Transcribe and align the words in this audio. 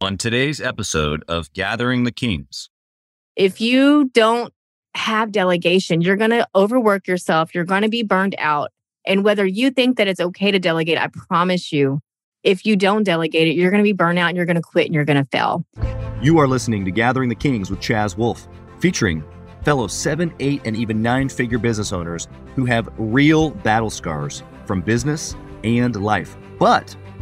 on 0.00 0.18
today's 0.18 0.60
episode 0.60 1.24
of 1.26 1.50
Gathering 1.54 2.04
the 2.04 2.12
Kings. 2.12 2.68
If 3.34 3.60
you 3.60 4.10
don't 4.12 4.52
have 4.94 5.32
delegation, 5.32 6.02
you're 6.02 6.16
going 6.16 6.30
to 6.30 6.46
overwork 6.54 7.08
yourself. 7.08 7.54
You're 7.54 7.64
going 7.64 7.82
to 7.82 7.88
be 7.88 8.02
burned 8.02 8.34
out. 8.38 8.72
And 9.06 9.24
whether 9.24 9.46
you 9.46 9.70
think 9.70 9.96
that 9.96 10.06
it's 10.06 10.20
okay 10.20 10.50
to 10.50 10.58
delegate, 10.58 10.98
I 10.98 11.08
promise 11.08 11.72
you, 11.72 12.00
if 12.42 12.66
you 12.66 12.76
don't 12.76 13.04
delegate 13.04 13.48
it, 13.48 13.56
you're 13.56 13.70
going 13.70 13.82
to 13.82 13.88
be 13.88 13.92
burned 13.92 14.18
out 14.18 14.28
and 14.28 14.36
you're 14.36 14.46
going 14.46 14.56
to 14.56 14.62
quit 14.62 14.86
and 14.86 14.94
you're 14.94 15.04
going 15.04 15.22
to 15.22 15.28
fail. 15.30 15.64
You 16.20 16.38
are 16.38 16.48
listening 16.48 16.84
to 16.84 16.90
Gathering 16.90 17.28
the 17.28 17.34
Kings 17.34 17.70
with 17.70 17.80
Chaz 17.80 18.16
Wolfe, 18.16 18.46
featuring 18.78 19.24
fellow 19.62 19.86
seven, 19.86 20.32
eight, 20.40 20.60
and 20.64 20.76
even 20.76 21.00
nine 21.00 21.28
figure 21.28 21.58
business 21.58 21.92
owners 21.92 22.28
who 22.54 22.66
have 22.66 22.88
real 22.98 23.50
battle 23.50 23.90
scars 23.90 24.42
from 24.66 24.82
business 24.82 25.34
and 25.64 25.96
life, 25.96 26.36
but 26.58 26.94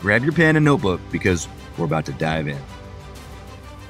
Grab 0.00 0.22
your 0.22 0.32
pen 0.32 0.56
and 0.56 0.64
notebook 0.64 1.00
because 1.10 1.48
we're 1.76 1.86
about 1.86 2.06
to 2.06 2.12
dive 2.12 2.48
in. 2.48 2.58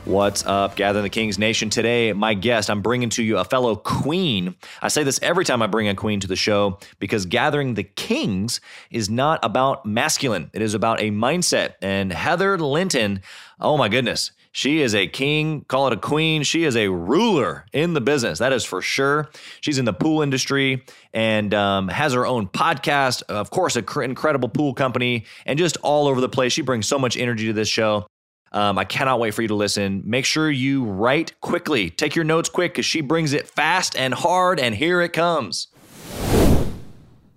What's 0.06 0.46
up, 0.46 0.76
Gathering 0.76 1.02
the 1.02 1.10
Kings 1.10 1.36
Nation? 1.36 1.68
Today, 1.68 2.12
my 2.12 2.34
guest, 2.34 2.70
I'm 2.70 2.80
bringing 2.80 3.08
to 3.10 3.24
you 3.24 3.38
a 3.38 3.44
fellow 3.44 3.74
queen. 3.74 4.54
I 4.80 4.86
say 4.86 5.02
this 5.02 5.18
every 5.20 5.44
time 5.44 5.62
I 5.62 5.66
bring 5.66 5.88
a 5.88 5.96
queen 5.96 6.20
to 6.20 6.28
the 6.28 6.36
show 6.36 6.78
because 7.00 7.26
gathering 7.26 7.74
the 7.74 7.82
kings 7.82 8.60
is 8.92 9.10
not 9.10 9.40
about 9.42 9.84
masculine, 9.84 10.48
it 10.54 10.62
is 10.62 10.74
about 10.74 11.00
a 11.00 11.10
mindset. 11.10 11.74
And 11.82 12.12
Heather 12.12 12.56
Linton, 12.56 13.20
oh 13.60 13.76
my 13.76 13.88
goodness, 13.88 14.30
she 14.56 14.80
is 14.80 14.94
a 14.94 15.06
king, 15.06 15.66
call 15.68 15.88
it 15.88 15.92
a 15.92 15.98
queen. 15.98 16.42
She 16.42 16.64
is 16.64 16.76
a 16.76 16.88
ruler 16.88 17.66
in 17.74 17.92
the 17.92 18.00
business. 18.00 18.38
That 18.38 18.54
is 18.54 18.64
for 18.64 18.80
sure. 18.80 19.28
She's 19.60 19.76
in 19.76 19.84
the 19.84 19.92
pool 19.92 20.22
industry 20.22 20.82
and 21.12 21.52
um, 21.52 21.88
has 21.88 22.14
her 22.14 22.24
own 22.24 22.48
podcast. 22.48 23.22
Of 23.24 23.50
course, 23.50 23.76
an 23.76 23.84
cr- 23.84 24.04
incredible 24.04 24.48
pool 24.48 24.72
company 24.72 25.26
and 25.44 25.58
just 25.58 25.76
all 25.82 26.08
over 26.08 26.22
the 26.22 26.30
place. 26.30 26.54
She 26.54 26.62
brings 26.62 26.86
so 26.86 26.98
much 26.98 27.18
energy 27.18 27.48
to 27.48 27.52
this 27.52 27.68
show. 27.68 28.06
Um, 28.50 28.78
I 28.78 28.86
cannot 28.86 29.20
wait 29.20 29.34
for 29.34 29.42
you 29.42 29.48
to 29.48 29.54
listen. 29.54 30.02
Make 30.06 30.24
sure 30.24 30.50
you 30.50 30.84
write 30.86 31.38
quickly. 31.42 31.90
Take 31.90 32.16
your 32.16 32.24
notes 32.24 32.48
quick 32.48 32.72
because 32.72 32.86
she 32.86 33.02
brings 33.02 33.34
it 33.34 33.46
fast 33.46 33.94
and 33.94 34.14
hard, 34.14 34.58
and 34.58 34.74
here 34.74 35.02
it 35.02 35.12
comes. 35.12 35.68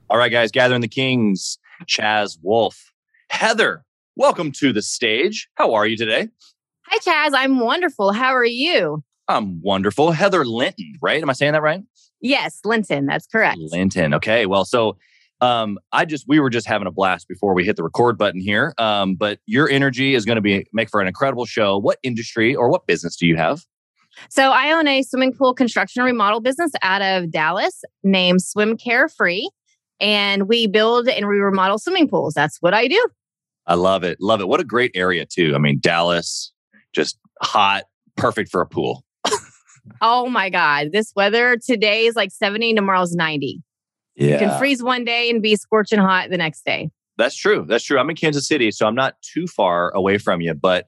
All 0.10 0.18
right, 0.18 0.32
guys, 0.32 0.52
gathering 0.52 0.80
the 0.80 0.88
kings. 0.88 1.60
Chaz 1.86 2.38
Wolfe. 2.42 2.94
Heather, 3.30 3.84
welcome 4.16 4.54
to 4.54 4.72
the 4.72 4.82
stage. 4.82 5.50
How 5.56 5.74
are 5.74 5.86
you 5.86 5.98
today? 5.98 6.30
Hi, 6.92 6.98
Chaz. 7.00 7.34
I'm 7.36 7.60
wonderful. 7.60 8.14
How 8.14 8.34
are 8.34 8.44
you? 8.44 9.04
I'm 9.28 9.62
wonderful. 9.62 10.12
Heather 10.12 10.44
Linton, 10.44 10.96
right? 11.02 11.22
Am 11.22 11.30
I 11.30 11.34
saying 11.34 11.54
that 11.54 11.62
right? 11.62 11.82
Yes, 12.20 12.60
Linton. 12.66 13.06
That's 13.06 13.28
correct. 13.28 13.60
Linton. 13.60 14.16
Okay. 14.16 14.48
Well, 14.48 14.66
so 14.66 14.98
um, 15.40 15.78
I 15.92 16.06
just 16.06 16.28
we 16.28 16.40
were 16.40 16.50
just 16.50 16.66
having 16.66 16.88
a 16.88 16.92
blast 16.92 17.28
before 17.28 17.54
we 17.54 17.64
hit 17.64 17.76
the 17.76 17.84
record 17.84 18.18
button 18.18 18.42
here. 18.42 18.74
Um, 18.80 19.14
but 19.14 19.40
your 19.46 19.70
energy 19.70 20.16
is 20.16 20.26
going 20.26 20.38
to 20.38 20.42
be 20.42 20.66
make 20.74 20.90
for 20.90 21.00
an 21.00 21.08
incredible 21.08 21.46
show. 21.46 21.78
What 21.78 22.00
industry 22.02 22.56
or 22.56 22.70
what 22.70 22.88
business 22.88 23.16
do 23.16 23.28
you 23.28 23.38
have? 23.38 23.62
So 24.30 24.50
I 24.50 24.72
own 24.72 24.88
a 24.88 25.04
swimming 25.04 25.34
pool 25.34 25.54
construction 25.54 26.02
remodel 26.02 26.42
business 26.42 26.72
out 26.82 27.04
of 27.04 27.30
Dallas 27.30 27.84
named 28.04 28.42
Swim 28.42 28.76
Carefree, 28.78 29.48
and 30.00 30.50
we 30.50 30.66
build 30.66 31.08
and 31.08 31.28
we 31.28 31.38
remodel 31.38 31.78
swimming 31.78 32.08
pools. 32.08 32.34
That's 32.34 32.58
what 32.62 32.74
I 32.74 32.88
do. 32.88 33.08
I 33.68 33.76
love 33.76 34.04
it. 34.04 34.18
Love 34.20 34.42
it. 34.42 34.48
What 34.48 34.60
a 34.60 34.64
great 34.64 34.92
area 34.96 35.28
too. 35.28 35.54
I 35.54 35.60
mean, 35.60 35.78
Dallas, 35.80 36.52
just 36.94 37.18
hot, 37.42 37.84
perfect 38.16 38.52
for 38.52 38.62
a 38.62 38.68
pool. 38.68 39.06
oh 40.02 40.30
my 40.30 40.50
God. 40.50 40.92
This 40.92 41.12
weather 41.16 41.58
today 41.58 42.06
is 42.06 42.16
like 42.16 42.32
70, 42.32 42.76
tomorrow's 42.76 43.14
90. 43.14 43.62
Yeah. 44.16 44.34
You 44.34 44.38
can 44.40 44.60
freeze 44.60 44.84
one 44.84 45.06
day 45.06 45.30
and 45.30 45.42
be 45.42 45.56
scorching 45.56 46.00
hot 46.00 46.30
the 46.30 46.38
next 46.38 46.66
day. 46.66 46.90
That's 47.18 47.36
true. 47.36 47.66
That's 47.68 47.84
true. 47.84 48.00
I'm 48.00 48.10
in 48.10 48.16
Kansas 48.16 48.48
City, 48.48 48.72
so 48.72 48.86
I'm 48.88 48.96
not 48.96 49.16
too 49.22 49.48
far 49.48 49.92
away 49.92 50.18
from 50.18 50.42
you, 50.42 50.54
but 50.54 50.88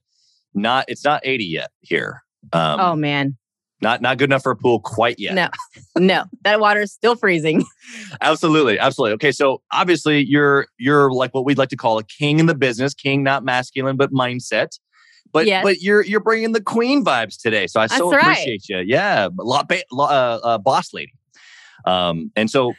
not 0.53 0.85
it's 0.87 1.03
not 1.03 1.21
80 1.23 1.45
yet 1.45 1.71
here. 1.81 2.23
Um, 2.53 2.79
oh 2.79 2.95
man. 2.95 3.37
Not 3.81 4.01
not 4.01 4.17
good 4.17 4.29
enough 4.29 4.43
for 4.43 4.51
a 4.51 4.55
pool 4.55 4.79
quite 4.79 5.17
yet. 5.17 5.33
No. 5.33 5.49
No. 5.97 6.25
that 6.43 6.59
water 6.59 6.81
is 6.81 6.93
still 6.93 7.15
freezing. 7.15 7.65
absolutely. 8.21 8.77
Absolutely. 8.79 9.13
Okay, 9.15 9.31
so 9.31 9.61
obviously 9.73 10.23
you're 10.23 10.67
you're 10.77 11.11
like 11.11 11.33
what 11.33 11.45
we'd 11.45 11.57
like 11.57 11.69
to 11.69 11.77
call 11.77 11.97
a 11.97 12.03
king 12.03 12.39
in 12.39 12.45
the 12.45 12.55
business, 12.55 12.93
king 12.93 13.23
not 13.23 13.43
masculine 13.43 13.97
but 13.97 14.11
mindset. 14.11 14.77
But 15.31 15.47
yes. 15.47 15.63
but 15.63 15.81
you're 15.81 16.03
you're 16.03 16.19
bringing 16.19 16.51
the 16.51 16.61
queen 16.61 17.05
vibes 17.05 17.39
today, 17.39 17.67
so 17.67 17.79
I 17.79 17.87
That's 17.87 17.99
so 17.99 18.11
right. 18.11 18.21
appreciate 18.21 18.67
you. 18.67 18.79
Yeah, 18.79 19.29
lot, 19.37 19.71
uh, 19.91 20.03
uh, 20.03 20.57
boss 20.57 20.93
lady. 20.93 21.13
Um, 21.85 22.31
and 22.35 22.49
so 22.49 22.73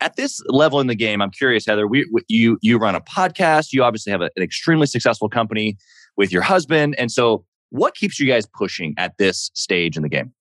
at 0.00 0.16
this 0.16 0.42
level 0.46 0.80
in 0.80 0.86
the 0.86 0.94
game, 0.94 1.20
I'm 1.20 1.30
curious, 1.30 1.66
Heather. 1.66 1.86
We, 1.86 2.06
you 2.28 2.58
you 2.62 2.78
run 2.78 2.94
a 2.94 3.00
podcast. 3.00 3.72
You 3.72 3.84
obviously 3.84 4.12
have 4.12 4.22
a, 4.22 4.30
an 4.36 4.42
extremely 4.42 4.86
successful 4.86 5.28
company 5.28 5.76
with 6.16 6.32
your 6.32 6.42
husband, 6.42 6.94
and 6.98 7.12
so 7.12 7.44
what 7.70 7.94
keeps 7.94 8.18
you 8.18 8.26
guys 8.26 8.46
pushing 8.46 8.94
at 8.96 9.16
this 9.18 9.50
stage 9.54 9.96
in 9.96 10.02
the 10.02 10.08
game? 10.08 10.32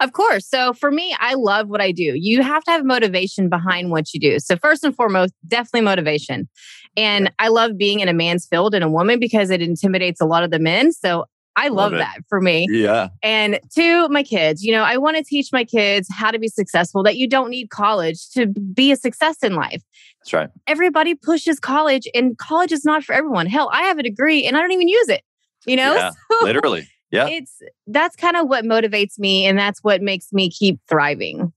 Of 0.00 0.14
course. 0.14 0.48
So 0.48 0.72
for 0.72 0.90
me, 0.90 1.14
I 1.20 1.34
love 1.34 1.68
what 1.68 1.82
I 1.82 1.92
do. 1.92 2.14
You 2.16 2.42
have 2.42 2.64
to 2.64 2.70
have 2.70 2.84
motivation 2.86 3.50
behind 3.50 3.90
what 3.90 4.14
you 4.14 4.20
do. 4.20 4.38
So 4.38 4.56
first 4.56 4.82
and 4.82 4.96
foremost, 4.96 5.34
definitely 5.46 5.82
motivation. 5.82 6.48
And 6.96 7.32
I 7.38 7.48
love 7.48 7.78
being 7.78 8.00
in 8.00 8.08
a 8.08 8.12
man's 8.12 8.46
field 8.46 8.74
and 8.74 8.84
a 8.84 8.88
woman 8.88 9.18
because 9.18 9.50
it 9.50 9.62
intimidates 9.62 10.20
a 10.20 10.26
lot 10.26 10.42
of 10.42 10.50
the 10.50 10.58
men. 10.58 10.92
So 10.92 11.26
I 11.56 11.68
love, 11.68 11.92
love 11.92 11.98
that 11.98 12.18
for 12.28 12.40
me. 12.40 12.66
Yeah. 12.70 13.08
And 13.22 13.60
to 13.74 14.08
my 14.08 14.22
kids, 14.22 14.62
you 14.62 14.72
know, 14.72 14.82
I 14.82 14.96
want 14.96 15.16
to 15.16 15.24
teach 15.24 15.52
my 15.52 15.64
kids 15.64 16.08
how 16.10 16.30
to 16.30 16.38
be 16.38 16.48
successful, 16.48 17.02
that 17.02 17.16
you 17.16 17.28
don't 17.28 17.50
need 17.50 17.70
college 17.70 18.30
to 18.30 18.46
be 18.46 18.92
a 18.92 18.96
success 18.96 19.42
in 19.42 19.54
life. 19.54 19.82
That's 20.20 20.32
right. 20.32 20.48
Everybody 20.66 21.14
pushes 21.14 21.58
college, 21.58 22.08
and 22.14 22.38
college 22.38 22.72
is 22.72 22.84
not 22.84 23.04
for 23.04 23.14
everyone. 23.14 23.46
Hell, 23.46 23.68
I 23.72 23.82
have 23.82 23.98
a 23.98 24.02
degree 24.02 24.46
and 24.46 24.56
I 24.56 24.60
don't 24.60 24.72
even 24.72 24.88
use 24.88 25.08
it, 25.08 25.22
you 25.66 25.76
know? 25.76 25.94
Yeah, 25.94 26.10
so 26.40 26.44
literally. 26.44 26.88
Yeah. 27.10 27.26
It's 27.26 27.60
that's 27.88 28.14
kind 28.14 28.36
of 28.36 28.48
what 28.48 28.64
motivates 28.64 29.18
me 29.18 29.44
and 29.44 29.58
that's 29.58 29.80
what 29.82 30.00
makes 30.00 30.32
me 30.32 30.48
keep 30.48 30.78
thriving. 30.88 31.52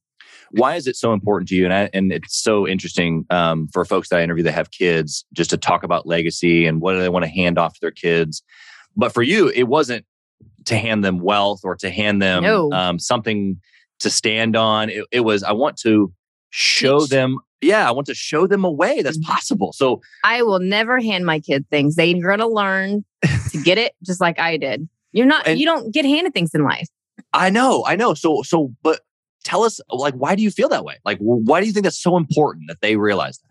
Why 0.56 0.76
is 0.76 0.88
it 0.88 0.96
so 0.96 1.14
important 1.14 1.50
to 1.50 1.56
you? 1.56 1.66
And 1.66 1.74
I, 1.74 1.90
and 1.94 2.12
it's 2.12 2.42
so 2.42 2.68
interesting 2.68 3.26
um, 3.30 3.68
for 3.74 3.84
folks 3.86 4.10
that 4.10 4.20
I 4.20 4.24
interview 4.24 4.44
that 4.44 4.52
have 4.54 4.72
kids, 4.72 5.26
just 5.34 5.50
to 5.50 5.58
talk 5.58 5.84
about 5.84 6.06
legacy 6.06 6.66
and 6.66 6.80
what 6.80 6.94
do 6.94 7.00
they 7.00 7.10
want 7.10 7.26
to 7.26 7.32
hand 7.32 7.58
off 7.58 7.74
to 7.74 7.80
their 7.82 7.92
kids. 7.92 8.44
But 8.96 9.14
for 9.14 9.24
you, 9.24 9.50
it 9.50 9.64
wasn't 9.64 10.06
to 10.66 10.78
hand 10.78 11.04
them 11.04 11.20
wealth 11.20 11.62
or 11.64 11.76
to 11.78 11.90
hand 11.90 12.22
them 12.22 12.44
no. 12.44 12.72
um, 12.72 13.00
something 13.00 13.60
to 14.00 14.10
stand 14.10 14.56
on. 14.56 14.90
It, 14.90 15.06
it, 15.12 15.20
was, 15.22 15.44
I 15.44 15.52
want 15.54 15.78
to 15.78 16.14
show 16.52 17.00
Teach. 17.00 17.10
them. 17.10 17.38
Yeah, 17.62 17.88
I 17.88 17.92
want 17.92 18.08
to 18.08 18.14
show 18.14 18.46
them 18.46 18.64
a 18.64 18.72
way 18.72 19.02
that's 19.02 19.18
mm-hmm. 19.18 19.32
possible. 19.32 19.74
So 19.74 20.02
I 20.24 20.44
will 20.44 20.60
never 20.60 21.00
hand 21.00 21.26
my 21.26 21.40
kid 21.40 21.66
things. 21.70 21.96
They're 21.96 22.14
going 22.14 22.40
to 22.40 22.48
learn 22.48 23.06
to 23.24 23.64
get 23.64 23.78
it 23.78 23.94
just 24.04 24.22
like 24.22 24.40
I 24.40 24.58
did. 24.58 24.88
You're 25.14 25.26
not, 25.26 25.48
and, 25.48 25.60
you 25.60 25.66
don't 25.66 25.94
get 25.94 26.06
handed 26.06 26.34
things 26.34 26.54
in 26.54 26.64
life. 26.64 26.88
I 27.32 27.50
know, 27.50 27.84
I 27.86 27.96
know. 27.96 28.14
So, 28.14 28.44
so, 28.44 28.74
but 28.84 29.02
tell 29.44 29.64
us, 29.64 29.80
like, 29.90 30.14
why 30.16 30.36
do 30.36 30.44
you 30.44 30.52
feel 30.52 30.70
that 30.70 30.86
way? 30.86 30.98
Like, 31.06 31.18
why 31.20 31.60
do 31.62 31.68
you 31.68 31.74
think 31.74 31.84
that's 31.84 32.02
so 32.02 32.18
important 32.18 32.66
that 32.68 32.82
they 32.82 32.96
realize 32.96 33.40
that? 33.40 33.50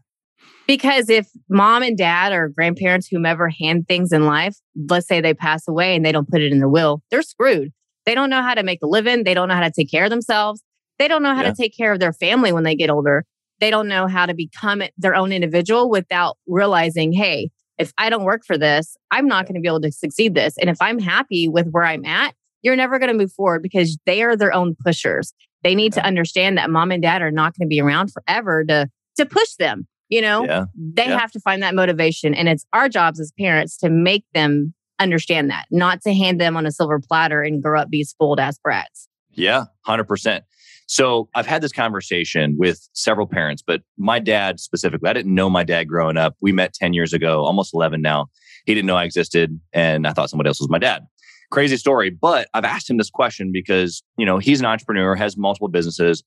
Because 0.66 1.10
if 1.10 1.28
mom 1.48 1.82
and 1.82 1.98
dad 1.98 2.32
or 2.32 2.48
grandparents, 2.48 3.08
whomever 3.08 3.48
hand 3.48 3.86
things 3.88 4.12
in 4.12 4.26
life, 4.26 4.56
let's 4.88 5.08
say 5.08 5.20
they 5.20 5.34
pass 5.34 5.66
away 5.66 5.96
and 5.96 6.04
they 6.04 6.12
don't 6.12 6.28
put 6.28 6.40
it 6.40 6.52
in 6.52 6.58
their 6.58 6.68
will, 6.68 7.02
they're 7.10 7.22
screwed. 7.22 7.72
They 8.06 8.14
don't 8.14 8.30
know 8.30 8.42
how 8.42 8.54
to 8.54 8.62
make 8.62 8.80
a 8.82 8.86
living. 8.86 9.24
They 9.24 9.34
don't 9.34 9.48
know 9.48 9.54
how 9.54 9.62
to 9.62 9.72
take 9.72 9.90
care 9.90 10.04
of 10.04 10.10
themselves. 10.10 10.62
They 10.98 11.08
don't 11.08 11.22
know 11.22 11.34
how 11.34 11.42
yeah. 11.42 11.50
to 11.50 11.56
take 11.56 11.76
care 11.76 11.92
of 11.92 12.00
their 12.00 12.12
family 12.12 12.52
when 12.52 12.64
they 12.64 12.76
get 12.76 12.90
older. 12.90 13.24
They 13.60 13.70
don't 13.70 13.88
know 13.88 14.06
how 14.06 14.26
to 14.26 14.34
become 14.34 14.82
their 14.96 15.14
own 15.14 15.32
individual 15.32 15.90
without 15.90 16.36
realizing, 16.46 17.12
hey, 17.12 17.50
if 17.78 17.92
I 17.98 18.10
don't 18.10 18.24
work 18.24 18.42
for 18.46 18.58
this, 18.58 18.96
I'm 19.10 19.26
not 19.26 19.46
going 19.46 19.54
to 19.54 19.60
be 19.60 19.68
able 19.68 19.80
to 19.80 19.92
succeed 19.92 20.34
this. 20.34 20.56
And 20.58 20.68
if 20.70 20.76
I'm 20.80 20.98
happy 20.98 21.48
with 21.48 21.68
where 21.70 21.84
I'm 21.84 22.04
at, 22.04 22.34
you're 22.62 22.76
never 22.76 22.98
going 22.98 23.12
to 23.12 23.18
move 23.18 23.32
forward 23.32 23.62
because 23.62 23.98
they 24.06 24.22
are 24.22 24.36
their 24.36 24.52
own 24.52 24.74
pushers. 24.84 25.32
They 25.62 25.74
need 25.74 25.94
yeah. 25.94 26.02
to 26.02 26.06
understand 26.08 26.58
that 26.58 26.70
mom 26.70 26.90
and 26.90 27.02
dad 27.02 27.22
are 27.22 27.30
not 27.30 27.56
going 27.56 27.66
to 27.66 27.70
be 27.70 27.80
around 27.80 28.12
forever 28.12 28.64
to 28.64 28.88
to 29.16 29.26
push 29.26 29.54
them. 29.54 29.86
You 30.08 30.20
know, 30.20 30.44
yeah. 30.44 30.64
they 30.76 31.08
yeah. 31.08 31.18
have 31.18 31.32
to 31.32 31.40
find 31.40 31.62
that 31.62 31.74
motivation. 31.74 32.34
And 32.34 32.48
it's 32.48 32.66
our 32.72 32.88
jobs 32.88 33.18
as 33.18 33.32
parents 33.38 33.78
to 33.78 33.88
make 33.88 34.24
them 34.34 34.74
understand 34.98 35.50
that, 35.50 35.66
not 35.70 36.02
to 36.02 36.12
hand 36.12 36.40
them 36.40 36.56
on 36.56 36.66
a 36.66 36.70
silver 36.70 37.00
platter 37.00 37.42
and 37.42 37.62
grow 37.62 37.80
up 37.80 37.88
be 37.88 38.04
spoiled 38.04 38.38
ass 38.38 38.58
brats. 38.58 39.08
Yeah, 39.30 39.64
100%. 39.86 40.42
So 40.86 41.30
I've 41.34 41.46
had 41.46 41.62
this 41.62 41.72
conversation 41.72 42.56
with 42.58 42.86
several 42.92 43.26
parents, 43.26 43.62
but 43.66 43.80
my 43.96 44.18
dad 44.18 44.60
specifically, 44.60 45.08
I 45.08 45.14
didn't 45.14 45.34
know 45.34 45.48
my 45.48 45.64
dad 45.64 45.84
growing 45.84 46.18
up. 46.18 46.36
We 46.42 46.52
met 46.52 46.74
10 46.74 46.92
years 46.92 47.14
ago, 47.14 47.44
almost 47.44 47.72
11 47.72 48.02
now. 48.02 48.26
he 48.66 48.74
didn't 48.74 48.86
know 48.86 48.96
I 48.96 49.04
existed, 49.04 49.58
and 49.72 50.06
I 50.06 50.12
thought 50.12 50.28
somebody 50.28 50.48
else 50.48 50.60
was 50.60 50.68
my 50.68 50.78
dad. 50.78 51.06
Crazy 51.52 51.76
story, 51.76 52.08
but 52.08 52.48
I've 52.54 52.64
asked 52.64 52.88
him 52.88 52.96
this 52.96 53.10
question 53.10 53.50
because 53.52 54.02
you 54.16 54.24
know 54.24 54.38
he's 54.38 54.60
an 54.60 54.64
entrepreneur, 54.64 55.14
has 55.14 55.36
multiple 55.36 55.68
businesses, 55.68 56.24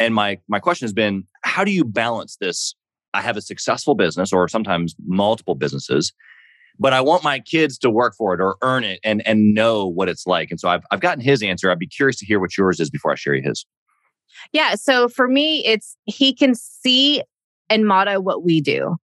and 0.00 0.12
my 0.12 0.38
my 0.48 0.58
question 0.58 0.84
has 0.84 0.92
been, 0.92 1.22
how 1.44 1.62
do 1.62 1.70
you 1.70 1.84
balance 1.84 2.36
this? 2.40 2.74
I 3.14 3.20
have 3.20 3.36
a 3.36 3.40
successful 3.40 3.94
business, 3.94 4.32
or 4.32 4.48
sometimes 4.48 4.96
multiple 5.06 5.54
businesses, 5.54 6.12
but 6.76 6.92
I 6.92 7.00
want 7.02 7.22
my 7.22 7.38
kids 7.38 7.78
to 7.78 7.90
work 7.90 8.14
for 8.18 8.34
it 8.34 8.40
or 8.40 8.56
earn 8.62 8.82
it 8.82 8.98
and 9.04 9.24
and 9.24 9.54
know 9.54 9.86
what 9.86 10.08
it's 10.08 10.26
like. 10.26 10.50
And 10.50 10.58
so 10.58 10.68
I've 10.68 10.82
I've 10.90 10.98
gotten 10.98 11.22
his 11.22 11.40
answer. 11.40 11.70
I'd 11.70 11.78
be 11.78 11.86
curious 11.86 12.16
to 12.16 12.26
hear 12.26 12.40
what 12.40 12.58
yours 12.58 12.80
is 12.80 12.90
before 12.90 13.12
I 13.12 13.14
share 13.14 13.40
his. 13.40 13.64
Yeah. 14.52 14.74
So 14.74 15.08
for 15.08 15.28
me, 15.28 15.64
it's 15.64 15.96
he 16.06 16.34
can 16.34 16.56
see 16.56 17.22
and 17.70 17.86
motto 17.86 18.18
what 18.18 18.44
we 18.44 18.60
do. 18.60 18.96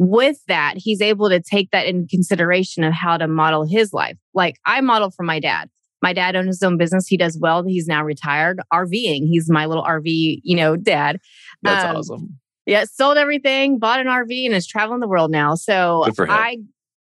With 0.00 0.38
that, 0.46 0.74
he's 0.76 1.00
able 1.00 1.28
to 1.28 1.40
take 1.40 1.72
that 1.72 1.86
in 1.86 2.06
consideration 2.06 2.84
of 2.84 2.92
how 2.92 3.16
to 3.16 3.26
model 3.26 3.66
his 3.66 3.92
life. 3.92 4.16
Like 4.32 4.54
I 4.64 4.80
model 4.80 5.10
for 5.10 5.24
my 5.24 5.40
dad. 5.40 5.68
My 6.00 6.12
dad 6.12 6.36
owns 6.36 6.46
his 6.46 6.62
own 6.62 6.78
business. 6.78 7.08
He 7.08 7.16
does 7.16 7.36
well. 7.40 7.64
He's 7.66 7.88
now 7.88 8.04
retired, 8.04 8.60
RVing. 8.72 9.26
He's 9.28 9.50
my 9.50 9.66
little 9.66 9.82
RV, 9.82 10.38
you 10.44 10.56
know, 10.56 10.76
dad. 10.76 11.18
That's 11.62 11.84
um, 11.84 11.96
awesome. 11.96 12.38
Yeah, 12.64 12.84
sold 12.84 13.16
everything, 13.16 13.80
bought 13.80 13.98
an 13.98 14.06
RV, 14.06 14.46
and 14.46 14.54
is 14.54 14.68
traveling 14.68 15.00
the 15.00 15.08
world 15.08 15.32
now. 15.32 15.56
So 15.56 16.04
I 16.20 16.58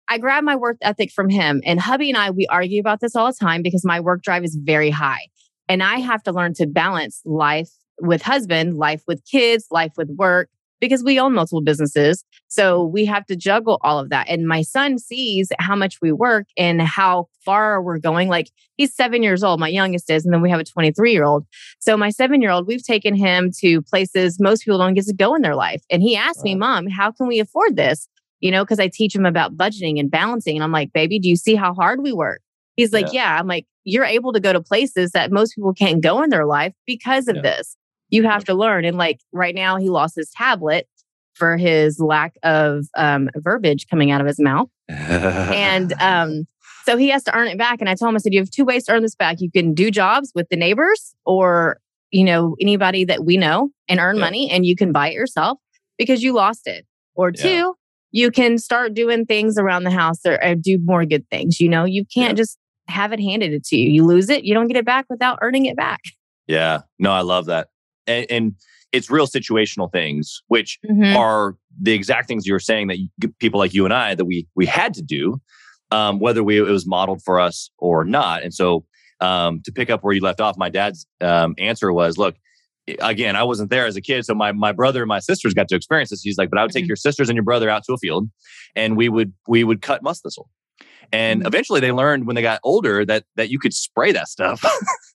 I 0.08 0.18
grab 0.18 0.44
my 0.44 0.56
work 0.56 0.78
ethic 0.82 1.12
from 1.12 1.30
him. 1.30 1.62
And 1.66 1.80
hubby 1.80 2.10
and 2.10 2.18
I, 2.18 2.32
we 2.32 2.48
argue 2.48 2.80
about 2.80 3.02
this 3.02 3.16
all 3.16 3.28
the 3.28 3.38
time 3.38 3.62
because 3.62 3.84
my 3.86 4.00
work 4.00 4.24
drive 4.24 4.44
is 4.44 4.58
very 4.60 4.90
high. 4.90 5.28
And 5.68 5.84
I 5.84 6.00
have 6.00 6.24
to 6.24 6.32
learn 6.32 6.54
to 6.56 6.66
balance 6.66 7.22
life 7.26 7.70
with 8.00 8.22
husband, 8.22 8.78
life 8.78 9.04
with 9.08 9.22
kids, 9.30 9.68
life 9.70 9.92
with 9.98 10.10
work, 10.18 10.50
because 10.80 11.04
we 11.04 11.20
own 11.20 11.34
multiple 11.34 11.62
businesses. 11.62 12.24
So 12.48 12.84
mm-hmm. 12.84 12.94
we 12.94 13.06
have 13.06 13.26
to 13.28 13.36
juggle 13.36 13.80
all 13.82 14.00
of 14.00 14.10
that. 14.10 14.28
And 14.30 14.48
my 14.48 14.62
son 14.62 14.98
sees 14.98 15.50
how 15.60 15.76
much 15.76 15.98
we 16.02 16.12
work 16.12 16.48
and 16.58 16.82
how 16.82 17.28
far 17.44 17.82
we're 17.82 18.00
going. 18.00 18.30
Like 18.30 18.50
he's 18.78 18.94
seven 18.94 19.24
years 19.24 19.44
old, 19.44 19.60
my 19.60 19.68
youngest 19.68 20.10
is, 20.10 20.26
and 20.26 20.34
then 20.34 20.42
we 20.42 20.50
have 20.50 20.60
a 20.60 20.64
23 20.64 21.12
year 21.12 21.26
old. 21.26 21.46
So 21.80 21.98
my 21.98 22.10
seven 22.10 22.42
year 22.42 22.52
old, 22.52 22.68
we've 22.68 22.84
taken 22.84 23.16
him 23.16 23.52
to 23.60 23.82
places 23.82 24.40
most 24.40 24.64
people 24.64 24.80
don't 24.80 24.94
get 24.94 25.06
to 25.06 25.14
go 25.14 25.36
in 25.36 25.42
their 25.42 25.56
life. 25.56 25.84
And 25.90 26.02
he 26.02 26.16
asked 26.16 26.44
me, 26.44 26.56
Mom, 26.56 26.88
how 26.88 27.12
can 27.12 27.28
we 27.28 27.40
afford 27.40 27.76
this? 27.76 28.08
You 28.40 28.52
know, 28.52 28.64
because 28.64 28.80
I 28.80 28.88
teach 28.88 29.16
him 29.16 29.26
about 29.26 29.58
budgeting 29.58 30.00
and 30.00 30.10
balancing. 30.10 30.56
And 30.56 30.64
I'm 30.64 30.72
like, 30.72 30.94
baby, 30.94 31.20
do 31.20 31.28
you 31.28 31.36
see 31.36 31.56
how 31.56 31.74
hard 31.74 32.02
we 32.02 32.14
work? 32.14 32.42
He's 32.78 32.94
like, 32.94 33.08
yeah. 33.08 33.34
yeah. 33.34 33.40
I'm 33.40 33.48
like, 33.48 33.66
you're 33.84 34.06
able 34.06 34.32
to 34.32 34.40
go 34.40 34.54
to 34.54 34.62
places 34.62 35.12
that 35.12 35.32
most 35.32 35.56
people 35.56 35.74
can't 35.74 36.02
go 36.02 36.22
in 36.24 36.30
their 36.30 36.46
life 36.46 36.74
because 36.86 37.28
of 37.28 37.38
yeah. 37.38 37.42
this. 37.42 37.76
You 38.10 38.24
have 38.24 38.44
to 38.46 38.54
learn. 38.54 38.86
And 38.86 38.98
like 38.98 39.20
right 39.32 39.56
now, 39.56 39.78
he 39.78 39.90
lost 39.90 40.16
his 40.16 40.32
tablet 40.32 40.88
for 41.40 41.58
his 41.58 42.00
lack 42.00 42.36
of 42.44 42.86
um, 42.96 43.30
verbiage 43.36 43.88
coming 43.90 44.12
out 44.12 44.22
of 44.22 44.28
his 44.28 44.40
mouth. 44.40 44.70
and 44.88 45.94
um, 46.00 46.46
so 46.86 46.98
he 46.98 47.10
has 47.10 47.24
to 47.24 47.36
earn 47.36 47.48
it 47.48 47.58
back. 47.58 47.80
And 47.80 47.90
I 47.90 47.96
told 47.96 48.10
him, 48.10 48.16
I 48.16 48.20
said, 48.20 48.34
you 48.34 48.40
have 48.40 48.52
two 48.52 48.66
ways 48.66 48.86
to 48.86 48.94
earn 48.94 49.02
this 49.02 49.16
back. 49.16 49.38
You 49.40 49.50
can 49.50 49.74
do 49.74 49.90
jobs 49.90 50.32
with 50.36 50.50
the 50.50 50.56
neighbors 50.56 51.16
or, 51.26 51.80
you 52.12 52.24
know, 52.24 52.56
anybody 52.60 53.06
that 53.06 53.26
we 53.26 53.38
know 53.38 53.70
and 53.88 54.00
earn 54.00 54.18
yeah. 54.18 54.22
money 54.22 54.52
and 54.52 54.66
you 54.66 54.76
can 54.76 54.92
buy 54.92 55.10
it 55.10 55.14
yourself 55.14 55.58
because 55.98 56.22
you 56.22 56.34
lost 56.34 56.68
it. 56.68 56.86
Or 57.16 57.34
two, 57.34 57.48
yeah. 57.50 57.72
you 58.12 58.32
can 58.32 58.58
start 58.58 58.94
doing 58.94 59.26
things 59.26 59.58
around 59.58 59.84
the 59.84 59.92
house 59.92 60.26
or, 60.26 60.42
or, 60.42 60.56
do 60.56 60.80
more 60.82 61.04
good 61.06 61.30
things. 61.30 61.60
You 61.60 61.68
know, 61.68 61.84
you 61.84 62.06
can't 62.06 62.38
yeah. 62.38 62.42
just 62.42 62.58
have 62.88 63.12
it 63.12 63.20
handed 63.20 63.52
it 63.52 63.66
to 63.66 63.76
you. 63.76 63.90
You 63.90 64.06
lose 64.06 64.30
it, 64.30 64.46
you 64.46 64.54
don't 64.54 64.68
get 64.68 64.78
it 64.78 64.86
back 64.86 65.06
without 65.10 65.40
earning 65.42 65.66
it 65.66 65.76
back. 65.76 66.00
Yeah. 66.48 66.84
No, 66.98 67.12
I 67.12 67.22
love 67.22 67.48
that 67.48 67.68
and, 68.10 68.26
and 68.30 68.56
it's 68.92 69.10
real 69.10 69.28
situational 69.28 69.92
things, 69.92 70.42
which 70.48 70.80
mm-hmm. 70.90 71.16
are 71.16 71.56
the 71.80 71.94
exact 71.94 72.28
things 72.28 72.46
you 72.46 72.54
were 72.54 72.60
saying 72.60 72.88
that 72.88 72.98
you, 72.98 73.08
people 73.40 73.60
like 73.60 73.74
you 73.74 73.86
and 73.86 73.94
I 73.94 74.16
that 74.16 74.26
we 74.26 74.48
we 74.56 74.66
had 74.66 74.94
to 74.96 75.02
do, 75.02 75.40
um, 75.92 76.20
whether 76.20 76.44
we 76.44 76.58
it 76.58 76.64
was 76.64 76.88
modeled 76.88 77.22
for 77.24 77.40
us 77.40 77.70
or 77.78 78.04
not. 78.04 78.44
And 78.44 78.54
so, 78.54 78.86
um, 79.22 79.62
to 79.66 79.72
pick 79.72 79.90
up 79.90 80.04
where 80.04 80.14
you 80.14 80.22
left 80.22 80.42
off, 80.42 80.58
my 80.58 80.70
dad's 80.70 81.06
um, 81.22 81.56
answer 81.58 81.94
was, 81.94 82.18
"Look, 82.18 82.36
again, 83.00 83.36
I 83.36 83.44
wasn't 83.44 83.70
there 83.70 83.86
as 83.86 83.96
a 83.96 84.02
kid, 84.02 84.26
so 84.26 84.34
my 84.34 84.52
my 84.52 84.72
brother 84.72 85.02
and 85.02 85.08
my 85.08 85.20
sisters 85.20 85.54
got 85.54 85.68
to 85.70 85.76
experience 85.76 86.10
this. 86.10 86.22
He's 86.22 86.38
like, 86.38 86.50
but 86.50 86.60
I 86.60 86.64
would 86.64 86.72
take 86.72 86.84
mm-hmm. 86.84 86.90
your 86.90 86.96
sisters 86.96 87.30
and 87.30 87.36
your 87.36 87.44
brother 87.44 87.70
out 87.70 87.84
to 87.86 87.94
a 87.94 87.98
field, 87.98 88.30
and 88.76 88.98
we 88.98 89.10
would 89.10 89.34
we 89.48 89.64
would 89.64 89.82
cut 89.82 90.02
musk 90.02 90.24
thistle. 90.24 90.50
And 91.12 91.42
mm-hmm. 91.42 91.48
eventually 91.48 91.80
they 91.80 91.92
learned 91.92 92.28
when 92.28 92.36
they 92.36 92.42
got 92.42 92.60
older 92.64 93.06
that 93.06 93.26
that 93.36 93.50
you 93.50 93.60
could 93.60 93.74
spray 93.74 94.12
that 94.12 94.28
stuff. 94.28 94.64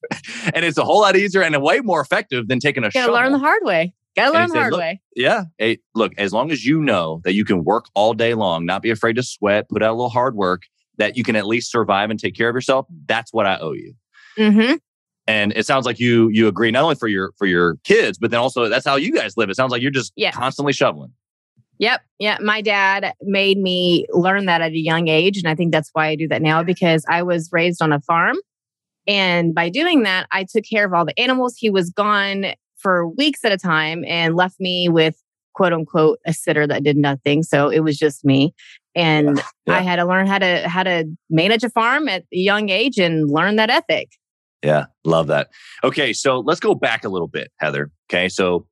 and 0.54 0.64
it's 0.64 0.78
a 0.78 0.84
whole 0.84 1.00
lot 1.00 1.16
easier 1.16 1.42
and 1.42 1.60
way 1.62 1.80
more 1.80 2.00
effective 2.00 2.48
than 2.48 2.58
taking 2.58 2.84
a 2.84 2.90
Gotta 2.90 3.12
learn 3.12 3.32
the 3.32 3.38
hard 3.38 3.62
way. 3.64 3.94
Gotta 4.16 4.32
learn 4.32 4.48
the 4.48 4.58
hard 4.58 4.74
way. 4.74 5.00
Yeah. 5.16 5.44
Hey, 5.58 5.78
look, 5.94 6.12
as 6.18 6.32
long 6.32 6.50
as 6.50 6.64
you 6.64 6.80
know 6.80 7.20
that 7.24 7.34
you 7.34 7.44
can 7.44 7.64
work 7.64 7.86
all 7.94 8.14
day 8.14 8.34
long, 8.34 8.64
not 8.64 8.82
be 8.82 8.90
afraid 8.90 9.16
to 9.16 9.22
sweat, 9.22 9.68
put 9.68 9.82
out 9.82 9.90
a 9.90 9.96
little 9.96 10.08
hard 10.08 10.36
work, 10.36 10.62
that 10.98 11.16
you 11.16 11.24
can 11.24 11.36
at 11.36 11.46
least 11.46 11.70
survive 11.70 12.10
and 12.10 12.18
take 12.18 12.36
care 12.36 12.48
of 12.48 12.54
yourself, 12.54 12.86
that's 13.06 13.32
what 13.32 13.46
I 13.46 13.58
owe 13.58 13.72
you. 13.72 13.94
Mm-hmm. 14.38 14.74
And 15.26 15.52
it 15.56 15.66
sounds 15.66 15.86
like 15.86 15.98
you 15.98 16.28
you 16.28 16.48
agree 16.48 16.70
not 16.70 16.82
only 16.82 16.96
for 16.96 17.08
your 17.08 17.32
for 17.38 17.46
your 17.46 17.76
kids, 17.84 18.18
but 18.18 18.30
then 18.30 18.40
also 18.40 18.68
that's 18.68 18.84
how 18.84 18.96
you 18.96 19.12
guys 19.12 19.36
live. 19.36 19.48
It 19.48 19.56
sounds 19.56 19.72
like 19.72 19.80
you're 19.80 19.90
just 19.90 20.12
yeah. 20.16 20.32
constantly 20.32 20.72
shoveling. 20.72 21.12
Yep. 21.78 22.00
Yeah. 22.18 22.38
My 22.40 22.60
dad 22.60 23.12
made 23.22 23.58
me 23.58 24.06
learn 24.10 24.46
that 24.46 24.60
at 24.60 24.72
a 24.72 24.78
young 24.78 25.08
age. 25.08 25.38
And 25.38 25.48
I 25.48 25.54
think 25.54 25.72
that's 25.72 25.90
why 25.92 26.08
I 26.08 26.16
do 26.16 26.28
that 26.28 26.42
now 26.42 26.62
because 26.62 27.04
I 27.08 27.22
was 27.22 27.50
raised 27.52 27.82
on 27.82 27.92
a 27.92 28.00
farm. 28.00 28.36
And 29.06 29.54
by 29.54 29.68
doing 29.68 30.02
that, 30.04 30.26
I 30.32 30.44
took 30.44 30.64
care 30.64 30.86
of 30.86 30.94
all 30.94 31.04
the 31.04 31.18
animals. 31.18 31.56
He 31.58 31.70
was 31.70 31.90
gone 31.90 32.46
for 32.78 33.08
weeks 33.08 33.44
at 33.44 33.52
a 33.52 33.58
time 33.58 34.04
and 34.06 34.34
left 34.34 34.60
me 34.60 34.88
with 34.88 35.20
quote 35.54 35.72
unquote 35.72 36.18
a 36.26 36.32
sitter 36.32 36.66
that 36.66 36.82
did 36.82 36.96
nothing. 36.96 37.42
So 37.42 37.68
it 37.68 37.80
was 37.80 37.96
just 37.96 38.24
me. 38.24 38.54
And 38.94 39.42
yeah. 39.66 39.74
I 39.74 39.80
had 39.80 39.96
to 39.96 40.04
learn 40.04 40.26
how 40.26 40.38
to 40.38 40.68
how 40.68 40.84
to 40.84 41.04
manage 41.28 41.64
a 41.64 41.70
farm 41.70 42.08
at 42.08 42.22
a 42.22 42.36
young 42.36 42.68
age 42.68 42.98
and 42.98 43.28
learn 43.28 43.56
that 43.56 43.70
ethic. 43.70 44.10
Yeah, 44.62 44.86
love 45.04 45.26
that. 45.26 45.50
Okay, 45.82 46.12
so 46.12 46.40
let's 46.40 46.60
go 46.60 46.74
back 46.74 47.04
a 47.04 47.08
little 47.08 47.28
bit, 47.28 47.52
Heather. 47.58 47.90
Okay, 48.08 48.28
so 48.28 48.66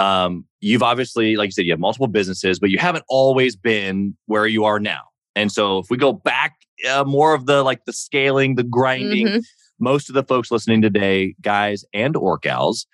um, 0.00 0.46
you've 0.64 0.82
obviously, 0.82 1.36
like 1.36 1.48
you 1.48 1.52
said, 1.52 1.66
you 1.66 1.72
have 1.72 1.80
multiple 1.80 2.06
businesses, 2.06 2.58
but 2.58 2.70
you 2.70 2.78
haven't 2.78 3.04
always 3.08 3.54
been 3.54 4.16
where 4.26 4.46
you 4.46 4.64
are 4.64 4.80
now. 4.80 5.02
And 5.36 5.52
so 5.52 5.78
if 5.78 5.90
we 5.90 5.96
go 5.96 6.12
back 6.12 6.56
uh, 6.88 7.04
more 7.04 7.34
of 7.34 7.46
the 7.46 7.62
like 7.62 7.84
the 7.84 7.92
scaling, 7.92 8.54
the 8.54 8.62
grinding, 8.62 9.26
mm-hmm. 9.26 9.38
most 9.78 10.08
of 10.08 10.14
the 10.14 10.24
folks 10.24 10.50
listening 10.50 10.80
today, 10.80 11.34
guys 11.42 11.84
and 11.92 12.16
or 12.16 12.38
gals, 12.38 12.86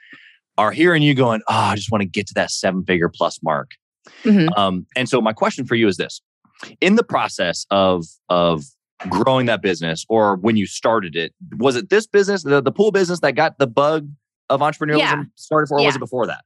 are 0.58 0.72
hearing 0.72 1.02
you 1.02 1.14
going, 1.14 1.42
oh, 1.48 1.54
I 1.54 1.76
just 1.76 1.92
want 1.92 2.02
to 2.02 2.08
get 2.08 2.26
to 2.28 2.34
that 2.34 2.50
seven 2.50 2.84
figure 2.84 3.08
plus 3.08 3.38
mark. 3.42 3.70
Mm-hmm. 4.24 4.48
Um, 4.58 4.86
and 4.96 5.08
so 5.08 5.20
my 5.20 5.32
question 5.32 5.64
for 5.64 5.76
you 5.76 5.86
is 5.86 5.96
this: 5.96 6.20
in 6.80 6.96
the 6.96 7.04
process 7.04 7.66
of 7.70 8.04
of 8.28 8.64
growing 9.08 9.46
that 9.46 9.62
business, 9.62 10.04
or 10.08 10.36
when 10.36 10.56
you 10.56 10.66
started 10.66 11.14
it, 11.14 11.34
was 11.56 11.76
it 11.76 11.88
this 11.88 12.06
business, 12.06 12.42
the, 12.42 12.60
the 12.60 12.72
pool 12.72 12.90
business, 12.90 13.20
that 13.20 13.36
got 13.36 13.58
the 13.58 13.66
bug 13.66 14.08
of 14.48 14.60
entrepreneurialism 14.60 14.98
yeah. 14.98 15.22
started 15.36 15.68
for, 15.68 15.76
or 15.76 15.80
yeah. 15.80 15.86
was 15.86 15.96
it 15.96 16.00
before 16.00 16.26
that? 16.26 16.42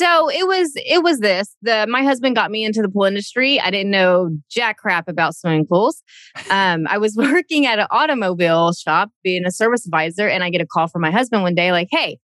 So 0.00 0.30
it 0.30 0.46
was 0.46 0.72
it 0.76 1.02
was 1.02 1.20
this. 1.20 1.54
The 1.60 1.86
my 1.86 2.02
husband 2.02 2.34
got 2.34 2.50
me 2.50 2.64
into 2.64 2.80
the 2.80 2.88
pool 2.88 3.04
industry. 3.04 3.60
I 3.60 3.70
didn't 3.70 3.90
know 3.90 4.30
jack 4.50 4.78
crap 4.78 5.08
about 5.08 5.36
swimming 5.36 5.66
pools. 5.66 6.02
Um, 6.48 6.86
I 6.88 6.96
was 6.96 7.14
working 7.18 7.66
at 7.66 7.78
an 7.78 7.86
automobile 7.90 8.72
shop, 8.72 9.10
being 9.22 9.44
a 9.44 9.50
service 9.50 9.84
advisor, 9.84 10.26
and 10.26 10.42
I 10.42 10.48
get 10.48 10.62
a 10.62 10.66
call 10.66 10.88
from 10.88 11.02
my 11.02 11.10
husband 11.10 11.42
one 11.42 11.54
day, 11.54 11.70
like, 11.70 11.88
"Hey, 11.90 12.18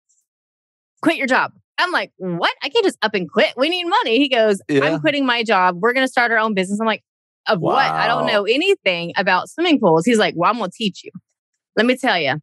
quit 1.01 1.17
your 1.17 1.27
job." 1.27 1.53
I'm 1.79 1.91
like, 1.93 2.13
"What? 2.19 2.55
I 2.63 2.69
can't 2.69 2.85
just 2.85 2.99
up 3.01 3.15
and 3.15 3.31
quit. 3.31 3.55
We 3.57 3.71
need 3.71 3.85
money." 3.85 4.19
He 4.19 4.29
goes, 4.29 4.61
yeah. 4.69 4.85
"I'm 4.85 5.01
quitting 5.01 5.25
my 5.25 5.43
job. 5.43 5.79
We're 5.81 5.95
going 5.95 6.07
to 6.07 6.13
start 6.13 6.31
our 6.31 6.39
own 6.39 6.53
business." 6.53 6.79
I'm 6.79 6.87
like, 6.87 7.03
"Of 7.49 7.61
wow. 7.61 7.73
what? 7.73 7.87
I 7.87 8.07
don't 8.07 8.27
know 8.27 8.45
anything 8.45 9.15
about 9.17 9.49
swimming 9.49 9.81
pools." 9.81 10.05
He's 10.05 10.19
like, 10.19 10.35
"Well, 10.37 10.51
I'm 10.51 10.59
going 10.59 10.71
to 10.71 10.77
teach 10.77 11.05
you." 11.05 11.11
Let 11.75 11.87
me 11.87 11.97
tell 11.97 12.19
you, 12.19 12.35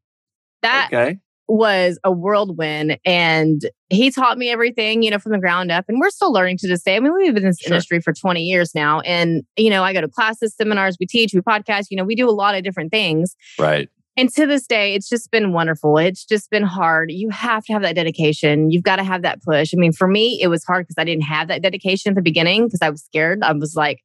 that 0.64 0.90
okay 0.92 1.20
was 1.50 2.00
a 2.04 2.12
whirlwind 2.12 2.98
and 3.04 3.62
he 3.90 4.12
taught 4.12 4.38
me 4.38 4.50
everything, 4.50 5.02
you 5.02 5.10
know, 5.10 5.18
from 5.18 5.32
the 5.32 5.40
ground 5.40 5.72
up. 5.72 5.86
And 5.88 6.00
we're 6.00 6.12
still 6.12 6.32
learning 6.32 6.58
to 6.60 6.68
this 6.68 6.84
day. 6.84 6.96
I 6.96 7.00
mean, 7.00 7.14
we've 7.14 7.34
been 7.34 7.44
in 7.44 7.50
this 7.50 7.60
sure. 7.60 7.74
industry 7.74 8.00
for 8.02 8.14
20 8.14 8.42
years 8.42 8.76
now. 8.76 9.02
And, 9.02 9.44
you 9.58 9.70
know, 9.70 9.84
I 9.84 9.94
go 9.94 10.02
to 10.02 10.08
classes, 10.08 10.56
seminars, 10.56 10.98
we 11.00 11.08
teach, 11.08 11.34
we 11.34 11.42
podcast, 11.42 11.88
you 11.90 11.98
know, 11.98 12.04
we 12.04 12.16
do 12.16 12.30
a 12.30 12.32
lot 12.32 12.56
of 12.56 12.64
different 12.64 12.92
things. 12.92 13.36
Right. 13.58 13.90
And 14.16 14.30
to 14.34 14.46
this 14.46 14.68
day, 14.68 14.96
it's 14.96 15.10
just 15.10 15.32
been 15.32 15.54
wonderful. 15.54 15.98
It's 15.98 16.26
just 16.26 16.50
been 16.50 16.64
hard. 16.64 17.10
You 17.12 17.30
have 17.30 17.66
to 17.66 17.74
have 17.74 17.82
that 17.82 17.96
dedication. 17.96 18.70
You've 18.70 18.84
got 18.84 18.98
to 18.98 19.04
have 19.04 19.22
that 19.22 19.42
push. 19.42 19.74
I 19.74 19.78
mean, 19.78 19.94
for 19.94 20.08
me, 20.08 20.40
it 20.42 20.48
was 20.48 20.64
hard 20.66 20.86
because 20.86 21.02
I 21.02 21.06
didn't 21.06 21.24
have 21.24 21.48
that 21.48 21.62
dedication 21.62 22.12
at 22.12 22.16
the 22.16 22.22
beginning 22.22 22.66
because 22.66 22.82
I 22.82 22.90
was 22.90 23.02
scared. 23.02 23.42
I 23.44 23.54
was 23.54 23.76
like, 23.76 24.04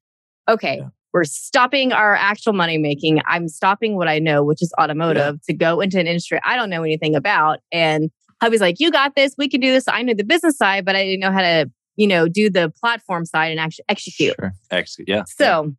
okay, 0.48 0.78
yeah 0.80 0.88
we're 1.14 1.24
stopping 1.24 1.92
our 1.92 2.16
actual 2.16 2.52
money 2.52 2.76
making. 2.76 3.22
I'm 3.26 3.48
stopping 3.48 3.96
what 3.96 4.08
I 4.08 4.18
know, 4.18 4.42
which 4.42 4.60
is 4.60 4.74
automotive, 4.80 5.36
yeah. 5.36 5.52
to 5.52 5.54
go 5.54 5.80
into 5.80 5.98
an 5.98 6.08
industry 6.08 6.40
I 6.44 6.56
don't 6.56 6.68
know 6.68 6.82
anything 6.82 7.14
about. 7.14 7.60
And 7.70 8.10
hubby's 8.42 8.60
like, 8.60 8.80
you 8.80 8.90
got 8.90 9.14
this. 9.14 9.36
We 9.38 9.48
can 9.48 9.60
do 9.60 9.70
this. 9.70 9.84
I 9.86 10.02
knew 10.02 10.14
the 10.14 10.24
business 10.24 10.58
side, 10.58 10.84
but 10.84 10.96
I 10.96 11.04
didn't 11.04 11.20
know 11.20 11.30
how 11.30 11.40
to, 11.40 11.70
you 11.94 12.08
know, 12.08 12.26
do 12.26 12.50
the 12.50 12.72
platform 12.80 13.24
side 13.24 13.52
and 13.52 13.60
actually 13.60 13.84
execute. 13.88 14.34
Sure. 14.38 14.52
Execute. 14.72 15.08
Yeah. 15.08 15.22
So 15.28 15.72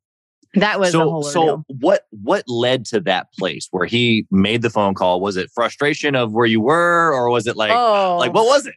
yeah. 0.53 0.61
that 0.61 0.79
was 0.79 0.93
so. 0.93 1.21
so 1.21 1.65
what 1.67 2.05
what 2.11 2.45
led 2.47 2.85
to 2.85 3.01
that 3.01 3.27
place 3.37 3.67
where 3.71 3.85
he 3.85 4.25
made 4.31 4.61
the 4.61 4.69
phone 4.69 4.93
call? 4.93 5.19
Was 5.19 5.35
it 5.35 5.51
frustration 5.53 6.15
of 6.15 6.31
where 6.31 6.45
you 6.45 6.61
were, 6.61 7.11
or 7.13 7.29
was 7.29 7.45
it 7.45 7.57
like 7.57 7.71
oh. 7.71 8.15
like 8.19 8.33
what 8.33 8.45
was 8.45 8.67
it? 8.67 8.75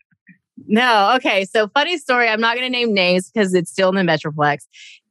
No. 0.66 1.12
Okay. 1.14 1.44
So 1.44 1.68
funny 1.68 1.98
story. 1.98 2.28
I'm 2.28 2.40
not 2.40 2.56
going 2.56 2.66
to 2.66 2.76
name 2.76 2.92
names 2.92 3.30
because 3.30 3.54
it's 3.54 3.70
still 3.70 3.88
in 3.90 3.94
the 3.94 4.12
Metroplex 4.12 4.64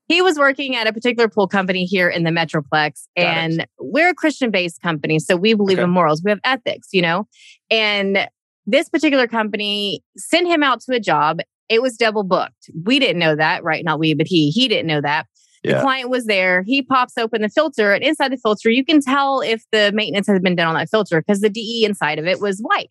he 0.07 0.21
was 0.21 0.37
working 0.37 0.75
at 0.75 0.87
a 0.87 0.93
particular 0.93 1.27
pool 1.27 1.47
company 1.47 1.85
here 1.85 2.09
in 2.09 2.23
the 2.23 2.31
Metroplex, 2.31 3.07
Got 3.17 3.25
and 3.25 3.67
we're 3.79 4.09
a 4.09 4.15
Christian 4.15 4.51
based 4.51 4.81
company. 4.81 5.19
So 5.19 5.35
we 5.35 5.53
believe 5.53 5.77
Okay. 5.77 5.83
in 5.85 5.89
morals, 5.89 6.21
we 6.23 6.31
have 6.31 6.39
ethics, 6.43 6.89
you 6.91 7.01
know? 7.01 7.27
And 7.69 8.27
this 8.65 8.89
particular 8.89 9.27
company 9.27 10.03
sent 10.17 10.47
him 10.47 10.63
out 10.63 10.81
to 10.81 10.95
a 10.95 10.99
job. 10.99 11.39
It 11.69 11.81
was 11.81 11.97
double 11.97 12.23
booked. 12.23 12.69
We 12.85 12.99
didn't 12.99 13.19
know 13.19 13.35
that, 13.35 13.63
right? 13.63 13.83
Not 13.83 13.99
we, 13.99 14.13
but 14.13 14.27
he. 14.27 14.49
He 14.51 14.67
didn't 14.67 14.87
know 14.87 15.01
that. 15.01 15.25
The 15.63 15.71
Yeah. 15.71 15.81
client 15.81 16.09
was 16.09 16.25
there. 16.25 16.63
He 16.63 16.81
pops 16.81 17.17
open 17.17 17.41
the 17.41 17.49
filter, 17.49 17.91
and 17.91 18.03
inside 18.03 18.31
the 18.31 18.37
filter, 18.37 18.69
you 18.69 18.85
can 18.85 19.01
tell 19.01 19.41
if 19.41 19.63
the 19.71 19.91
maintenance 19.93 20.27
has 20.27 20.39
been 20.39 20.55
done 20.55 20.67
on 20.67 20.75
that 20.75 20.89
filter 20.89 21.19
because 21.19 21.41
the 21.41 21.49
DE 21.49 21.83
inside 21.83 22.19
of 22.19 22.25
it 22.25 22.39
was 22.39 22.59
white. 22.59 22.89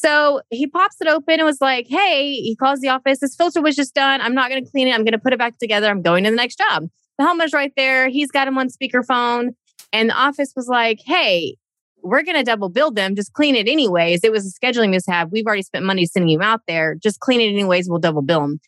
So 0.00 0.42
he 0.50 0.68
pops 0.68 0.94
it 1.00 1.08
open 1.08 1.40
and 1.40 1.44
was 1.44 1.60
like, 1.60 1.86
Hey, 1.88 2.34
he 2.34 2.54
calls 2.54 2.78
the 2.78 2.88
office. 2.88 3.18
This 3.18 3.34
filter 3.34 3.60
was 3.60 3.74
just 3.74 3.94
done. 3.94 4.20
I'm 4.20 4.32
not 4.32 4.48
going 4.48 4.64
to 4.64 4.70
clean 4.70 4.86
it. 4.86 4.92
I'm 4.92 5.02
going 5.02 5.12
to 5.12 5.18
put 5.18 5.32
it 5.32 5.40
back 5.40 5.58
together. 5.58 5.88
I'm 5.88 6.02
going 6.02 6.22
to 6.22 6.30
the 6.30 6.36
next 6.36 6.58
job. 6.58 6.84
The 7.18 7.24
homeowner's 7.24 7.52
right 7.52 7.72
there. 7.76 8.08
He's 8.08 8.30
got 8.30 8.46
him 8.46 8.56
on 8.58 8.68
speakerphone. 8.68 9.56
And 9.92 10.10
the 10.10 10.14
office 10.14 10.52
was 10.54 10.68
like, 10.68 11.00
Hey, 11.04 11.56
we're 12.00 12.22
going 12.22 12.36
to 12.36 12.44
double 12.44 12.68
build 12.68 12.94
them. 12.94 13.16
Just 13.16 13.32
clean 13.32 13.56
it 13.56 13.66
anyways. 13.66 14.22
It 14.22 14.30
was 14.30 14.46
a 14.46 14.64
scheduling 14.64 14.90
mishap. 14.90 15.30
We've 15.32 15.46
already 15.46 15.62
spent 15.62 15.84
money 15.84 16.06
sending 16.06 16.28
you 16.28 16.42
out 16.42 16.60
there. 16.68 16.94
Just 16.94 17.18
clean 17.18 17.40
it 17.40 17.48
anyways. 17.48 17.88
We'll 17.88 17.98
double 17.98 18.22
bill 18.22 18.42
them. 18.42 18.60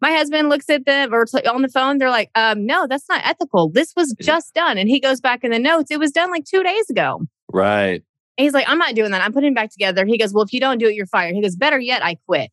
My 0.00 0.12
husband 0.12 0.48
looks 0.48 0.70
at 0.70 0.86
them 0.86 1.12
or 1.12 1.26
t- 1.26 1.46
on 1.46 1.60
the 1.60 1.68
phone. 1.68 1.98
They're 1.98 2.08
like, 2.08 2.30
um, 2.34 2.64
no, 2.64 2.86
that's 2.86 3.10
not 3.10 3.20
ethical. 3.26 3.68
This 3.68 3.92
was 3.94 4.16
just 4.20 4.54
done. 4.54 4.78
And 4.78 4.88
he 4.88 5.00
goes 5.00 5.20
back 5.20 5.44
in 5.44 5.50
the 5.50 5.58
notes. 5.58 5.90
It 5.90 5.98
was 5.98 6.12
done 6.12 6.30
like 6.30 6.44
two 6.46 6.62
days 6.62 6.88
ago. 6.88 7.20
Right. 7.52 8.02
And 8.38 8.44
he's 8.44 8.54
like, 8.54 8.68
I'm 8.68 8.78
not 8.78 8.94
doing 8.94 9.10
that. 9.10 9.20
I'm 9.22 9.32
putting 9.32 9.52
it 9.52 9.54
back 9.54 9.70
together. 9.70 10.04
He 10.06 10.16
goes, 10.18 10.32
Well, 10.32 10.44
if 10.44 10.52
you 10.52 10.60
don't 10.60 10.78
do 10.78 10.86
it, 10.88 10.94
you're 10.94 11.06
fired. 11.06 11.34
He 11.34 11.42
goes, 11.42 11.56
Better 11.56 11.78
yet, 11.78 12.02
I 12.04 12.16
quit. 12.26 12.50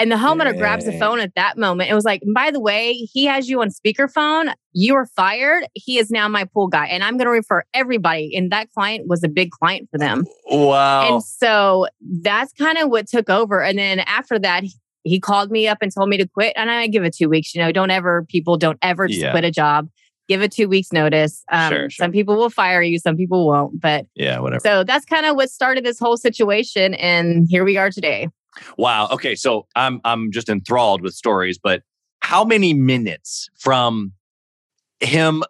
And 0.00 0.12
the 0.12 0.16
homeowner 0.16 0.56
grabs 0.56 0.84
the 0.84 0.92
phone 0.96 1.18
at 1.18 1.34
that 1.34 1.58
moment. 1.58 1.90
It 1.90 1.94
was 1.94 2.04
like, 2.04 2.22
by 2.32 2.52
the 2.52 2.60
way, 2.60 2.92
he 2.92 3.24
has 3.24 3.48
you 3.50 3.60
on 3.62 3.68
speakerphone. 3.70 4.52
You 4.72 4.94
are 4.94 5.06
fired. 5.06 5.66
He 5.74 5.98
is 5.98 6.08
now 6.08 6.28
my 6.28 6.44
pool 6.44 6.68
guy. 6.68 6.86
And 6.86 7.02
I'm 7.02 7.16
going 7.16 7.26
to 7.26 7.32
refer 7.32 7.64
everybody. 7.74 8.32
And 8.36 8.52
that 8.52 8.70
client 8.70 9.08
was 9.08 9.24
a 9.24 9.28
big 9.28 9.50
client 9.50 9.88
for 9.90 9.98
them. 9.98 10.24
Wow. 10.48 11.14
And 11.14 11.24
so 11.24 11.88
that's 12.22 12.52
kind 12.52 12.78
of 12.78 12.90
what 12.90 13.08
took 13.08 13.28
over. 13.28 13.60
And 13.60 13.76
then 13.76 13.98
after 14.00 14.38
that, 14.38 14.62
he- 15.02 15.20
called 15.20 15.50
me 15.50 15.66
up 15.66 15.78
and 15.80 15.90
told 15.92 16.08
me 16.10 16.16
to 16.18 16.28
quit. 16.28 16.52
And 16.54 16.70
I 16.70 16.86
give 16.86 17.02
it 17.02 17.16
two 17.16 17.28
weeks. 17.28 17.52
You 17.54 17.62
know, 17.62 17.72
don't 17.72 17.90
ever, 17.90 18.24
people 18.28 18.56
don't 18.56 18.78
ever 18.82 19.08
just 19.08 19.20
Yeah. 19.20 19.30
quit 19.32 19.42
a 19.44 19.50
job. 19.50 19.88
Give 20.28 20.42
a 20.42 20.48
two 20.48 20.68
weeks 20.68 20.92
notice. 20.92 21.42
Um, 21.50 21.70
Sure, 21.72 21.90
sure. 21.90 22.04
Some 22.04 22.12
people 22.12 22.36
will 22.36 22.50
fire 22.50 22.82
you, 22.82 22.98
some 22.98 23.16
people 23.16 23.46
won't. 23.46 23.80
But 23.80 24.06
yeah, 24.14 24.38
whatever. 24.40 24.60
so 24.60 24.84
that's 24.84 25.04
kind 25.06 25.24
of 25.26 25.36
what 25.36 25.50
started 25.50 25.84
this 25.84 25.98
whole 25.98 26.16
situation. 26.18 26.94
And 26.94 27.46
here 27.48 27.64
we 27.64 27.76
are 27.78 27.90
today. 27.90 28.28
Wow. 28.76 29.08
Okay. 29.10 29.34
So 29.34 29.66
I'm 29.76 30.00
I'm 30.04 30.30
just 30.30 30.48
enthralled 30.48 31.00
with 31.02 31.14
stories, 31.14 31.58
but 31.62 31.82
how 32.20 32.44
many 32.44 32.74
minutes 32.74 33.48
from 33.58 34.12
him 35.00 35.42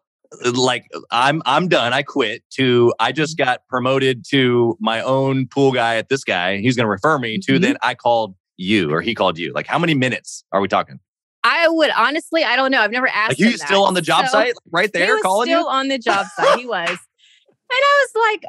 like 0.52 0.85
I'm 1.11 1.42
I'm 1.47 1.68
done, 1.68 1.92
I 1.94 2.02
quit 2.02 2.42
to 2.52 2.92
I 3.00 3.12
just 3.12 3.37
Mm-hmm. 3.38 3.44
got 3.49 3.66
promoted 3.68 4.25
to 4.30 4.76
my 4.78 5.00
own 5.00 5.47
pool 5.49 5.73
guy 5.73 5.97
at 5.97 6.08
this 6.11 6.23
guy. 6.23 6.58
He's 6.58 6.76
gonna 6.76 6.88
refer 6.88 7.18
me 7.18 7.38
to 7.38 7.52
Mhm. 7.54 7.61
then 7.62 7.76
I 7.82 7.94
called 7.94 8.35
you 8.58 8.92
or 8.92 9.00
he 9.00 9.14
called 9.14 9.38
you. 9.38 9.52
Like 9.54 9.66
how 9.66 9.78
many 9.78 9.94
minutes 9.94 10.44
are 10.52 10.61
we 10.61 10.68
talking? 10.68 11.00
I 11.50 11.69
would 11.69 11.90
honestly, 11.97 12.45
I 12.45 12.57
don't 12.57 12.71
know. 12.71 12.81
I've 12.81 12.90
never 12.90 13.09
asked. 13.09 13.31
Like 13.31 13.38
you 13.38 13.57
still 13.57 13.85
on 13.85 13.95
the 13.95 14.02
job 14.02 14.26
So, 14.26 14.33
site 14.33 14.55
right 14.71 14.90
he 14.93 14.99
there 14.99 15.14
was 15.14 15.23
calling 15.23 15.47
still 15.47 15.61
you? 15.62 15.67
on 15.69 15.88
the 15.88 15.99
job 15.99 16.26
site. 16.37 16.59
He 16.59 16.67
was. 16.67 16.88
And 17.71 17.76
I 17.83 18.07
was 18.14 18.23
like, 18.40 18.45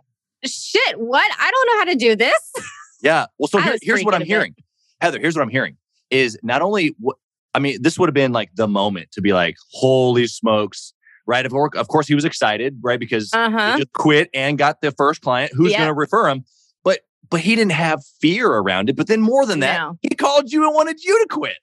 shit, 0.50 0.98
what? 0.98 1.30
I 1.38 1.52
don't 1.52 1.68
know 1.68 1.78
how 1.80 1.84
to 1.86 1.96
do 1.96 2.16
this. 2.16 2.54
Yeah. 3.02 3.26
Well, 3.38 3.48
so 3.50 3.58
here- 3.62 3.76
here's 3.82 4.04
what 4.06 4.14
I'm 4.16 4.22
hearing. 4.22 4.56
Heather, 5.02 5.20
here's 5.20 5.36
what 5.36 5.42
I'm 5.44 5.50
hearing 5.50 5.76
is 6.10 6.40
not 6.42 6.62
only 6.62 6.96
what 7.00 7.18
I 7.54 7.60
mean, 7.60 7.82
this 7.82 8.00
would 8.00 8.08
have 8.08 8.14
been 8.14 8.32
like 8.32 8.50
the 8.56 8.68
moment 8.68 9.12
to 9.12 9.22
be 9.22 9.34
like, 9.34 9.56
holy 9.74 10.26
smokes, 10.28 10.94
right? 11.28 11.46
Of, 11.46 11.52
course- 11.52 11.76
of 11.76 11.88
course, 11.90 12.08
he 12.08 12.16
was 12.16 12.24
excited, 12.24 12.80
right? 12.82 12.98
Because 13.00 13.30
Uh 13.34 13.50
huh. 13.52 13.72
he 13.74 13.80
just 13.80 13.92
quit 13.94 14.30
and 14.34 14.58
got 14.58 14.80
the 14.82 14.92
first 14.92 15.20
client 15.22 15.52
who's 15.54 15.72
Yeah. 15.74 15.80
going 15.80 15.90
to 15.90 15.94
refer 15.94 16.30
him. 16.30 16.46
But 16.86 17.00
but 17.30 17.42
he 17.42 17.56
didn't 17.58 17.74
have 17.74 18.02
fear 18.22 18.48
around 18.48 18.88
it. 18.90 18.96
But 18.96 19.08
then 19.08 19.20
more 19.20 19.46
than 19.46 19.60
that, 19.60 19.78
No. 19.82 19.98
he 20.02 20.10
called 20.16 20.50
you 20.52 20.66
and 20.66 20.74
wanted 20.74 21.04
you 21.04 21.20
to 21.20 21.28
quit. 21.28 21.58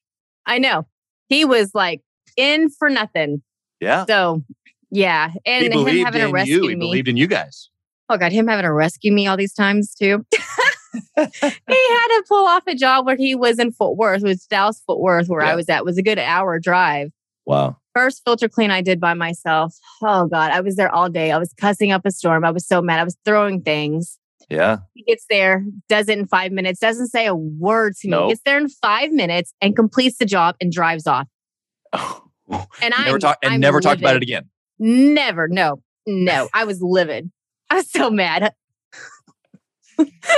I 0.45 0.59
know. 0.59 0.87
He 1.28 1.45
was 1.45 1.73
like 1.75 2.02
in 2.37 2.71
for 2.71 2.88
nothing. 2.88 3.42
Yeah. 3.80 4.04
So 4.06 4.42
yeah. 4.90 5.33
And 5.45 5.73
he 5.73 5.85
him 6.00 6.04
having 6.04 6.21
to 6.23 6.28
rescue 6.33 6.62
you. 6.62 6.68
He 6.68 6.75
me. 6.76 6.87
believed 6.87 7.09
in 7.09 7.16
you 7.16 7.26
guys. 7.26 7.71
Oh 8.09 8.16
God, 8.16 8.33
him 8.33 8.47
having 8.47 8.64
to 8.64 8.73
rescue 8.73 9.12
me 9.12 9.26
all 9.26 9.37
these 9.37 9.52
times 9.54 9.95
too. 9.95 10.25
he 10.95 11.00
had 11.16 11.26
to 12.09 12.25
pull 12.28 12.47
off 12.47 12.62
a 12.66 12.75
job 12.75 13.04
where 13.06 13.16
he 13.16 13.35
was 13.35 13.59
in 13.59 13.73
Fort 13.73 13.97
Worth, 13.97 14.23
it 14.23 14.26
was 14.26 14.47
Dallas 14.47 14.80
Fort 14.87 15.00
Worth, 15.00 15.28
where 15.28 15.42
Yeah. 15.42 15.52
I 15.52 15.56
was 15.56 15.68
at. 15.68 15.78
It 15.78 15.85
was 15.85 15.99
a 15.99 16.02
good 16.02 16.18
hour 16.18 16.59
drive. 16.59 17.11
Wow. 17.45 17.76
First 17.95 18.23
filter 18.25 18.49
clean 18.49 18.71
I 18.71 18.80
did 18.83 19.00
by 19.00 19.14
myself. 19.14 19.75
Oh 20.02 20.26
God, 20.26 20.52
I 20.52 20.61
was 20.61 20.76
there 20.76 20.92
all 20.95 21.09
day. 21.09 21.33
I 21.33 21.38
was 21.38 21.52
cussing 21.54 21.92
up 21.92 22.02
a 22.04 22.11
storm. 22.11 22.45
I 22.45 22.50
was 22.50 22.66
so 22.66 22.80
mad. 22.83 23.00
I 23.00 23.04
was 23.04 23.16
throwing 23.25 23.62
things. 23.62 24.18
Yeah. 24.49 24.79
He 24.95 25.03
gets 25.03 25.26
there, 25.29 25.65
does 25.88 26.09
it 26.09 26.19
in 26.19 26.26
five 26.26 26.53
minutes, 26.53 26.79
doesn't 26.79 27.09
say 27.09 27.26
a 27.26 27.35
word 27.35 27.95
to 28.00 28.09
me. 28.09 28.12
Nope. 28.12 28.29
Gets 28.31 28.43
there 28.45 28.59
in 28.59 28.69
five 28.69 29.11
minutes 29.11 29.53
and 29.61 29.75
completes 29.75 30.19
the 30.19 30.26
job 30.26 30.57
and 30.61 30.71
drives 30.73 31.07
off. 31.07 31.26
And 32.81 32.95
I 32.95 33.07
never 33.07 33.19
talk 33.19 33.38
and 33.43 33.55
I'm 33.55 33.61
never 33.61 33.81
talked 33.81 34.00
about 34.00 34.17
it 34.17 34.23
again. 34.23 34.49
Never. 34.79 35.49
No, 35.49 35.83
no. 36.07 36.49
I 36.55 36.65
was 36.65 36.81
livid. 36.81 37.31
I 37.71 37.76
was 37.76 37.91
so 37.91 38.11
mad. 38.11 38.53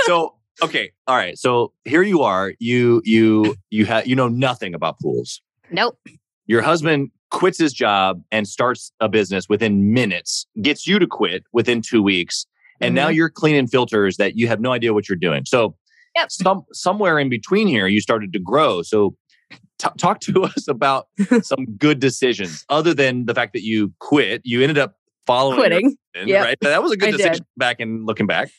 so 0.05 0.35
okay, 0.61 0.91
all 1.05 1.15
right. 1.15 1.37
So 1.37 1.73
here 1.85 2.01
you 2.01 2.21
are. 2.21 2.53
You 2.59 3.01
you 3.05 3.55
you 3.69 3.85
have 3.85 4.07
you 4.07 4.15
know 4.15 4.27
nothing 4.27 4.73
about 4.73 4.99
pools. 4.99 5.41
Nope. 5.71 5.99
Your 6.47 6.63
husband 6.63 7.11
quits 7.29 7.59
his 7.59 7.73
job 7.73 8.23
and 8.31 8.47
starts 8.47 8.91
a 8.99 9.07
business 9.07 9.47
within 9.47 9.93
minutes, 9.93 10.47
gets 10.63 10.87
you 10.87 10.97
to 10.97 11.05
quit 11.05 11.43
within 11.53 11.81
two 11.81 12.01
weeks, 12.01 12.47
and 12.81 12.95
now 12.95 13.09
Mhm. 13.09 13.15
you're 13.15 13.29
cleaning 13.29 13.67
filters 13.67 14.17
that 14.17 14.35
you 14.37 14.47
have 14.47 14.59
no 14.59 14.71
idea 14.71 14.93
what 14.93 15.07
you're 15.09 15.17
doing. 15.17 15.45
So 15.45 15.75
Yep. 16.15 16.31
some 16.31 16.63
somewhere 16.73 17.19
in 17.19 17.29
between 17.29 17.67
here, 17.67 17.87
you 17.87 18.01
started 18.01 18.33
to 18.33 18.39
grow. 18.39 18.81
So 18.81 19.15
t- 19.77 19.89
talk 19.97 20.19
to 20.21 20.43
us 20.43 20.67
about 20.67 21.07
some 21.43 21.65
good 21.77 21.99
decisions 21.99 22.65
other 22.69 22.93
than 22.93 23.25
the 23.25 23.33
fact 23.33 23.53
that 23.53 23.63
you 23.63 23.93
quit. 23.99 24.41
You 24.43 24.61
ended 24.61 24.77
up 24.77 24.95
following 25.27 25.59
Quitting. 25.59 25.95
Yep. 26.15 26.45
right? 26.45 26.57
That 26.61 26.81
was 26.83 26.91
a 26.91 26.97
good 26.97 27.09
I 27.09 27.11
did. 27.11 27.17
decision 27.17 27.45
back 27.57 27.79
and 27.79 28.05
looking 28.05 28.25
back. 28.27 28.49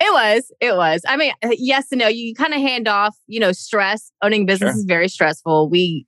It 0.00 0.12
was. 0.12 0.52
It 0.60 0.76
was. 0.76 1.00
I 1.08 1.16
mean, 1.16 1.32
uh, 1.42 1.50
yes 1.52 1.86
and 1.90 2.00
no. 2.00 2.08
You 2.08 2.34
kind 2.34 2.52
of 2.52 2.60
hand 2.60 2.86
off, 2.88 3.16
you 3.28 3.40
know, 3.40 3.52
stress. 3.52 4.10
Owning 4.22 4.44
business 4.44 4.72
Sure. 4.72 4.78
is 4.80 4.84
very 4.84 5.08
stressful. 5.08 5.70
We, 5.70 6.06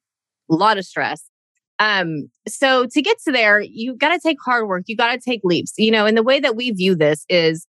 a 0.51 0.55
lot 0.55 0.77
of 0.77 0.85
stress. 0.85 1.23
Um, 1.79 2.29
so 2.47 2.87
to 2.87 3.03
get 3.03 3.19
to 3.25 3.33
there, 3.33 3.61
you 3.61 3.95
got 3.95 4.13
to 4.13 4.19
take 4.19 4.39
hard 4.45 4.67
work. 4.67 4.85
You 4.87 4.97
got 4.97 5.13
to 5.13 5.19
take 5.19 5.41
leaps, 5.45 5.75
you 5.79 5.91
know, 5.91 6.07
and 6.07 6.17
the 6.17 6.23
way 6.23 6.41
that 6.41 6.57
we 6.57 6.71
view 6.71 6.95
this 6.95 7.25
is 7.29 7.67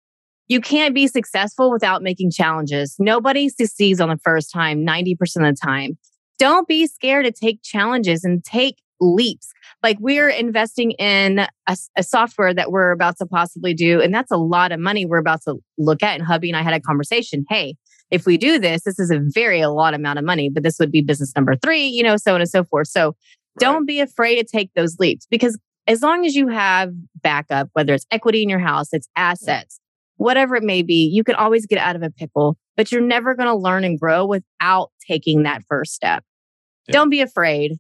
you 0.47 0.61
can't 0.61 0.93
be 0.93 1.07
successful 1.07 1.71
without 1.71 2.03
making 2.03 2.31
challenges. 2.31 2.95
Nobody 2.99 3.49
succeeds 3.49 3.99
on 3.99 4.09
the 4.09 4.17
first 4.17 4.51
time, 4.51 4.85
90% 4.85 5.13
of 5.21 5.55
the 5.55 5.57
time. 5.61 5.97
Don't 6.37 6.67
be 6.67 6.85
scared 6.85 7.25
to 7.25 7.31
take 7.31 7.63
challenges 7.63 8.23
and 8.23 8.43
take 8.43 8.77
leaps. 8.99 9.51
Like 9.81 9.97
we're 9.99 10.29
investing 10.29 10.91
in 10.91 11.47
a 11.67 12.03
software 12.03 12.53
that 12.53 12.71
we're 12.71 12.91
about 12.91 13.17
to 13.17 13.25
possibly 13.25 13.73
do, 13.73 14.01
and 14.01 14.13
that's 14.13 14.31
a 14.31 14.37
lot 14.37 14.71
of 14.71 14.79
money 14.79 15.05
we're 15.05 15.17
about 15.17 15.41
to 15.43 15.55
look 15.77 16.03
at. 16.03 16.15
And 16.15 16.23
hubby 16.23 16.49
and 16.49 16.57
I 16.57 16.61
had 16.61 16.73
a 16.73 16.79
conversation. 16.79 17.45
Hey, 17.49 17.75
if 18.11 18.25
we 18.25 18.37
do 18.37 18.59
this, 18.59 18.83
this 18.83 18.99
is 18.99 19.11
a 19.11 19.19
very 19.33 19.61
a 19.61 19.69
lot 19.69 19.93
amount 19.93 20.19
of 20.19 20.25
money, 20.25 20.49
but 20.49 20.63
this 20.63 20.77
would 20.79 20.91
be 20.91 21.01
business 21.01 21.33
number 21.35 21.55
three, 21.55 21.85
you 21.87 22.03
know, 22.03 22.17
so 22.17 22.35
on 22.35 22.41
and 22.41 22.49
so 22.49 22.63
forth. 22.63 22.87
So 22.87 23.15
don't 23.59 23.85
be 23.85 23.99
afraid 23.99 24.35
to 24.35 24.43
take 24.43 24.71
those 24.75 24.97
leaps 24.99 25.25
because 25.29 25.57
as 25.87 26.01
long 26.01 26.25
as 26.25 26.35
you 26.35 26.47
have 26.47 26.91
backup, 27.21 27.69
whether 27.73 27.93
it's 27.93 28.05
equity 28.11 28.41
in 28.43 28.49
your 28.49 28.59
house, 28.59 28.87
it's 28.91 29.07
assets, 29.15 29.79
whatever 30.17 30.55
it 30.55 30.63
may 30.63 30.81
be, 30.81 31.07
you 31.13 31.23
can 31.23 31.35
always 31.35 31.65
get 31.65 31.77
out 31.77 31.95
of 31.95 32.01
a 32.03 32.09
pickle, 32.09 32.57
but 32.75 32.91
you're 32.91 33.01
never 33.01 33.35
going 33.35 33.47
to 33.47 33.55
learn 33.55 33.83
and 33.83 33.99
grow 33.99 34.25
without 34.25 34.91
taking 35.07 35.43
that 35.43 35.61
first 35.69 35.93
step. 35.93 36.23
Yeah. 36.87 36.93
Don't 36.93 37.09
be 37.09 37.21
afraid. 37.21 37.73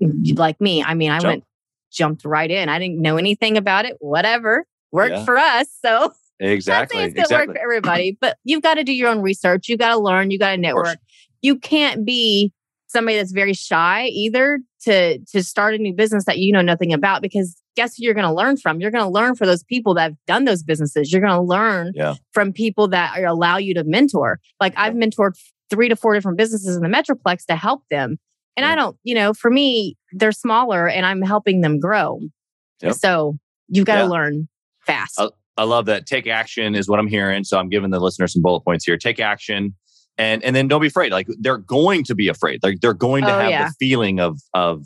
Like 0.00 0.60
me, 0.60 0.82
I 0.82 0.94
mean, 0.94 1.10
I 1.10 1.18
Jump. 1.18 1.24
went, 1.30 1.44
jumped 1.92 2.24
right 2.24 2.50
in. 2.50 2.68
I 2.68 2.78
didn't 2.78 3.00
know 3.02 3.16
anything 3.16 3.56
about 3.56 3.84
it, 3.84 3.96
whatever. 4.00 4.64
Worked 4.92 5.10
Yeah. 5.16 5.24
for 5.24 5.36
us. 5.38 5.66
So 5.84 6.12
Exactly. 6.40 7.02
it's 7.02 7.14
going 7.14 7.26
to 7.28 7.34
work 7.34 7.56
for 7.56 7.62
everybody, 7.62 8.16
but 8.20 8.38
you've 8.44 8.62
got 8.62 8.74
to 8.74 8.84
do 8.84 8.92
your 8.92 9.08
own 9.08 9.20
research. 9.20 9.68
You 9.68 9.76
got 9.76 9.94
to 9.94 9.98
learn. 10.00 10.30
You 10.30 10.38
got 10.38 10.52
to 10.52 10.56
network. 10.56 10.98
You 11.42 11.58
can't 11.58 12.06
be 12.06 12.52
somebody 12.86 13.16
that's 13.16 13.32
very 13.32 13.54
shy 13.54 14.06
either 14.06 14.60
to 14.82 15.18
to 15.18 15.42
start 15.42 15.74
a 15.74 15.78
new 15.78 15.92
business 15.94 16.24
that 16.26 16.38
you 16.38 16.52
know 16.52 16.60
nothing 16.62 16.92
about 16.92 17.22
because 17.22 17.56
guess 17.76 17.96
who 17.96 18.04
you're 18.04 18.14
going 18.14 18.26
to 18.26 18.32
learn 18.32 18.56
from? 18.56 18.80
You're 18.80 18.90
going 18.90 19.04
to 19.04 19.10
learn 19.10 19.34
from 19.36 19.46
those 19.46 19.62
people 19.64 19.94
that 19.94 20.02
have 20.02 20.16
done 20.26 20.44
those 20.44 20.62
businesses. 20.62 21.12
You're 21.12 21.20
going 21.20 21.32
to 21.36 21.42
learn 21.42 21.92
Yeah. 21.94 22.14
from 22.32 22.52
people 22.52 22.88
that 22.88 23.16
are, 23.18 23.24
allow 23.26 23.56
you 23.56 23.72
to 23.74 23.84
mentor. 23.84 24.40
Like 24.60 24.74
I've 24.76 24.94
mentored 24.94 25.32
three 25.70 25.88
to 25.88 25.94
four 25.96 26.14
different 26.14 26.38
businesses 26.38 26.74
in 26.76 26.82
the 26.82 26.88
Metroplex 26.88 27.44
to 27.46 27.54
help 27.56 27.82
them. 27.90 28.16
And 28.56 28.64
Yeah. 28.64 28.72
I 28.72 28.74
don't, 28.74 28.96
you 29.04 29.14
know, 29.14 29.32
for 29.32 29.50
me, 29.50 29.96
they're 30.12 30.32
smaller 30.32 30.88
and 30.88 31.06
I'm 31.06 31.22
helping 31.22 31.60
them 31.60 31.78
grow. 31.78 32.18
Yep. 32.82 32.94
So 32.94 33.38
you've 33.68 33.86
got 33.86 33.96
to 33.96 34.00
Yeah. 34.02 34.08
learn 34.08 34.48
fast. 34.84 35.20
Uh, 35.20 35.30
I 35.56 35.64
love 35.64 35.86
that. 35.86 36.06
Take 36.06 36.26
action 36.26 36.74
is 36.74 36.88
what 36.88 36.98
I'm 36.98 37.06
hearing. 37.08 37.44
So 37.44 37.58
I'm 37.58 37.68
giving 37.68 37.90
the 37.90 38.00
listeners 38.00 38.32
some 38.32 38.42
bullet 38.42 38.60
points 38.64 38.84
here. 38.84 38.96
Take 38.96 39.20
action. 39.20 39.74
And 40.18 40.42
and 40.42 40.54
then 40.56 40.66
don't 40.68 40.80
be 40.80 40.88
afraid. 40.88 41.12
Like 41.12 41.28
they're 41.38 41.58
going 41.58 42.02
to 42.04 42.14
be 42.14 42.26
afraid. 42.28 42.60
Like 42.62 42.80
they're 42.80 42.92
going 42.92 43.24
to 43.24 43.34
Oh, 43.34 43.38
have 43.38 43.50
yeah. 43.50 43.68
the 43.68 43.74
feeling 43.78 44.18
of 44.20 44.40
of 44.52 44.84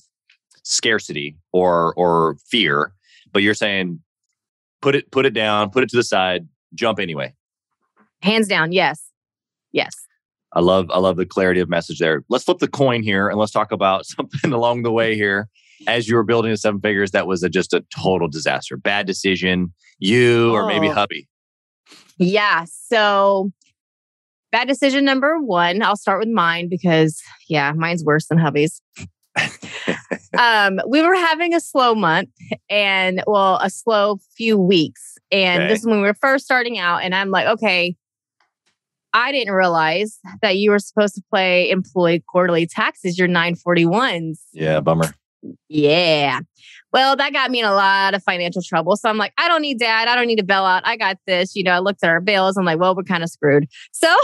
scarcity 0.63 1.37
or 1.53 1.95
or 1.97 2.37
fear, 2.49 2.93
but 3.33 3.43
you're 3.43 3.55
saying 3.55 4.01
put 4.83 4.95
it 4.95 5.11
put 5.11 5.25
it 5.27 5.31
down, 5.35 5.71
put 5.71 5.83
it 5.83 5.89
to 5.91 5.97
the 5.97 6.03
side, 6.05 6.47
jump 6.75 6.99
anyway. 7.01 7.33
Hands 8.23 8.47
down, 8.47 8.73
yes. 8.73 9.03
Yes. 9.73 9.93
I 10.53 10.61
love 10.61 10.91
I 10.91 10.99
love 10.99 11.17
the 11.17 11.25
clarity 11.25 11.61
of 11.61 11.69
message 11.71 11.99
there. 11.99 12.23
Let's 12.29 12.45
flip 12.45 12.59
the 12.59 12.69
coin 12.69 13.03
here 13.03 13.29
and 13.31 13.39
let's 13.39 13.53
talk 13.53 13.73
about 13.73 14.05
something 14.07 14.53
along 14.53 14.83
the 14.83 14.93
way 14.93 15.15
here. 15.17 15.49
As 15.89 16.09
you 16.09 16.15
were 16.15 16.23
building 16.25 16.51
the 16.53 16.57
seven 16.59 16.81
figures, 16.81 17.11
that 17.11 17.27
was 17.27 17.43
a, 17.43 17.49
just 17.49 17.73
a 17.73 17.85
total 17.97 18.29
disaster. 18.29 18.77
Bad 18.77 19.07
decision. 19.07 19.73
You 19.99 20.53
or 20.53 20.67
maybe 20.67 20.89
Oh. 20.89 20.93
hubby. 20.93 21.27
Yeah. 22.19 22.67
So 22.71 23.51
bad 24.53 24.69
decision 24.69 25.05
number 25.05 25.41
one. 25.41 25.83
I'll 25.83 25.97
start 25.97 26.21
with 26.21 26.29
mine 26.29 26.69
because 26.69 27.21
yeah, 27.49 27.73
mine's 27.73 28.05
worse 28.05 28.29
than 28.29 28.39
hubby's. 28.39 28.81
um, 30.39 30.79
we 30.87 31.03
were 31.03 31.15
having 31.15 31.55
a 31.55 31.61
slow 31.61 31.95
month 31.95 32.29
and 32.71 33.25
well, 33.27 33.59
a 33.63 33.71
slow 33.71 34.19
few 34.37 34.57
weeks. 34.59 35.17
And 35.33 35.63
Okay. 35.63 35.73
this 35.73 35.81
is 35.81 35.87
when 35.87 36.03
we 36.03 36.07
were 36.07 36.15
first 36.15 36.45
starting 36.45 36.79
out. 36.79 36.99
And 36.99 37.15
I'm 37.15 37.31
like, 37.31 37.47
okay, 37.47 37.97
I 39.15 39.33
didn't 39.33 39.55
realize 39.55 40.19
that 40.43 40.57
you 40.59 40.71
were 40.71 40.79
supposed 40.79 41.15
to 41.15 41.23
play 41.31 41.71
employee 41.71 42.23
quarterly 42.29 42.67
taxes, 42.67 43.19
your 43.19 43.29
941s. 43.29 44.39
Yeah, 44.53 44.81
bummer. 44.81 45.15
Yeah. 45.69 46.41
Well, 46.93 47.17
that 47.17 47.33
got 47.33 47.51
me 47.51 47.61
in 47.61 47.65
a 47.65 47.75
lot 47.75 48.15
of 48.15 48.23
financial 48.23 48.61
trouble. 48.63 48.97
So 48.97 49.09
I'm 49.09 49.17
like, 49.17 49.33
I 49.39 49.49
don't 49.49 49.63
need 49.63 49.79
dad. 49.79 50.09
I 50.09 50.15
don't 50.15 50.27
need 50.27 50.37
to 50.37 50.45
bail 50.45 50.65
out. 50.65 50.83
I 50.87 50.97
got 50.97 51.19
this. 51.27 51.57
You 51.57 51.65
know, 51.65 51.71
I 51.73 51.79
looked 51.79 52.03
at 52.05 52.11
our 52.11 52.21
bills. 52.21 52.57
I'm 52.57 52.65
like, 52.65 52.79
well, 52.79 52.95
we're 52.95 53.03
kind 53.05 53.23
of 53.23 53.31
screwed. 53.31 53.67
So 53.93 54.15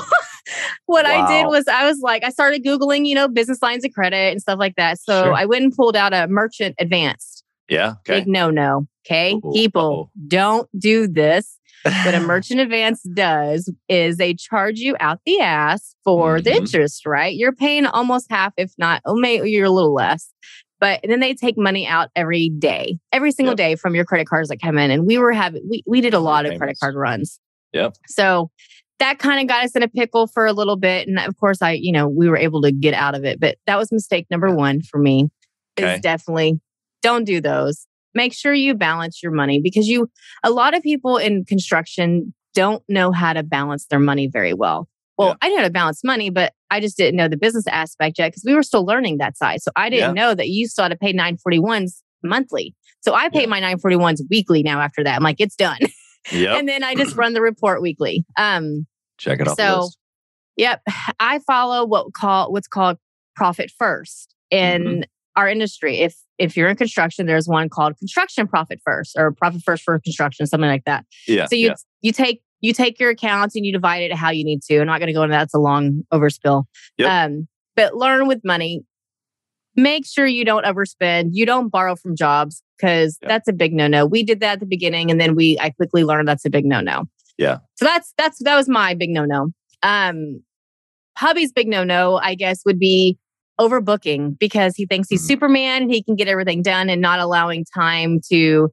what 0.87 1.07
I 1.07 1.27
did 1.29 1.47
was 1.49 1.67
I 1.69 1.87
was 1.87 2.01
like, 2.01 2.25
I 2.25 2.31
started 2.31 2.65
Googling, 2.65 3.07
you 3.07 3.15
know, 3.15 3.29
business 3.29 3.63
lines 3.63 3.85
of 3.85 3.93
credit 3.93 4.33
and 4.33 4.41
stuff 4.41 4.59
like 4.59 4.77
that. 4.77 4.99
So 5.01 5.25
Sure. 5.25 5.35
I 5.35 5.45
went 5.47 5.65
and 5.65 5.75
pulled 5.75 5.97
out 5.97 6.13
a 6.15 6.27
merchant 6.29 6.75
advanced. 6.79 7.45
Yeah. 7.69 7.95
Okay. 8.07 8.21
Big 8.21 8.29
no 8.29 8.51
no. 8.51 8.87
Okay. 9.07 9.35
Uh-oh, 9.35 9.53
People 9.53 10.11
don't 10.27 10.69
do 10.79 11.07
this. 11.09 11.59
What 11.85 12.15
a 12.15 12.21
merchant 12.27 12.61
advance 12.61 13.03
does 13.15 13.73
is 13.89 14.17
they 14.17 14.35
charge 14.35 14.79
you 14.79 14.97
out 15.01 15.21
the 15.25 15.41
ass 15.41 15.95
for 16.05 16.41
the 16.41 16.51
Mhm. 16.51 16.57
interest, 16.57 17.07
right? 17.07 17.35
You're 17.35 17.53
paying 17.55 17.87
almost 17.87 18.27
half, 18.31 18.53
if 18.57 18.73
not, 18.79 19.01
oh, 19.07 19.15
maybe 19.17 19.51
you're 19.51 19.67
a 19.67 19.71
little 19.71 19.95
less. 19.95 20.33
But 20.81 21.01
then 21.03 21.21
they 21.21 21.35
take 21.35 21.59
money 21.59 21.87
out 21.87 22.11
every 22.15 22.49
day, 22.51 22.99
every 23.13 23.33
single 23.33 23.53
Yep. 23.53 23.57
day 23.57 23.75
from 23.77 23.95
your 23.95 24.05
credit 24.05 24.29
cards 24.29 24.49
that 24.49 24.61
come 24.63 24.79
in. 24.79 24.91
And 24.91 25.07
we 25.07 25.19
were 25.19 25.33
having, 25.33 25.63
we, 25.69 25.83
we 25.87 26.01
did 26.01 26.15
a 26.15 26.21
lot 26.21 26.47
of 26.47 26.57
credit 26.59 26.79
card 26.81 26.95
runs. 26.95 27.41
Yep. 27.73 27.97
So 28.07 28.51
that 28.99 29.19
kind 29.19 29.41
of 29.41 29.49
got 29.49 29.65
us 29.65 29.75
in 29.77 29.83
a 29.83 29.89
pickle 29.89 30.27
for 30.27 30.47
a 30.47 30.53
little 30.53 30.77
bit. 30.77 31.09
And 31.09 31.19
of 31.19 31.37
course, 31.37 31.63
I, 31.63 31.73
you 31.73 31.93
know, 31.93 32.09
we 32.09 32.29
were 32.29 32.37
able 32.37 32.63
to 32.63 32.73
get 32.73 32.95
out 32.95 33.15
of 33.15 33.25
it. 33.25 33.41
But 33.41 33.59
that 33.67 33.77
was 33.79 33.93
mistake 33.93 34.27
number 34.31 34.55
one 34.55 34.81
for 34.83 34.99
me 34.99 35.29
Okay. 35.79 35.95
is 35.95 36.01
definitely 36.01 36.61
don't 37.03 37.25
do 37.25 37.41
those. 37.41 37.87
Make 38.15 38.33
sure 38.33 38.53
you 38.53 38.75
balance 38.75 39.23
your 39.23 39.31
money 39.31 39.61
because 39.63 39.87
you, 39.87 40.11
a 40.43 40.51
lot 40.51 40.75
of 40.77 40.83
people 40.83 41.17
in 41.17 41.45
construction 41.45 42.35
don't 42.55 42.83
know 42.89 43.13
how 43.13 43.33
to 43.33 43.45
balance 43.45 43.87
their 43.87 44.01
money 44.01 44.27
very 44.27 44.55
well. 44.55 44.89
Well, 45.19 45.29
Yeah. 45.31 45.35
I 45.43 45.49
knew 45.49 45.57
how 45.59 45.65
to 45.65 45.71
balance 45.71 46.03
money, 46.05 46.31
but 46.31 46.53
I 46.71 46.81
just 46.81 46.97
didn't 46.97 47.17
know 47.17 47.29
the 47.29 47.37
business 47.37 47.67
aspect 47.67 48.19
yet 48.19 48.29
because 48.29 48.45
we 48.47 48.55
were 48.55 48.63
still 48.63 48.85
learning 48.87 49.19
that 49.19 49.37
side. 49.37 49.61
So 49.63 49.71
I 49.77 49.91
didn't 49.91 50.15
know 50.15 50.35
that 50.35 50.49
you 50.49 50.67
still 50.69 50.85
had 50.85 50.91
to 50.91 50.97
pay 50.97 51.13
941s 51.13 52.03
monthly. 52.23 52.75
So 53.01 53.15
I 53.15 53.29
pay 53.29 53.43
Yeah. 53.43 53.47
my 53.47 53.61
941s 53.61 54.23
weekly 54.31 54.63
now 54.63 54.81
after 54.81 55.03
that. 55.05 55.17
I'm 55.17 55.23
like, 55.23 55.41
it's 55.41 55.57
done. 55.57 55.79
Yep. 56.33 56.59
and 56.59 56.69
then 56.69 56.83
I 56.85 56.95
just 56.95 57.17
run 57.17 57.33
the 57.33 57.41
report 57.41 57.81
weekly. 57.81 58.27
Um, 58.37 58.87
Check 59.19 59.41
it 59.41 59.49
off 59.49 59.57
the 59.57 59.81
so-. 59.83 59.91
Yep. 60.57 60.83
I 61.21 61.39
follow 61.47 61.87
what 61.87 62.13
call 62.13 62.53
what's 62.53 62.69
called 62.69 62.99
profit 63.35 63.71
first 63.79 64.35
in 64.51 64.83
Mm-hmm. 64.83 65.01
our 65.37 65.49
industry. 65.49 66.01
If 66.01 66.17
if 66.37 66.55
you're 66.57 66.69
in 66.69 66.77
construction, 66.77 67.25
there's 67.27 67.49
one 67.49 67.69
called 67.71 67.97
construction 67.99 68.47
profit 68.47 68.81
first 68.85 69.13
or 69.17 69.33
profit 69.33 69.63
first 69.65 69.85
for 69.85 69.99
construction, 70.01 70.47
something 70.47 70.69
like 70.69 70.85
that. 70.85 71.07
Yeah. 71.27 71.47
So 71.47 71.55
you 71.57 71.69
yeah. 71.69 71.75
you 72.03 72.13
take 72.13 72.43
you 72.61 72.73
take 72.73 72.99
your 72.99 73.11
accounts 73.11 73.55
and 73.57 73.65
you 73.65 73.73
divide 73.73 74.03
it 74.03 74.13
how 74.13 74.31
you 74.31 74.45
need 74.45 74.63
to. 74.63 74.81
I'm 74.81 74.87
not 74.87 74.99
going 74.99 75.07
to 75.09 75.13
go 75.13 75.23
into 75.23 75.33
that. 75.33 75.45
It's 75.45 75.55
a 75.55 75.59
long 75.59 76.03
overspill. 76.13 76.65
Yep. 76.99 77.09
Um, 77.11 77.49
but 77.77 77.95
learn 77.95 78.27
with 78.27 78.41
money. 78.45 78.83
Make 79.77 80.05
sure 80.07 80.27
you 80.27 80.45
don't 80.45 80.65
overspend. 80.65 81.31
You 81.33 81.47
don't 81.47 81.69
borrow 81.69 81.95
from 81.95 82.17
jobs 82.17 82.63
because 82.77 83.17
Yep. 83.23 83.29
that's 83.29 83.49
a 83.49 83.53
big 83.53 83.73
no 83.73 83.87
no. 83.87 84.07
We 84.07 84.23
did 84.25 84.41
that 84.41 84.55
at 84.55 84.61
the 84.61 84.67
beginning, 84.67 85.11
and 85.11 85.21
then 85.21 85.35
we 85.37 85.57
I 85.61 85.71
quickly 85.71 86.03
learned 86.05 86.27
that's 86.27 86.45
a 86.45 86.51
big 86.51 86.65
no 86.65 86.81
no. 86.81 87.05
Yeah. 87.37 87.59
So 87.77 87.85
that's 87.85 88.13
that's 88.19 88.43
that 88.43 88.57
was 88.57 88.69
my 88.69 88.95
big 88.95 89.11
no 89.11 89.25
no. 89.25 89.51
Um, 89.85 90.43
hubby's 91.17 91.53
big 91.53 91.69
no 91.69 91.85
no, 91.85 92.17
I 92.17 92.35
guess, 92.35 92.63
would 92.67 92.81
be 92.81 93.19
overbooking 93.61 94.39
because 94.39 94.75
he 94.77 94.87
thinks 94.87 95.09
he's 95.09 95.23
Mhm. 95.23 95.27
Superman 95.29 95.83
and 95.83 95.91
he 95.93 96.03
can 96.03 96.17
get 96.17 96.29
everything 96.29 96.63
done 96.63 96.89
and 96.91 97.01
not 97.01 97.19
allowing 97.21 97.65
time 97.75 98.21
to 98.31 98.71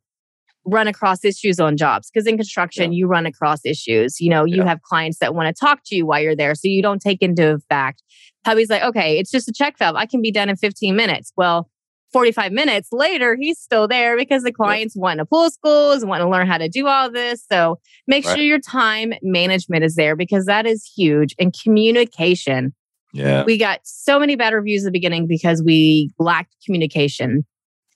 run 0.65 0.87
across 0.87 1.23
issues 1.23 1.59
on 1.59 1.77
jobs. 1.77 2.09
Because 2.11 2.27
in 2.27 2.37
construction, 2.37 2.91
you 2.93 3.07
run 3.07 3.25
across 3.25 3.59
issues. 3.65 4.19
You 4.19 4.29
know, 4.29 4.45
you 4.45 4.57
Yeah. 4.57 4.65
have 4.65 4.81
clients 4.81 5.19
that 5.19 5.35
want 5.35 5.55
to 5.55 5.59
talk 5.59 5.81
to 5.87 5.95
you 5.95 6.05
while 6.05 6.21
you're 6.21 6.35
there. 6.35 6.55
So 6.55 6.67
you 6.67 6.81
don't 6.81 7.01
take 7.01 7.21
into 7.21 7.59
fact. 7.69 8.01
Hubby's 8.45 8.69
like, 8.69 8.81
okay, 8.83 9.17
it's 9.19 9.31
just 9.31 9.47
a 9.47 9.53
check 9.53 9.77
valve. 9.77 9.95
I 9.95 10.05
can 10.05 10.21
be 10.21 10.31
done 10.31 10.49
in 10.49 10.55
15 10.55 10.95
minutes. 10.95 11.31
Well, 11.37 11.69
45 12.13 12.51
minutes 12.51 12.89
later, 12.91 13.35
he's 13.39 13.59
still 13.59 13.87
there 13.87 14.15
because 14.15 14.43
the 14.43 14.51
client's 14.51 14.95
want 14.95 15.17
to 15.19 15.25
pull 15.25 15.49
schools, 15.49 16.05
want 16.05 16.21
to 16.21 16.29
learn 16.29 16.47
how 16.47 16.57
to 16.57 16.69
do 16.69 16.87
all 16.87 17.11
this. 17.11 17.43
So 17.51 17.79
make 18.07 18.25
Right. 18.25 18.35
sure 18.35 18.43
your 18.45 18.59
time 18.59 19.13
management 19.21 19.83
is 19.83 19.95
there 19.95 20.15
because 20.15 20.45
that 20.45 20.65
is 20.65 20.89
huge. 20.95 21.35
And 21.39 21.53
communication. 21.63 22.73
Yeah. 23.13 23.43
We 23.43 23.57
got 23.57 23.79
so 23.83 24.19
many 24.19 24.35
bad 24.35 24.53
reviews 24.53 24.83
at 24.83 24.87
the 24.87 24.91
beginning 24.91 25.27
because 25.27 25.61
we 25.63 26.11
lacked 26.19 26.55
communication. 26.65 27.45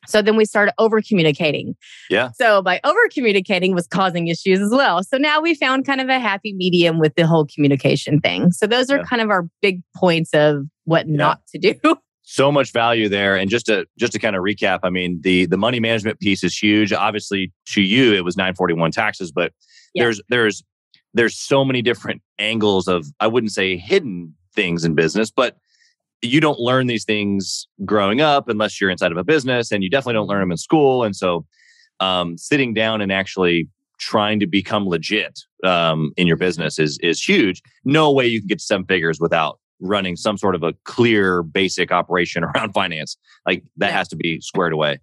So 0.07 0.21
then 0.21 0.35
we 0.37 0.45
started 0.45 0.73
over 0.79 1.01
communicating. 1.01 1.75
Yeah. 2.09 2.29
So 2.35 2.61
by 2.61 2.79
over 2.83 2.99
communicating 3.13 3.75
was 3.75 3.87
causing 3.87 4.27
issues 4.27 4.59
as 4.59 4.71
well. 4.71 5.03
So 5.03 5.17
now 5.17 5.41
we 5.41 5.53
found 5.55 5.85
kind 5.85 6.01
of 6.01 6.09
a 6.09 6.19
happy 6.19 6.53
medium 6.53 6.99
with 6.99 7.15
the 7.15 7.27
whole 7.27 7.45
communication 7.53 8.19
thing. 8.21 8.51
So 8.51 8.65
those 8.65 8.89
are 8.89 8.97
Yeah. 8.97 9.03
kind 9.03 9.21
of 9.21 9.29
our 9.29 9.47
big 9.61 9.81
points 9.95 10.33
of 10.33 10.63
what 10.85 11.07
Yeah. 11.07 11.15
not 11.17 11.41
to 11.47 11.59
do. 11.59 11.75
so 12.23 12.51
much 12.51 12.71
value 12.71 13.09
there 13.09 13.35
and 13.35 13.49
just 13.49 13.65
to 13.65 13.87
just 13.97 14.13
to 14.13 14.19
kind 14.19 14.35
of 14.35 14.43
recap 14.43 14.77
i 14.83 14.89
mean 14.91 15.19
the 15.23 15.47
the 15.47 15.57
money 15.57 15.79
management 15.79 16.19
piece 16.19 16.43
is 16.43 16.55
huge 16.55 16.93
obviously 16.93 17.51
to 17.65 17.81
you 17.81 18.13
it 18.13 18.23
was 18.23 18.37
941 18.37 18.91
taxes 18.91 19.31
but 19.31 19.51
Yeah. 19.95 20.03
there's 20.03 20.21
there's 20.29 20.63
there's 21.15 21.35
so 21.35 21.65
many 21.65 21.81
different 21.81 22.21
angles 22.37 22.87
of 22.87 23.07
i 23.19 23.25
wouldn't 23.25 23.51
say 23.51 23.77
hidden 23.77 24.35
things 24.53 24.85
in 24.85 24.93
business 24.93 25.31
but 25.31 25.57
you 26.21 26.39
don't 26.41 26.59
learn 26.59 26.87
these 26.87 27.05
things 27.05 27.67
growing 27.85 28.21
up 28.21 28.49
unless 28.49 28.79
you're 28.79 28.89
inside 28.89 29.11
of 29.11 29.17
a 29.17 29.23
business 29.23 29.71
and 29.71 29.83
you 29.83 29.89
definitely 29.89 30.13
don't 30.15 30.27
learn 30.27 30.41
them 30.41 30.51
in 30.51 30.57
school. 30.57 31.03
And 31.03 31.15
so 31.15 31.45
um, 31.99 32.37
sitting 32.37 32.73
down 32.73 33.01
and 33.01 33.11
actually 33.11 33.67
trying 33.99 34.39
to 34.39 34.47
become 34.47 34.87
legit 34.87 35.39
um, 35.63 36.11
in 36.17 36.27
your 36.27 36.37
business 36.37 36.79
is 36.79 36.97
is 36.99 37.21
huge. 37.21 37.61
No 37.85 38.11
way 38.11 38.27
you 38.27 38.39
can 38.39 38.47
get 38.47 38.59
to 38.59 38.65
seven 38.65 38.85
figures 38.85 39.19
without 39.19 39.59
running 39.81 40.15
some 40.15 40.37
sort 40.37 40.55
of 40.55 40.63
a 40.63 40.73
clear 40.85 41.41
basic 41.43 41.91
operation 41.91 42.43
around 42.55 42.73
finance. 42.73 43.17
Like 43.45 43.63
that 43.77 43.87
Yeah. 43.87 43.97
has 43.97 44.07
to 44.09 44.15
be 44.15 44.39
squared 44.41 44.73
away. 44.73 44.99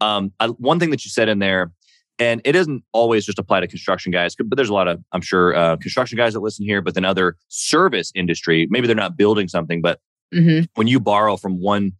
Um, 0.00 0.32
I, 0.40 0.48
one 0.48 0.78
thing 0.78 0.90
that 0.90 1.04
you 1.04 1.10
said 1.10 1.28
in 1.28 1.38
there 1.38 1.72
and 2.18 2.40
it 2.44 2.52
doesn't 2.52 2.82
always 2.92 3.24
just 3.26 3.38
apply 3.38 3.60
to 3.60 3.66
construction 3.66 4.10
guys 4.12 4.34
but 4.36 4.56
there's 4.56 4.68
a 4.68 4.74
lot 4.74 4.88
of 4.88 5.02
i'm 5.12 5.20
sure 5.20 5.54
uh, 5.54 5.76
construction 5.76 6.16
guys 6.16 6.32
that 6.34 6.40
listen 6.40 6.64
here 6.64 6.80
but 6.82 6.94
then 6.94 7.04
other 7.04 7.36
service 7.48 8.10
industry 8.14 8.66
maybe 8.70 8.86
they're 8.86 8.96
not 8.96 9.16
building 9.16 9.48
something 9.48 9.80
but 9.82 10.00
hmm 10.36 10.60
when 10.74 10.86
you 10.86 11.00
borrow 11.00 11.36
from 11.36 11.60
one 11.60 11.92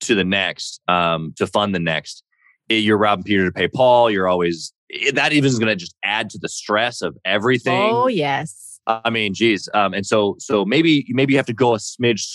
to 0.00 0.14
the 0.14 0.24
next 0.24 0.80
um, 0.88 1.32
to 1.36 1.46
fund 1.46 1.74
the 1.74 1.78
next, 1.78 2.22
it, 2.68 2.76
you're 2.84 2.98
robbing 2.98 3.24
Peter 3.24 3.44
to 3.46 3.52
pay 3.52 3.68
Paul. 3.68 4.10
You're 4.10 4.28
always 4.28 4.72
it- 4.88 5.14
that 5.16 5.32
even 5.32 5.48
is 5.48 5.58
going 5.58 5.68
to 5.68 5.76
just 5.76 5.94
add 6.02 6.30
to 6.30 6.38
the 6.38 6.48
stress 6.48 7.02
of 7.02 7.16
everything. 7.24 7.92
Oh, 7.94 8.06
yes. 8.08 8.67
I 8.88 9.10
mean, 9.10 9.34
geez, 9.34 9.68
um, 9.74 9.92
and 9.92 10.06
so 10.06 10.34
so 10.38 10.64
maybe 10.64 11.04
maybe 11.10 11.34
you 11.34 11.38
have 11.38 11.46
to 11.46 11.52
go 11.52 11.74
a 11.74 11.78
smidge, 11.78 12.26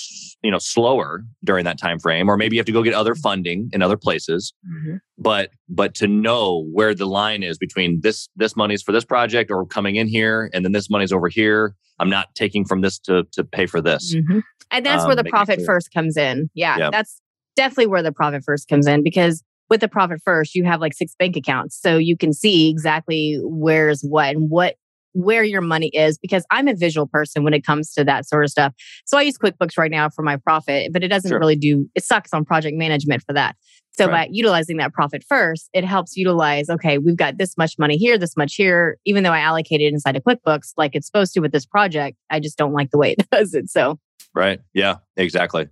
you 0.44 0.52
know, 0.52 0.60
slower 0.60 1.24
during 1.44 1.66
that 1.66 1.80
time 1.80 2.00
frame, 2.00 2.30
or 2.30 2.38
maybe 2.38 2.56
you 2.56 2.60
have 2.60 2.66
to 2.68 2.72
go 2.72 2.84
get 2.84 2.94
other 2.94 3.16
funding 3.16 3.70
in 3.74 3.82
other 3.82 3.98
places. 3.98 4.54
Mhm. 4.72 5.00
But 5.18 5.50
but 5.68 5.96
to 5.96 6.08
know 6.08 6.66
where 6.72 6.94
the 6.94 7.08
line 7.08 7.42
is 7.44 7.58
between 7.58 8.02
this 8.02 8.30
this 8.36 8.56
money 8.56 8.76
is 8.76 8.84
for 8.84 8.92
this 8.92 9.04
project 9.04 9.50
or 9.50 9.66
coming 9.66 9.96
in 9.96 10.08
here, 10.08 10.50
and 10.54 10.64
then 10.64 10.72
this 10.72 10.90
money's 10.90 11.12
over 11.12 11.28
here. 11.28 11.76
I'm 12.00 12.10
not 12.10 12.34
taking 12.36 12.66
from 12.66 12.82
this 12.82 13.00
to 13.00 13.24
to 13.32 13.44
pay 13.44 13.66
for 13.66 13.82
this. 13.82 14.14
Mhm. 14.16 14.44
And 14.72 14.86
that's 14.86 15.02
Um, 15.04 15.08
where 15.08 15.16
the 15.16 15.24
profit 15.24 15.60
first 15.66 15.92
comes 15.94 16.18
in. 16.18 16.50
Yeah, 16.54 16.78
Yep. 16.78 16.92
that's 16.92 17.20
definitely 17.56 17.88
where 17.88 18.04
the 18.04 18.12
profit 18.12 18.44
first 18.46 18.68
comes 18.68 18.88
in 18.88 19.04
because 19.04 19.44
with 19.70 19.82
the 19.82 19.88
profit 19.88 20.20
first, 20.24 20.54
you 20.56 20.66
have 20.66 20.82
like 20.82 20.94
six 20.94 21.16
bank 21.18 21.36
accounts. 21.36 21.80
So 21.82 21.98
you 21.98 22.16
can 22.18 22.32
see 22.34 22.70
exactly 22.70 23.40
where's 23.44 24.02
what 24.02 24.36
and 24.36 24.50
what 24.50 24.76
where 25.14 25.44
your 25.44 25.62
money 25.62 25.88
is 25.94 26.18
because 26.18 26.46
I'm 26.52 26.68
a 26.68 26.76
visual 26.76 27.08
person 27.08 27.44
when 27.44 27.54
it 27.54 27.66
comes 27.66 27.94
to 27.94 28.04
that 28.04 28.28
sort 28.28 28.44
of 28.44 28.52
stuff. 28.52 28.74
So 29.06 29.18
I 29.18 29.22
use 29.22 29.38
QuickBooks 29.38 29.78
right 29.78 29.92
now 29.92 30.10
for 30.10 30.22
my 30.24 30.38
profit, 30.38 30.92
but 30.92 31.04
it 31.04 31.08
doesn't 31.08 31.30
Sure. 31.30 31.40
really 31.40 31.56
do 31.56 31.90
it 31.96 32.04
sucks 32.04 32.34
on 32.34 32.44
project 32.46 32.76
management 32.78 33.24
for 33.26 33.34
that. 33.34 33.56
So 33.96 34.08
Right. 34.08 34.28
by 34.28 34.30
utilizing 34.32 34.78
that 34.78 34.92
profit 34.92 35.24
first, 35.28 35.70
it 35.74 35.86
helps 35.86 36.18
utilize, 36.18 36.68
okay, 36.70 36.98
we've 36.98 37.16
got 37.16 37.38
this 37.38 37.56
much 37.58 37.78
money 37.78 37.96
here, 37.96 38.18
this 38.18 38.36
much 38.36 38.56
here, 38.56 38.98
even 39.06 39.24
though 39.24 39.32
I 39.32 39.40
allocated 39.40 39.94
inside 39.94 40.16
of 40.16 40.24
QuickBooks 40.24 40.74
like 40.78 40.96
it's 40.96 41.06
supposed 41.06 41.34
to 41.36 41.40
with 41.42 41.52
this 41.52 41.66
project, 41.66 42.18
I 42.32 42.40
just 42.40 42.58
don't 42.58 42.74
like 42.74 42.90
the 42.92 42.98
way 42.98 43.12
it 43.18 43.30
does 43.32 43.54
it. 43.54 43.70
So 43.70 44.00
Right. 44.36 44.60
Yeah, 44.74 44.96
exactly. 45.16 45.68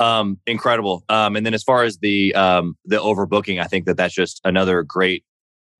Um, 0.00 0.38
incredible. 0.46 1.04
Um, 1.08 1.36
and 1.36 1.44
then 1.46 1.54
as 1.54 1.62
far 1.62 1.84
as 1.84 1.98
the 1.98 2.34
um, 2.34 2.76
the 2.86 2.96
overbooking, 2.96 3.60
I 3.60 3.66
think 3.66 3.84
that 3.86 3.96
that's 3.96 4.14
just 4.14 4.40
another 4.44 4.82
great. 4.82 5.24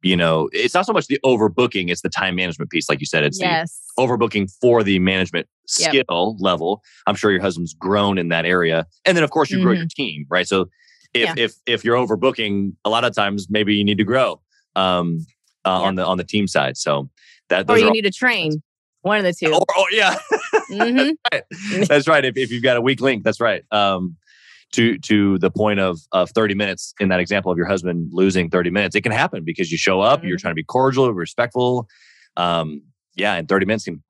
You 0.03 0.17
know, 0.17 0.49
it's 0.53 0.73
not 0.75 0.87
so 0.87 0.93
much 0.93 1.07
the 1.09 1.19
overbooking; 1.25 1.91
it's 1.91 2.01
the 2.03 2.09
time 2.09 2.35
management 2.37 2.71
piece. 2.71 2.89
Like 2.89 3.01
you 3.01 3.07
said, 3.07 3.23
it's 3.25 3.39
yes. 3.41 3.81
the 3.97 4.03
overbooking 4.03 4.51
for 4.61 4.83
the 4.83 4.99
management 4.99 5.47
Yep. 5.79 5.91
skill 5.91 6.37
level. 6.41 6.83
I'm 7.07 7.15
sure 7.15 7.31
your 7.31 7.41
husband's 7.43 7.75
grown 7.75 8.19
in 8.19 8.29
that 8.31 8.45
area, 8.45 8.87
and 9.05 9.17
then 9.17 9.23
of 9.23 9.31
course 9.31 9.51
you 9.51 9.63
grow 9.63 9.73
your 9.73 9.87
team, 9.89 10.27
right? 10.29 10.47
So 10.49 10.63
if 11.15 11.29
Mm-hmm. 11.29 11.39
Yeah. 11.39 11.45
if 11.45 11.55
if 11.67 11.85
you're 11.85 11.97
overbooking, 11.97 12.73
a 12.85 12.91
lot 12.91 13.05
of 13.05 13.15
times 13.15 13.47
maybe 13.51 13.75
you 13.75 13.85
need 13.85 13.99
to 13.99 14.05
grow 14.05 14.41
um, 14.77 15.27
uh, 15.65 15.81
on 15.83 15.95
the 15.97 16.05
on 16.05 16.19
the 16.19 16.25
team 16.25 16.47
side. 16.49 16.77
So 16.77 17.09
that 17.51 17.69
Or 17.71 17.79
you 17.79 17.91
need 17.91 18.03
to 18.03 18.11
train. 18.11 18.63
One 19.03 19.19
of 19.19 19.25
the 19.25 19.33
two. 19.33 19.53
or, 19.53 19.61
or- 19.79 19.91
yeah, 19.93 20.19
Mhm. 20.71 21.15
that's 21.89 22.07
right. 22.09 22.25
If, 22.25 22.37
if 22.37 22.51
you've 22.51 22.63
got 22.63 22.77
a 22.77 22.81
weak 22.81 23.01
link, 23.01 23.23
that's 23.25 23.41
right. 23.41 23.63
Um, 23.73 24.17
to 24.72 24.98
to 24.98 25.38
the 25.38 25.50
point 25.50 25.80
of 25.80 25.98
of 26.12 26.30
30 26.30 26.54
minutes 26.54 26.94
in 27.00 27.09
that 27.09 27.20
example 27.20 27.50
of 27.50 27.59
your 27.59 27.66
husband 27.66 28.09
losing 28.12 28.50
30 28.50 28.70
minutes, 28.70 28.94
it 28.96 29.00
can 29.02 29.12
happen 29.12 29.42
because 29.44 29.70
you 29.72 29.78
show 29.78 30.00
up, 30.00 30.22
you're 30.24 30.37
Mhm. 30.37 30.40
trying 30.40 30.50
to 30.52 30.56
be 30.56 30.64
cordial, 30.64 31.12
respectful. 31.12 31.88
Um, 32.37 32.83
yeah, 33.16 33.35
and 33.35 33.48
30 33.48 33.66
minutes 33.66 33.85
can 33.85 34.02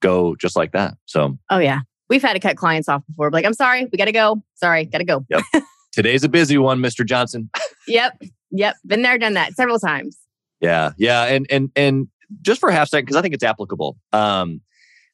go 0.00 0.34
just 0.36 0.56
like 0.56 0.72
that. 0.72 0.94
So 1.06 1.38
Oh 1.50 1.58
yeah. 1.58 1.80
We've 2.10 2.22
had 2.22 2.32
to 2.32 2.40
cut 2.40 2.56
clients 2.56 2.88
off 2.88 3.02
before. 3.06 3.30
Like, 3.30 3.44
I'm 3.44 3.52
sorry, 3.52 3.84
we 3.92 3.98
gotta 3.98 4.12
go. 4.12 4.42
Sorry, 4.54 4.86
gotta 4.86 5.04
go. 5.04 5.26
Yep. 5.28 5.42
today's 5.92 6.24
a 6.24 6.28
busy 6.28 6.56
one, 6.58 6.80
Mr. 6.80 7.04
Johnson. 7.06 7.50
Yep. 7.86 8.22
Yep. 8.50 8.76
Been 8.86 9.02
there, 9.02 9.18
done 9.18 9.34
that 9.34 9.54
several 9.54 9.78
times. 9.78 10.16
Yeah, 10.60 10.92
yeah, 10.96 11.24
and 11.24 11.46
and 11.50 11.70
and 11.76 12.08
just 12.42 12.60
for 12.60 12.68
a 12.70 12.72
half 12.74 12.88
second, 12.88 13.04
because 13.06 13.16
I 13.16 13.22
think 13.22 13.34
it's 13.34 13.44
applicable. 13.44 13.96
Um, 14.12 14.60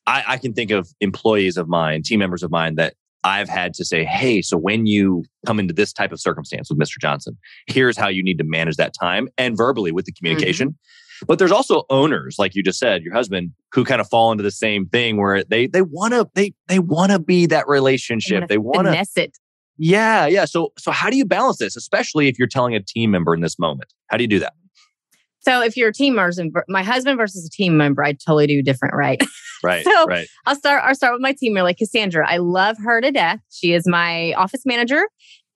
I, 0.07 0.23
I 0.27 0.37
can 0.39 0.53
think 0.55 0.71
of 0.71 0.89
employees 1.01 1.57
of 1.57 1.69
mine, 1.69 2.03
team 2.03 2.19
members 2.21 2.43
of 2.43 2.51
mine 2.51 2.77
that 2.77 2.95
I've 3.25 3.49
had 3.49 3.73
to 3.75 3.85
say, 3.85 4.05
hey, 4.05 4.43
so 4.43 4.57
when 4.57 4.87
you 4.87 5.25
come 5.47 5.59
into 5.59 5.73
this 5.73 5.93
type 5.93 6.13
of 6.13 6.21
circumstance 6.21 6.69
with 6.69 6.79
Mr. 6.79 7.01
Johnson, 7.01 7.37
here's 7.67 7.97
how 7.97 8.09
you 8.09 8.23
need 8.23 8.39
to 8.39 8.45
manage 8.45 8.77
that 8.77 8.93
time 8.99 9.29
and 9.39 9.57
verbally 9.57 9.93
with 9.93 10.05
the 10.05 10.13
mm-hmm. 10.13 10.27
communication. 10.27 10.79
But 11.27 11.39
there's 11.39 11.53
also 11.53 11.85
owners, 11.91 12.37
like 12.39 12.55
you 12.55 12.63
just 12.63 12.79
said, 12.79 13.03
your 13.03 13.15
husband, 13.15 13.53
who 13.73 13.85
kind 13.85 14.01
of 14.01 14.09
fall 14.09 14.31
into 14.33 14.43
the 14.43 14.51
same 14.51 14.87
thing 14.87 15.17
where 15.17 15.45
they 15.45 15.67
they 15.67 15.83
want 15.83 16.13
to 16.13 16.29
they 16.35 16.53
they 16.69 16.81
want 16.81 17.13
to 17.13 17.19
be 17.19 17.47
that 17.47 17.67
relationship. 17.69 18.49
They 18.49 18.59
want 18.59 18.87
to 18.87 18.93
finesse 18.93 19.17
it. 19.17 19.39
Yeah, 19.79 20.27
yeah. 20.27 20.45
So 20.45 20.73
so 20.77 20.91
how 20.91 21.11
do 21.11 21.17
you 21.17 21.25
balance 21.25 21.59
this, 21.59 21.77
especially 21.77 22.29
if 22.29 22.39
you're 22.39 22.49
telling 22.49 22.75
a 22.75 22.81
team 22.81 23.11
member 23.13 23.33
in 23.33 23.41
this 23.41 23.59
moment? 23.59 23.93
How 24.09 24.17
do 24.17 24.25
you 24.25 24.29
do 24.29 24.41
that? 24.41 24.55
So 25.45 25.63
if 25.63 25.77
you're 25.77 25.91
a 25.91 25.93
team 25.93 26.15
member, 26.15 26.65
my 26.69 26.83
husband 26.83 27.19
versus 27.19 27.47
a 27.47 27.51
team 27.51 27.77
member, 27.77 28.03
I 28.03 28.13
totally 28.13 28.47
do 28.47 28.63
different, 28.63 28.95
right? 28.95 29.23
Right, 29.63 29.83
So- 29.83 30.05
right. 30.05 30.29
I'll 30.45 30.57
start. 30.57 30.83
I'll 30.85 30.95
start 30.95 31.15
with 31.15 31.23
my 31.23 31.33
team 31.33 31.55
member, 31.55 31.65
like 31.65 31.79
Cassandra. 31.79 32.31
I 32.31 32.37
love 32.37 32.77
her 32.85 33.01
to 33.01 33.11
death. 33.11 33.41
She 33.51 33.73
is 33.73 33.89
my 33.89 34.35
office 34.35 34.67
manager, 34.67 35.05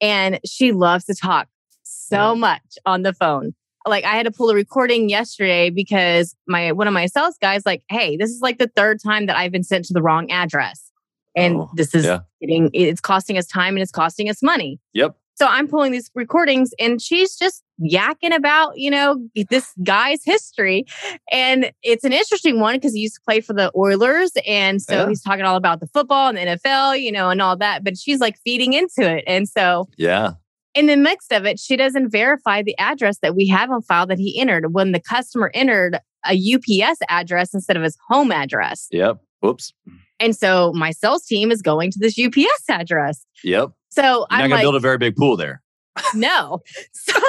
and 0.01 0.39
she 0.43 0.71
loves 0.71 1.05
to 1.05 1.13
talk 1.13 1.47
so 1.83 2.17
mm-hmm. 2.17 2.39
much 2.39 2.77
on 2.87 3.03
the 3.03 3.13
phone. 3.13 3.53
Like 3.85 4.05
I 4.05 4.15
had 4.15 4.25
to 4.25 4.31
pull 4.31 4.49
a 4.49 4.55
recording 4.55 5.09
yesterday 5.09 5.69
because 5.69 6.35
my 6.47 6.71
one 6.71 6.87
of 6.87 6.93
my 6.95 7.05
sales 7.05 7.37
guys 7.39 7.67
like, 7.67 7.83
hey, 7.87 8.17
this 8.17 8.31
is 8.31 8.41
like 8.41 8.57
the 8.57 8.71
third 8.75 8.97
time 8.99 9.27
that 9.27 9.37
I've 9.37 9.51
been 9.51 9.63
sent 9.63 9.85
to 9.85 9.93
the 9.93 10.01
wrong 10.01 10.31
address, 10.31 10.91
and 11.35 11.57
Oh, 11.57 11.69
this 11.75 11.93
is 11.93 12.05
yeah. 12.05 12.21
getting 12.41 12.71
it's 12.73 13.01
costing 13.01 13.37
us 13.37 13.45
time 13.45 13.75
and 13.75 13.83
it's 13.83 13.91
costing 13.91 14.27
us 14.27 14.41
money. 14.41 14.79
Yep. 14.93 15.18
So 15.39 15.47
I'm 15.47 15.69
pulling 15.69 15.93
these 15.93 16.11
recordings 16.15 16.71
and 16.79 17.01
she's 17.01 17.37
just 17.37 17.63
yakking 17.81 18.35
about, 18.35 18.77
you 18.77 18.91
know, 18.91 19.25
this 19.49 19.71
guy's 19.83 20.21
history. 20.25 20.85
And 21.31 21.71
it's 21.81 22.03
an 22.03 22.11
interesting 22.11 22.59
one 22.59 22.75
because 22.75 22.93
he 22.93 22.99
used 22.99 23.15
to 23.15 23.21
play 23.25 23.39
for 23.39 23.53
the 23.53 23.71
Oilers. 23.73 24.31
And 24.45 24.81
so 24.81 24.95
Yeah. 25.03 25.07
he's 25.07 25.21
talking 25.23 25.45
all 25.45 25.55
about 25.55 25.79
the 25.79 25.87
football 25.87 26.27
and 26.27 26.37
the 26.37 26.41
NFL, 26.41 27.01
you 27.01 27.09
know, 27.09 27.29
and 27.29 27.41
all 27.41 27.55
that. 27.55 27.85
But 27.85 27.97
she's 27.97 28.19
like 28.19 28.37
feeding 28.43 28.73
into 28.73 29.09
it. 29.09 29.23
And 29.27 29.47
so 29.47 29.87
Yeah. 29.97 30.33
in 30.75 30.87
the 30.87 30.97
midst 30.97 31.31
of 31.31 31.45
it, 31.45 31.57
she 31.57 31.77
doesn't 31.77 32.09
verify 32.09 32.61
the 32.61 32.77
address 32.77 33.19
that 33.21 33.33
we 33.33 33.47
have 33.47 33.71
on 33.71 33.81
file 33.81 34.07
that 34.07 34.19
he 34.19 34.37
entered 34.41 34.73
when 34.73 34.91
the 34.91 34.99
customer 34.99 35.51
entered 35.53 35.99
a 36.27 36.33
UPS 36.35 36.99
address 37.07 37.53
instead 37.53 37.77
of 37.77 37.83
his 37.83 37.97
home 38.09 38.33
address. 38.33 38.87
Yep. 38.91 39.19
Whoops. 39.39 39.71
And 40.19 40.35
so 40.35 40.73
my 40.73 40.91
sales 40.91 41.23
team 41.25 41.49
is 41.49 41.61
going 41.61 41.91
to 41.91 41.99
this 41.99 42.19
UPS 42.19 42.63
address. 42.69 43.25
Yep. 43.45 43.69
So 43.89 44.01
You're 44.01 44.27
I'm 44.29 44.39
not 44.39 44.43
gonna 44.43 44.55
like, 44.55 44.63
build 44.63 44.75
a 44.75 44.79
very 44.79 44.97
big 44.97 45.15
pool 45.15 45.37
there. 45.37 45.61
no. 46.13 46.61
So, 46.93 47.19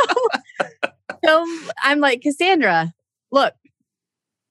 so 1.24 1.46
I'm 1.82 2.00
like, 2.00 2.22
Cassandra, 2.22 2.92
look, 3.32 3.54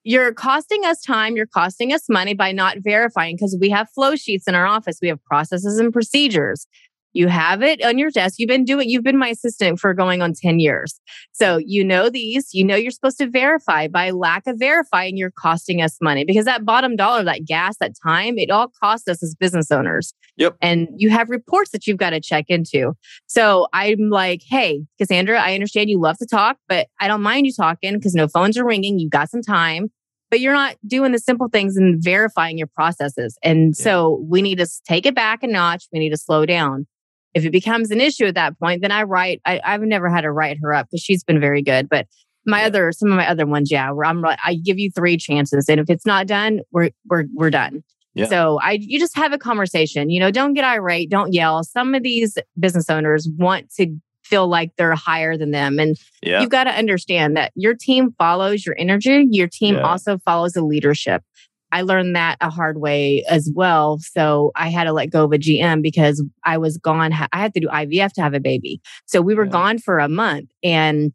you're 0.03 0.33
costing 0.33 0.85
us 0.85 1.01
time, 1.01 1.35
you're 1.35 1.45
costing 1.45 1.93
us 1.93 2.09
money 2.09 2.33
by 2.33 2.51
not 2.51 2.77
verifying 2.79 3.35
because 3.35 3.57
we 3.59 3.69
have 3.69 3.89
flow 3.91 4.15
sheets 4.15 4.47
in 4.47 4.55
our 4.55 4.65
office, 4.65 4.99
we 5.01 5.07
have 5.07 5.23
processes 5.23 5.77
and 5.77 5.93
procedures. 5.93 6.67
You 7.13 7.27
have 7.27 7.61
it 7.63 7.83
on 7.83 7.97
your 7.97 8.11
desk. 8.11 8.35
You've 8.37 8.47
been 8.49 8.65
doing, 8.65 8.89
you've 8.89 9.03
been 9.03 9.17
my 9.17 9.29
assistant 9.29 9.79
for 9.79 9.93
going 9.93 10.21
on 10.21 10.33
10 10.33 10.59
years. 10.59 10.99
So 11.31 11.57
you 11.57 11.83
know 11.83 12.09
these, 12.09 12.49
you 12.53 12.63
know 12.63 12.75
you're 12.75 12.91
supposed 12.91 13.17
to 13.17 13.29
verify. 13.29 13.87
By 13.87 14.11
lack 14.11 14.45
of 14.47 14.57
verifying, 14.59 15.17
you're 15.17 15.31
costing 15.31 15.81
us 15.81 15.97
money 16.01 16.23
because 16.25 16.45
that 16.45 16.65
bottom 16.65 16.95
dollar, 16.95 17.23
that 17.23 17.45
gas, 17.45 17.77
that 17.79 17.93
time, 18.05 18.37
it 18.37 18.51
all 18.51 18.71
costs 18.81 19.07
us 19.07 19.23
as 19.23 19.35
business 19.35 19.71
owners. 19.71 20.13
Yep. 20.37 20.55
And 20.61 20.87
you 20.95 21.09
have 21.09 21.29
reports 21.29 21.71
that 21.71 21.87
you've 21.87 21.97
got 21.97 22.11
to 22.11 22.21
check 22.21 22.45
into. 22.49 22.93
So 23.27 23.67
I'm 23.73 24.09
like, 24.09 24.41
hey, 24.47 24.81
Cassandra, 24.97 25.39
I 25.39 25.53
understand 25.53 25.89
you 25.89 25.99
love 25.99 26.17
to 26.19 26.25
talk, 26.25 26.57
but 26.67 26.87
I 26.99 27.07
don't 27.07 27.21
mind 27.21 27.45
you 27.45 27.53
talking 27.53 27.95
because 27.95 28.13
no 28.15 28.27
phones 28.27 28.57
are 28.57 28.65
ringing. 28.65 28.99
You've 28.99 29.11
got 29.11 29.29
some 29.29 29.41
time, 29.41 29.91
but 30.29 30.39
you're 30.39 30.53
not 30.53 30.75
doing 30.87 31.11
the 31.11 31.19
simple 31.19 31.49
things 31.49 31.75
and 31.75 32.01
verifying 32.01 32.57
your 32.57 32.67
processes. 32.67 33.37
And 33.43 33.73
Yeah. 33.77 33.83
so 33.83 34.25
we 34.29 34.41
need 34.41 34.59
to 34.59 34.67
take 34.87 35.05
it 35.05 35.15
back 35.15 35.43
a 35.43 35.47
notch. 35.47 35.85
We 35.91 35.99
need 35.99 36.11
to 36.11 36.17
slow 36.17 36.45
down. 36.45 36.87
If 37.33 37.45
it 37.45 37.51
becomes 37.51 37.91
an 37.91 38.01
issue 38.01 38.25
at 38.25 38.35
that 38.35 38.59
point, 38.59 38.81
then 38.81 38.91
I 38.91 39.03
write. 39.03 39.41
I, 39.45 39.61
I've 39.63 39.81
never 39.81 40.09
had 40.09 40.21
to 40.21 40.31
write 40.31 40.57
her 40.61 40.73
up 40.73 40.87
because 40.87 41.01
she's 41.01 41.23
been 41.23 41.39
very 41.39 41.61
good. 41.61 41.87
But 41.89 42.07
my 42.45 42.61
Yeah. 42.61 42.67
other, 42.67 42.91
some 42.91 43.11
of 43.11 43.17
my 43.17 43.27
other 43.29 43.45
ones, 43.45 43.69
yeah, 43.71 43.91
where 43.91 44.05
I'm 44.05 44.21
like, 44.21 44.39
I 44.43 44.55
give 44.55 44.79
you 44.79 44.89
three 44.91 45.17
chances, 45.17 45.67
and 45.69 45.79
if 45.79 45.89
it's 45.89 46.05
not 46.05 46.25
done, 46.27 46.61
we're 46.71 46.89
we're 47.07 47.25
we're 47.35 47.49
done. 47.51 47.83
Yeah. 48.15 48.25
So 48.25 48.59
I, 48.61 48.79
you 48.81 48.99
just 48.99 49.15
have 49.15 49.33
a 49.33 49.37
conversation. 49.37 50.09
You 50.09 50.19
know, 50.19 50.31
don't 50.31 50.53
get 50.53 50.65
irate, 50.65 51.09
don't 51.11 51.31
yell. 51.33 51.63
Some 51.63 51.93
of 51.93 52.01
these 52.01 52.37
business 52.59 52.89
owners 52.89 53.29
want 53.37 53.71
to 53.75 53.95
feel 54.23 54.47
like 54.47 54.71
they're 54.77 54.95
higher 54.95 55.37
than 55.37 55.51
them, 55.51 55.79
and 55.79 55.95
Yeah. 56.23 56.41
you've 56.41 56.49
got 56.49 56.63
to 56.65 56.71
understand 56.71 57.37
that 57.37 57.51
your 57.55 57.75
team 57.75 58.11
follows 58.17 58.65
your 58.65 58.75
energy. 58.79 59.27
Your 59.29 59.47
team 59.47 59.77
also 59.77 60.17
follows 60.19 60.53
the 60.53 60.63
leadership. 60.63 61.23
I 61.71 61.81
learned 61.83 62.15
that 62.15 62.37
a 62.41 62.49
hard 62.49 62.79
way 62.79 63.23
as 63.29 63.51
well. 63.53 63.99
So 63.99 64.51
I 64.55 64.69
had 64.69 64.85
to 64.85 64.93
let 64.93 65.07
go 65.11 65.25
of 65.25 65.31
a 65.33 65.37
GM 65.37 65.81
because 65.81 66.23
I 66.43 66.57
was 66.57 66.77
gone. 66.77 67.13
I 67.13 67.27
had 67.39 67.53
to 67.53 67.59
do 67.59 67.67
IVF 67.67 68.13
to 68.13 68.21
have 68.21 68.33
a 68.33 68.39
baby. 68.39 68.81
So 69.05 69.21
we 69.21 69.35
were 69.35 69.45
Yeah. 69.45 69.51
gone 69.51 69.77
for 69.79 69.99
a 69.99 70.09
month 70.09 70.49
and 70.63 71.11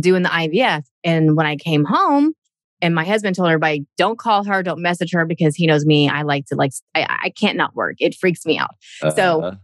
doing 0.00 0.22
the 0.22 0.28
IVF. 0.30 0.84
And 1.04 1.36
when 1.36 1.46
I 1.46 1.56
came 1.56 1.84
home, 1.84 2.32
and 2.82 2.94
my 2.94 3.04
husband 3.04 3.34
told 3.36 3.48
everybody, 3.48 3.86
don't 3.96 4.18
call 4.18 4.44
her, 4.44 4.62
don't 4.62 4.82
message 4.82 5.12
her 5.14 5.24
because 5.24 5.54
he 5.54 5.66
knows 5.66 5.86
me. 5.86 6.08
I 6.08 6.22
like 6.22 6.46
to 6.46 6.54
like, 6.56 6.72
I, 6.94 7.06
I 7.24 7.30
can't 7.30 7.56
not 7.56 7.74
work. 7.74 7.96
It 7.98 8.14
freaks 8.14 8.44
me 8.44 8.58
out. 8.58 8.70
so- 9.14 9.40
Uh, 9.42 9.54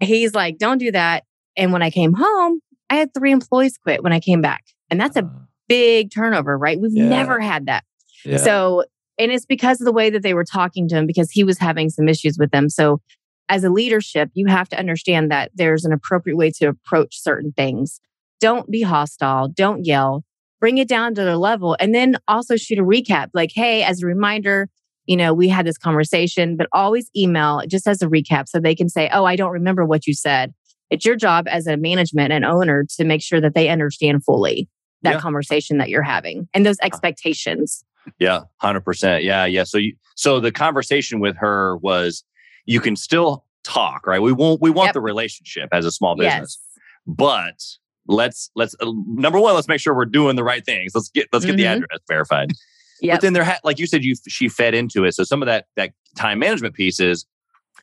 He's 0.00 0.32
like, 0.34 0.58
don't 0.58 0.78
do 0.78 0.92
that. 0.92 1.24
And 1.56 1.72
when 1.72 1.82
I 1.82 1.90
came 1.90 2.12
home, 2.14 2.60
I 2.88 2.94
had 2.96 3.12
three 3.14 3.32
employees 3.32 3.76
quit 3.82 4.00
when 4.02 4.12
I 4.12 4.20
came 4.20 4.40
back. 4.40 4.62
And 4.90 5.00
that's 5.00 5.16
a 5.16 5.24
uh, 5.24 5.28
big 5.68 6.12
turnover, 6.14 6.56
right? 6.56 6.78
We've 6.80 6.92
Yeah. 6.94 7.08
never 7.08 7.40
had 7.40 7.66
that. 7.66 7.82
yeah. 8.24 8.36
So, 8.36 8.84
and 9.18 9.32
it's 9.32 9.46
because 9.46 9.80
of 9.80 9.84
the 9.84 9.92
way 9.92 10.10
that 10.10 10.22
they 10.22 10.34
were 10.34 10.44
talking 10.44 10.88
to 10.88 10.96
him 10.96 11.06
because 11.06 11.30
he 11.30 11.44
was 11.44 11.58
having 11.58 11.90
some 11.90 12.08
issues 12.08 12.36
with 12.38 12.50
them. 12.50 12.68
So, 12.68 13.00
as 13.48 13.64
a 13.64 13.70
leadership, 13.70 14.30
you 14.34 14.46
have 14.46 14.68
to 14.68 14.78
understand 14.78 15.30
that 15.30 15.50
there's 15.54 15.84
an 15.84 15.92
appropriate 15.92 16.36
way 16.36 16.50
to 16.50 16.66
approach 16.68 17.22
certain 17.22 17.52
things. 17.52 18.00
Don't 18.40 18.70
be 18.70 18.82
hostile, 18.82 19.48
don't 19.48 19.84
yell, 19.84 20.22
bring 20.60 20.78
it 20.78 20.88
down 20.88 21.14
to 21.14 21.24
their 21.24 21.36
level, 21.36 21.76
and 21.80 21.94
then 21.94 22.16
also 22.28 22.56
shoot 22.56 22.78
a 22.78 22.84
recap 22.84 23.28
like, 23.34 23.50
hey, 23.54 23.82
as 23.82 24.02
a 24.02 24.06
reminder, 24.06 24.68
you 25.06 25.16
know, 25.16 25.32
we 25.32 25.48
had 25.48 25.66
this 25.66 25.78
conversation, 25.78 26.56
but 26.56 26.68
always 26.72 27.10
email 27.16 27.62
just 27.66 27.86
as 27.88 28.02
a 28.02 28.06
recap 28.06 28.46
so 28.46 28.60
they 28.60 28.74
can 28.74 28.88
say, 28.90 29.08
oh, 29.12 29.24
I 29.24 29.36
don't 29.36 29.52
remember 29.52 29.86
what 29.86 30.06
you 30.06 30.12
said. 30.12 30.52
It's 30.90 31.06
your 31.06 31.16
job 31.16 31.46
as 31.48 31.66
a 31.66 31.76
management 31.76 32.32
and 32.32 32.44
owner 32.44 32.84
to 32.96 33.04
make 33.04 33.22
sure 33.22 33.40
that 33.40 33.54
they 33.54 33.68
understand 33.70 34.24
fully 34.24 34.68
that 35.02 35.14
Yeah. 35.14 35.20
conversation 35.20 35.78
that 35.78 35.88
you're 35.88 36.02
having 36.02 36.48
and 36.52 36.66
those 36.66 36.78
expectations. 36.82 37.82
Yeah, 38.18 38.42
hundred 38.58 38.82
percent. 38.82 39.24
Yeah, 39.24 39.44
yeah. 39.44 39.64
So 39.64 39.78
you, 39.78 39.94
so 40.14 40.40
the 40.40 40.52
conversation 40.52 41.20
with 41.20 41.36
her 41.36 41.76
was, 41.78 42.24
you 42.66 42.80
can 42.80 42.96
still 42.96 43.44
talk, 43.64 44.06
right? 44.06 44.20
We 44.20 44.32
won't. 44.32 44.60
We 44.60 44.70
want 44.70 44.88
Yep. 44.88 44.94
the 44.94 45.00
relationship 45.00 45.68
as 45.72 45.84
a 45.84 45.90
small 45.90 46.16
business, 46.16 46.58
Yes. 46.58 46.80
but 47.06 47.62
let's 48.06 48.50
let's 48.56 48.74
uh, 48.80 48.90
number 49.06 49.38
one, 49.38 49.54
let's 49.54 49.68
make 49.68 49.80
sure 49.80 49.94
we're 49.94 50.04
doing 50.06 50.36
the 50.36 50.44
right 50.44 50.64
things. 50.64 50.92
Let's 50.94 51.08
get 51.10 51.28
let's 51.32 51.44
get 51.44 51.56
the 51.56 51.64
Mhm. 51.64 51.76
address 51.76 51.98
verified. 52.08 52.52
Yep. 53.00 53.14
But 53.16 53.20
then 53.20 53.32
there, 53.32 53.44
ha- 53.44 53.60
like 53.64 53.78
you 53.78 53.86
said, 53.86 54.02
you 54.04 54.14
she 54.28 54.48
fed 54.48 54.74
into 54.74 55.04
it. 55.04 55.12
So 55.12 55.24
some 55.24 55.42
of 55.42 55.46
that 55.46 55.66
that 55.76 55.92
time 56.16 56.38
management 56.38 56.74
piece 56.74 56.98
is. 57.00 57.26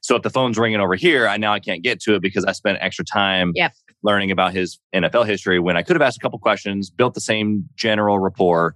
So 0.01 0.15
if 0.15 0.21
the 0.21 0.29
phone's 0.29 0.59
ringing 0.59 0.79
over 0.81 0.93
here, 0.95 1.27
I 1.27 1.37
now 1.37 1.51
I 1.53 1.59
can't 1.59 1.81
get 1.81 1.99
to 2.01 2.13
it 2.15 2.21
because 2.21 2.45
I 2.45 2.51
spent 2.51 2.77
extra 2.79 3.03
time 3.03 3.53
Yep. 3.55 3.73
learning 4.03 4.29
about 4.29 4.53
his 4.53 4.79
NFL 4.93 5.23
history 5.25 5.57
when 5.59 5.77
I 5.77 5.81
could 5.81 5.95
have 5.95 6.01
asked 6.03 6.17
a 6.17 6.19
couple 6.19 6.37
questions, 6.37 6.91
built 6.91 7.15
the 7.15 7.21
same 7.21 7.67
general 7.75 8.19
rapport, 8.19 8.75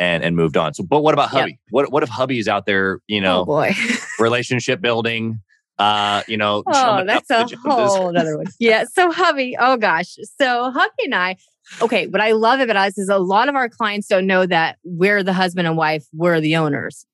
and 0.00 0.24
and 0.24 0.34
moved 0.34 0.56
on. 0.56 0.74
So, 0.74 0.82
but 0.82 1.02
what 1.02 1.14
about 1.14 1.32
Yep. 1.32 1.40
hubby? 1.42 1.60
What 1.70 1.92
what 1.92 2.02
if 2.02 2.08
hubby's 2.08 2.48
out 2.48 2.66
there, 2.66 2.98
you 3.06 3.20
know, 3.20 3.42
oh 3.42 3.44
boy. 3.44 3.74
relationship 4.18 4.80
building, 4.80 5.40
Uh, 5.78 6.22
you 6.26 6.36
know, 6.36 6.62
Oh, 6.66 7.04
that's 7.06 7.30
a 7.30 7.46
whole 7.64 8.08
another 8.08 8.36
one. 8.36 8.46
Yeah. 8.58 8.84
So 8.92 9.12
hubby, 9.12 9.56
oh 9.58 9.76
gosh. 9.76 10.16
So 10.40 10.70
hubby 10.72 11.04
and 11.04 11.14
I, 11.14 11.36
okay, 11.80 12.06
what 12.08 12.20
I 12.20 12.32
love 12.32 12.60
about 12.60 12.76
us 12.76 12.98
is 12.98 13.08
a 13.08 13.18
lot 13.18 13.48
of 13.48 13.54
our 13.54 13.68
clients 13.68 14.08
don't 14.08 14.26
know 14.26 14.44
that 14.46 14.78
we're 14.84 15.22
the 15.22 15.32
husband 15.32 15.66
and 15.68 15.76
wife, 15.76 16.04
we're 16.12 16.40
the 16.40 16.56
owners. 16.56 17.06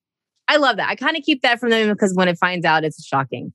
I 0.49 0.57
love 0.57 0.77
that. 0.77 0.88
I 0.88 0.94
kind 0.94 1.16
of 1.16 1.22
keep 1.25 1.42
that 1.42 1.59
from 1.61 1.70
them 1.70 1.90
because 1.92 2.14
when 2.14 2.29
it 2.29 2.38
finds 2.38 2.64
out, 2.64 2.85
it's 2.85 3.05
shocking. 3.05 3.53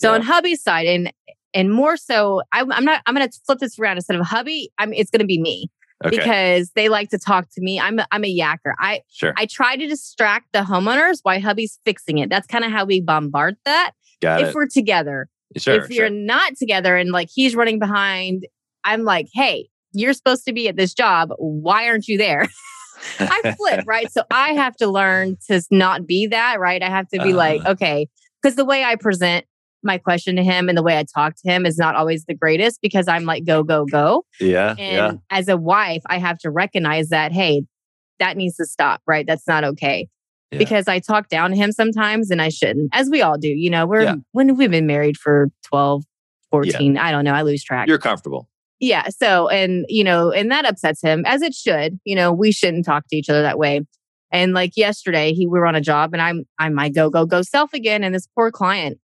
So 0.00 0.10
Yeah. 0.10 0.14
on 0.16 0.22
hubby's 0.22 0.62
side, 0.62 0.86
and 0.86 1.10
and 1.54 1.72
more 1.72 1.96
so, 1.96 2.42
I'm, 2.52 2.70
I'm 2.72 2.84
not. 2.84 3.00
I'm 3.06 3.14
going 3.14 3.26
to 3.28 3.38
flip 3.46 3.60
this 3.60 3.78
around 3.78 3.96
instead 3.96 4.16
of 4.16 4.26
hubby. 4.26 4.70
I'm. 4.78 4.92
It's 4.92 5.10
going 5.10 5.20
to 5.20 5.26
be 5.26 5.40
me 5.40 5.70
Okay, 6.04 6.16
because 6.18 6.70
they 6.74 6.88
like 6.88 7.10
to 7.10 7.18
talk 7.18 7.48
to 7.54 7.60
me. 7.60 7.80
I'm. 7.80 7.98
A, 7.98 8.06
I'm 8.12 8.24
a 8.24 8.36
yacker. 8.38 8.74
I 8.78 9.00
sure. 9.10 9.32
I 9.36 9.46
try 9.46 9.76
to 9.76 9.86
distract 9.86 10.46
the 10.52 10.60
homeowners 10.60 11.18
while 11.22 11.40
hubby's 11.40 11.78
fixing 11.84 12.18
it. 12.18 12.28
That's 12.30 12.46
kind 12.46 12.64
of 12.64 12.70
how 12.70 12.84
we 12.84 13.00
bombard 13.00 13.56
that. 13.64 13.92
Got 14.20 14.42
if 14.42 14.48
it. 14.48 14.54
we're 14.54 14.68
together, 14.68 15.28
Sure, 15.56 15.74
if 15.82 15.90
you're 15.90 16.08
sure. 16.08 16.16
not 16.16 16.56
together 16.56 16.96
and 16.96 17.10
like 17.10 17.28
he's 17.32 17.54
running 17.54 17.78
behind, 17.78 18.46
I'm 18.84 19.04
like, 19.04 19.28
hey, 19.32 19.68
you're 19.92 20.12
supposed 20.12 20.44
to 20.46 20.52
be 20.52 20.68
at 20.68 20.76
this 20.76 20.94
job. 20.94 21.30
Why 21.38 21.88
aren't 21.88 22.08
you 22.08 22.18
there? 22.18 22.48
I 23.20 23.54
flip, 23.56 23.84
right? 23.86 24.10
So 24.12 24.22
I 24.30 24.50
have 24.54 24.76
to 24.76 24.86
learn 24.88 25.36
to 25.48 25.62
not 25.70 26.06
be 26.06 26.26
that, 26.28 26.58
right? 26.60 26.82
I 26.82 26.88
have 26.90 27.08
to 27.08 27.22
be 27.22 27.32
like, 27.32 27.64
Uh. 27.64 27.70
okay, 27.72 28.08
because 28.42 28.56
the 28.56 28.64
way 28.64 28.82
I 28.84 28.96
present 28.96 29.46
my 29.84 29.98
question 29.98 30.36
to 30.36 30.42
him 30.42 30.68
and 30.68 30.76
the 30.78 30.82
way 30.82 30.98
I 30.98 31.04
talk 31.04 31.34
to 31.36 31.50
him 31.50 31.66
is 31.66 31.76
not 31.78 31.94
always 31.94 32.24
the 32.24 32.34
greatest 32.34 32.80
because 32.82 33.06
I'm 33.08 33.24
like, 33.24 33.44
go, 33.44 33.62
go, 33.62 33.84
go. 33.84 34.24
yeah, 34.40 34.70
And 34.78 34.78
yeah, 34.78 35.12
as 35.30 35.48
a 35.48 35.56
wife, 35.56 36.02
I 36.06 36.18
have 36.18 36.38
to 36.38 36.50
recognize 36.50 37.08
that, 37.10 37.32
hey, 37.32 37.62
that 38.18 38.36
needs 38.36 38.56
to 38.56 38.66
stop, 38.66 39.02
right? 39.06 39.26
That's 39.26 39.46
not 39.46 39.64
okay. 39.64 40.08
Yeah. 40.50 40.58
Because 40.58 40.86
I 40.88 41.00
talk 41.00 41.28
down 41.28 41.50
to 41.50 41.56
him 41.56 41.72
sometimes 41.72 42.30
and 42.30 42.40
I 42.40 42.48
shouldn't, 42.48 42.90
as 42.92 43.10
we 43.10 43.22
all 43.22 43.38
do. 43.38 43.48
You 43.48 43.70
know, 43.70 43.86
we're 43.86 44.02
Yeah. 44.02 44.14
when 44.32 44.56
we've 44.56 44.70
been 44.70 44.86
married 44.86 45.16
for 45.16 45.48
12, 45.64 46.04
14, 46.50 46.96
I 46.98 47.10
don't 47.10 47.24
know, 47.24 47.32
I 47.32 47.42
lose 47.42 47.64
track. 47.64 47.88
You're 47.88 47.98
comfortable. 47.98 48.48
yeah. 48.80 49.08
So, 49.08 49.48
and, 49.48 49.84
you 49.88 50.04
know, 50.04 50.30
and 50.30 50.50
that 50.52 50.64
upsets 50.64 51.02
him 51.02 51.24
as 51.26 51.42
it 51.42 51.54
should. 51.54 51.98
You 52.04 52.14
know, 52.16 52.32
we 52.32 52.52
shouldn't 52.52 52.84
talk 52.84 53.04
to 53.08 53.16
each 53.16 53.28
other 53.28 53.42
that 53.42 53.58
way. 53.58 53.80
And 54.30 54.52
like 54.52 54.72
yesterday, 54.76 55.32
he 55.32 55.46
we 55.46 55.58
were 55.60 55.66
on 55.66 55.74
a 55.76 55.80
job 55.80 56.12
and 56.12 56.20
I'm 56.20 56.44
I'm 56.58 56.74
my 56.74 56.88
go, 56.88 57.08
go, 57.08 57.24
go 57.24 57.42
self 57.42 57.72
again. 57.72 58.02
And 58.02 58.12
this 58.14 58.26
poor 58.36 58.50
client, 58.50 58.98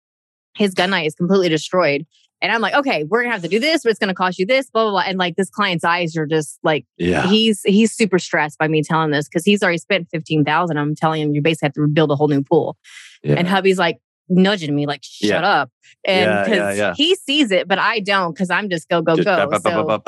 his 0.58 0.74
gunite 0.74 1.06
is 1.06 1.14
completely 1.14 1.48
destroyed. 1.48 2.06
And 2.40 2.52
I'm 2.52 2.60
like, 2.60 2.74
okay, 2.74 3.02
we're 3.04 3.22
gonna 3.22 3.32
have 3.32 3.42
to 3.42 3.48
do 3.48 3.58
this, 3.58 3.82
but 3.82 3.90
it's 3.90 3.98
gonna 3.98 4.14
cost 4.14 4.38
you 4.38 4.46
this, 4.46 4.70
blah, 4.70 4.84
blah, 4.84 4.90
blah. 4.92 5.02
And 5.06 5.18
like 5.18 5.34
this 5.36 5.50
client's 5.50 5.82
eyes 5.84 6.16
are 6.16 6.26
just 6.26 6.58
like 6.62 6.84
Yeah, 6.96 7.26
he's 7.28 7.62
he's 7.64 7.92
super 7.92 8.18
stressed 8.18 8.58
by 8.58 8.68
me 8.68 8.82
telling 8.82 9.10
this 9.10 9.28
because 9.28 9.44
he's 9.44 9.60
already 9.62 9.78
spent 9.78 10.08
fifteen 10.12 10.44
thousand. 10.44 10.76
I'm 10.78 10.94
telling 10.94 11.20
him 11.22 11.34
you 11.34 11.42
basically 11.42 11.66
have 11.66 11.72
to 11.74 11.80
rebuild 11.80 12.10
a 12.12 12.16
whole 12.16 12.28
new 12.28 12.42
pool. 12.42 12.76
yeah. 13.24 13.34
And 13.34 13.48
hubby's 13.48 13.78
like 13.78 13.98
nudging 14.28 14.74
me, 14.76 14.86
like, 14.86 15.00
shut 15.02 15.30
Yeah. 15.30 15.40
up. 15.48 15.70
And 16.04 16.44
because 16.44 16.78
yeah, 16.78 16.94
he 16.94 17.16
sees 17.16 17.50
it, 17.50 17.66
but 17.66 17.78
I 17.80 17.98
don't 18.00 18.34
because 18.34 18.50
I'm 18.50 18.68
just 18.70 18.88
go, 18.88 19.02
go, 19.02 19.16
Just 19.16 19.24
go. 19.26 19.58
So, 19.58 20.02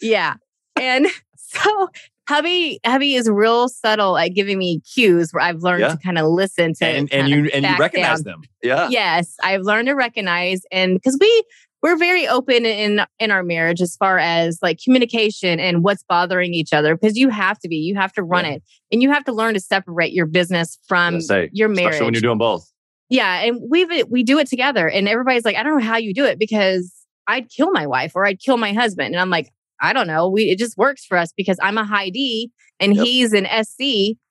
yeah. 0.00 0.34
And 0.80 1.06
so 1.36 1.88
hubby, 2.28 2.78
hubby 2.84 3.14
is 3.14 3.28
real 3.28 3.68
subtle 3.68 4.18
at 4.18 4.28
giving 4.34 4.58
me 4.58 4.80
cues 4.94 5.30
where 5.32 5.42
I've 5.42 5.62
learned 5.62 5.80
Yeah. 5.80 5.88
to 5.92 5.96
kind 5.98 6.18
of 6.18 6.26
listen 6.26 6.74
to 6.74 6.86
and 6.86 7.12
and 7.12 7.28
you 7.28 7.50
and 7.54 7.64
you 7.64 7.76
recognize 7.78 8.20
down. 8.22 8.40
them. 8.40 8.42
Yeah, 8.62 8.88
Yes, 8.90 9.34
I've 9.42 9.62
learned 9.62 9.88
to 9.88 9.94
recognize 9.94 10.60
and 10.70 10.94
because 10.94 11.16
we 11.20 11.42
we're 11.82 11.96
very 11.96 12.26
open 12.28 12.66
in 12.66 13.00
in 13.18 13.30
our 13.30 13.42
marriage 13.42 13.80
as 13.80 13.96
far 13.96 14.18
as 14.18 14.58
like 14.62 14.78
communication 14.84 15.58
and 15.60 15.82
what's 15.84 16.02
bothering 16.08 16.52
each 16.52 16.72
other 16.72 16.96
because 16.96 17.16
you 17.16 17.28
have 17.30 17.58
to 17.60 17.68
be 17.68 17.76
you 17.76 17.94
have 17.94 18.12
to 18.14 18.22
run 18.22 18.44
Yeah. 18.44 18.52
it 18.52 18.62
and 18.92 19.00
you 19.02 19.10
have 19.10 19.24
to 19.24 19.32
learn 19.32 19.54
to 19.54 19.60
separate 19.60 20.12
your 20.12 20.26
business 20.26 20.78
from 20.86 21.20
say, 21.20 21.48
your 21.52 21.68
marriage 21.68 21.90
especially 21.94 22.04
when 22.06 22.14
you're 22.14 22.20
doing 22.20 22.38
both. 22.38 22.70
yeah 23.08 23.42
and 23.42 23.60
we've 23.70 23.88
we 24.10 24.22
do 24.22 24.38
it 24.38 24.48
together 24.48 24.88
and 24.88 25.08
everybody's 25.08 25.44
like 25.44 25.56
i 25.56 25.62
don't 25.62 25.78
know 25.78 25.84
how 25.86 25.96
you 25.96 26.12
do 26.12 26.24
it 26.24 26.38
because 26.38 26.92
i'd 27.28 27.48
kill 27.48 27.70
my 27.70 27.86
wife 27.86 28.12
or 28.16 28.26
i'd 28.26 28.40
kill 28.40 28.56
my 28.56 28.72
husband 28.72 29.14
and 29.14 29.20
i'm 29.20 29.30
like 29.30 29.50
i 29.80 29.92
don't 29.92 30.06
know 30.06 30.28
we 30.28 30.44
it 30.50 30.58
just 30.58 30.76
works 30.76 31.04
for 31.04 31.16
us 31.18 31.32
because 31.36 31.56
i'm 31.62 31.78
a 31.78 31.84
high 31.84 32.10
d 32.10 32.50
and 32.80 32.94
Yep. 32.96 33.04
he's 33.06 33.32
an 33.32 33.46
sc 33.64 33.78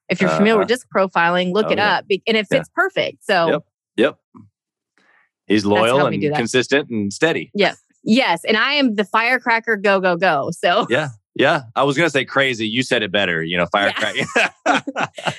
if 0.10 0.22
you're 0.22 0.30
familiar 0.30 0.58
with 0.58 0.72
Uh-huh. 0.72 0.76
disc 0.76 0.88
profiling 0.96 1.54
look 1.54 1.68
Oh, 1.68 1.72
it 1.72 1.78
yeah. 1.78 1.98
up 1.98 2.06
and 2.10 2.20
it 2.38 2.48
Yeah. 2.52 2.58
fits 2.58 2.70
perfect 2.76 3.24
so 3.26 3.48
Yep. 3.50 3.64
Yep. 3.98 4.18
He's 5.48 5.66
loyal 5.66 6.06
and 6.06 6.22
consistent 6.36 6.90
and 6.90 7.12
steady. 7.14 7.52
yes 8.04 8.44
and 8.46 8.58
i 8.58 8.74
am 8.74 8.96
the 8.96 9.06
firecracker 9.06 9.76
go 9.78 10.00
go 10.00 10.16
go 10.18 10.50
so 10.52 10.86
Yeah. 10.90 11.10
Yeah. 11.36 11.62
I 11.76 11.84
was 11.84 11.96
gonna 11.96 12.10
say 12.10 12.26
crazy. 12.26 12.68
You 12.68 12.82
said 12.82 13.04
it 13.04 13.12
better. 13.12 13.44
You 13.44 13.58
know, 13.58 13.68
firecracker. 13.72 14.26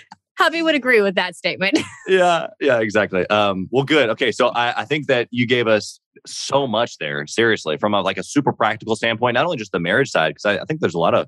hubby 0.39 0.63
would 0.63 0.75
agree 0.75 1.03
with 1.03 1.15
that 1.17 1.35
statement 1.37 1.79
yeah. 2.09 2.47
Yeah. 2.61 2.79
Exactly. 2.81 3.27
Um, 3.29 3.69
well, 3.71 3.85
good. 3.85 4.09
Okay. 4.11 4.33
So 4.33 4.49
I, 4.49 4.81
I 4.81 4.85
think 4.85 5.07
that 5.09 5.29
you 5.31 5.47
gave 5.47 5.67
us 5.67 6.01
so 6.27 6.67
much 6.67 6.99
there. 6.99 7.27
Seriously, 7.27 7.77
from 7.77 7.93
a, 7.95 8.01
like 8.01 8.17
a 8.17 8.23
super 8.23 8.53
practical 8.53 8.97
standpoint, 8.97 9.35
not 9.35 9.45
only 9.45 9.57
just 9.57 9.73
the 9.73 9.79
marriage 9.81 10.11
side, 10.11 10.31
because 10.31 10.47
I, 10.47 10.63
I 10.63 10.65
think 10.65 10.81
there's 10.81 10.95
a 10.95 10.99
lot 10.99 11.15
of 11.15 11.27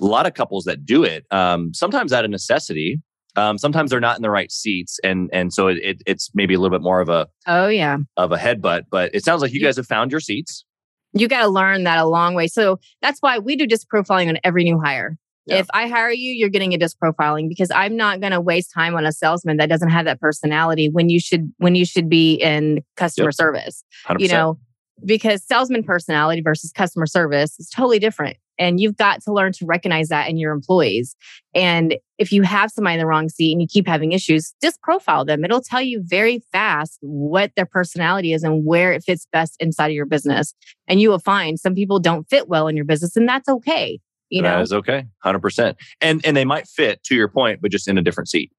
a 0.00 0.04
lot 0.04 0.26
of 0.26 0.34
couples 0.34 0.64
that 0.64 0.86
do 0.86 1.02
it. 1.04 1.26
Um, 1.30 1.74
sometimes 1.74 2.12
out 2.12 2.24
of 2.24 2.30
necessity. 2.30 3.00
Um, 3.36 3.58
sometimes 3.58 3.90
they're 3.90 4.00
not 4.00 4.16
in 4.16 4.22
the 4.22 4.30
right 4.30 4.50
seats, 4.50 4.98
and 5.04 5.30
and 5.32 5.52
so 5.52 5.68
it, 5.68 5.78
it, 5.82 6.02
it's 6.04 6.30
maybe 6.34 6.54
a 6.54 6.58
little 6.58 6.76
bit 6.76 6.82
more 6.82 7.00
of 7.00 7.08
a 7.08 7.28
oh 7.46 7.68
yeah 7.68 7.98
of 8.16 8.32
a 8.32 8.36
headbutt. 8.36 8.84
But 8.90 9.14
it 9.14 9.24
sounds 9.24 9.40
like 9.40 9.52
you 9.52 9.60
guys 9.60 9.76
have 9.76 9.86
found 9.86 10.10
your 10.10 10.20
seats. 10.20 10.64
you 11.12 11.28
got 11.28 11.42
to 11.42 11.48
learn 11.48 11.84
that 11.84 11.98
a 11.98 12.06
long 12.06 12.34
way. 12.34 12.48
So 12.48 12.80
that's 13.02 13.20
why 13.20 13.38
we 13.38 13.54
do 13.56 13.66
disc 13.66 13.86
profiling 13.92 14.28
on 14.28 14.38
every 14.42 14.64
new 14.64 14.80
hire. 14.80 15.16
Yeah. 15.50 15.58
If 15.58 15.66
I 15.74 15.88
hire 15.88 16.10
you, 16.10 16.32
you're 16.32 16.48
getting 16.48 16.72
a 16.74 16.78
disc 16.78 16.96
profiling 17.02 17.48
because 17.48 17.70
I'm 17.70 17.96
not 17.96 18.20
going 18.20 18.32
to 18.32 18.40
waste 18.40 18.72
time 18.72 18.94
on 18.94 19.04
a 19.04 19.12
salesman 19.12 19.56
that 19.56 19.68
doesn't 19.68 19.90
have 19.90 20.04
that 20.04 20.20
personality 20.20 20.88
when 20.88 21.08
you 21.08 21.20
should 21.20 21.52
when 21.58 21.74
you 21.74 21.84
should 21.84 22.08
be 22.08 22.34
in 22.34 22.82
customer 22.96 23.28
Yep. 23.28 23.34
service. 23.34 23.84
100%. 24.06 24.20
You 24.20 24.28
know, 24.28 24.58
because 25.04 25.44
salesman 25.44 25.82
personality 25.82 26.42
versus 26.42 26.72
customer 26.72 27.06
service 27.06 27.58
is 27.58 27.68
totally 27.70 27.98
different. 27.98 28.36
And 28.58 28.78
you've 28.78 28.96
got 28.98 29.22
to 29.22 29.32
learn 29.32 29.52
to 29.52 29.64
recognize 29.64 30.08
that 30.08 30.28
in 30.28 30.36
your 30.36 30.52
employees. 30.52 31.16
And 31.54 31.96
if 32.18 32.30
you 32.30 32.42
have 32.42 32.70
somebody 32.70 32.94
in 32.94 33.00
the 33.00 33.06
wrong 33.06 33.30
seat 33.30 33.52
and 33.52 33.62
you 33.62 33.66
keep 33.66 33.88
having 33.88 34.12
issues, 34.12 34.52
just 34.62 34.80
profile 34.82 35.24
them. 35.24 35.42
It'll 35.42 35.62
tell 35.62 35.80
you 35.80 36.02
very 36.04 36.42
fast 36.52 36.98
what 37.00 37.52
their 37.56 37.64
personality 37.64 38.34
is 38.34 38.42
and 38.42 38.66
where 38.66 38.92
it 38.92 39.02
fits 39.02 39.26
best 39.32 39.56
inside 39.60 39.86
of 39.86 39.94
your 39.94 40.04
business. 40.04 40.52
And 40.86 41.00
you 41.00 41.08
will 41.08 41.18
find 41.18 41.58
some 41.58 41.74
people 41.74 41.98
don't 41.98 42.28
fit 42.28 42.48
well 42.48 42.68
in 42.68 42.76
your 42.76 42.84
business, 42.84 43.16
and 43.16 43.26
that's 43.26 43.48
okay. 43.48 43.98
You 44.30 44.42
that 44.42 44.56
know, 44.56 44.62
is 44.62 44.72
okay, 44.72 45.06
hundred 45.22 45.40
percent. 45.40 45.76
And 46.00 46.24
and 46.24 46.36
they 46.36 46.44
might 46.44 46.66
fit 46.68 47.02
to 47.04 47.14
your 47.14 47.28
point, 47.28 47.60
but 47.60 47.70
just 47.70 47.88
in 47.88 47.98
a 47.98 48.02
different 48.02 48.28
seat. 48.28 48.52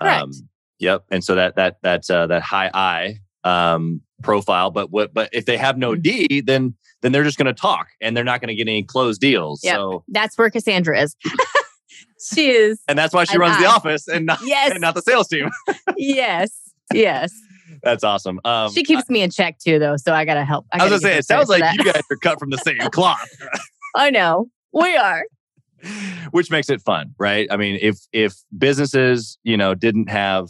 Correct. 0.00 0.36
yep. 0.78 1.04
And 1.10 1.24
so 1.24 1.34
that 1.34 1.56
that 1.56 1.78
that 1.82 2.08
uh, 2.10 2.26
that 2.28 2.42
high 2.42 2.70
I 2.74 3.16
um, 3.44 4.00
profile, 4.22 4.70
but 4.70 4.90
what 4.90 5.14
but 5.14 5.30
if 5.32 5.46
they 5.46 5.56
have 5.56 5.78
no 5.78 5.92
Mhm. 5.94 6.02
D, 6.02 6.40
then 6.40 6.74
then 7.02 7.12
they're 7.12 7.24
just 7.24 7.36
going 7.38 7.46
to 7.46 7.52
talk 7.52 7.88
and 8.00 8.16
they're 8.16 8.24
not 8.24 8.40
going 8.40 8.48
to 8.48 8.54
get 8.54 8.62
any 8.68 8.82
closed 8.82 9.20
deals. 9.20 9.60
Yep. 9.62 9.74
So 9.76 10.04
that's 10.08 10.38
where 10.38 10.48
Cassandra 10.50 10.98
is. 11.02 11.14
she 12.30 12.50
is. 12.50 12.80
and 12.88 12.98
that's 12.98 13.12
why 13.12 13.24
she 13.24 13.36
runs 13.38 13.58
the 13.58 13.66
office 13.66 14.08
and 14.08 14.24
not 14.26 14.38
Yes. 14.42 14.72
and 14.72 14.80
not 14.80 14.94
the 14.94 15.02
sales 15.02 15.28
team. 15.28 15.50
yes. 15.96 16.50
Yes. 16.92 17.30
that's 17.82 18.04
awesome. 18.04 18.40
Um, 18.44 18.72
she 18.72 18.82
keeps 18.84 19.08
me 19.10 19.20
in 19.22 19.30
check 19.30 19.58
too, 19.58 19.78
though. 19.78 19.96
So 19.96 20.12
I 20.14 20.24
got 20.24 20.34
to 20.34 20.44
help. 20.44 20.66
I, 20.72 20.76
was 20.76 20.82
gotta 20.84 20.90
gonna 21.02 21.12
say 21.14 21.18
it 21.18 21.24
sounds 21.26 21.48
like 21.48 21.62
you 21.78 21.84
guys 21.84 22.02
are 22.10 22.16
cut 22.16 22.38
from 22.38 22.50
the 22.50 22.58
same 22.58 22.78
cloth. 22.92 23.28
I 23.94 24.10
know. 24.10 24.48
We 24.74 24.96
are. 24.96 25.24
which 26.30 26.50
makes 26.50 26.70
it 26.70 26.80
fun, 26.80 27.14
right? 27.18 27.46
I 27.50 27.56
mean, 27.56 27.78
if 27.80 27.98
if 28.12 28.34
businesses, 28.56 29.38
you 29.42 29.56
know, 29.56 29.74
didn't 29.74 30.08
have, 30.08 30.48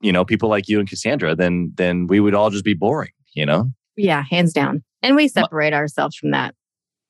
you 0.00 0.12
know, 0.12 0.24
people 0.24 0.48
like 0.48 0.68
you 0.68 0.78
and 0.78 0.88
Cassandra, 0.88 1.34
then 1.34 1.72
then 1.76 2.06
we 2.06 2.20
would 2.20 2.34
all 2.34 2.50
just 2.50 2.64
be 2.64 2.74
boring, 2.74 3.12
you 3.34 3.46
know. 3.46 3.70
Yeah, 3.96 4.22
hands 4.28 4.52
down. 4.52 4.82
And 5.02 5.16
we 5.16 5.28
separate 5.28 5.72
ourselves 5.72 6.16
from 6.16 6.30
that. 6.30 6.54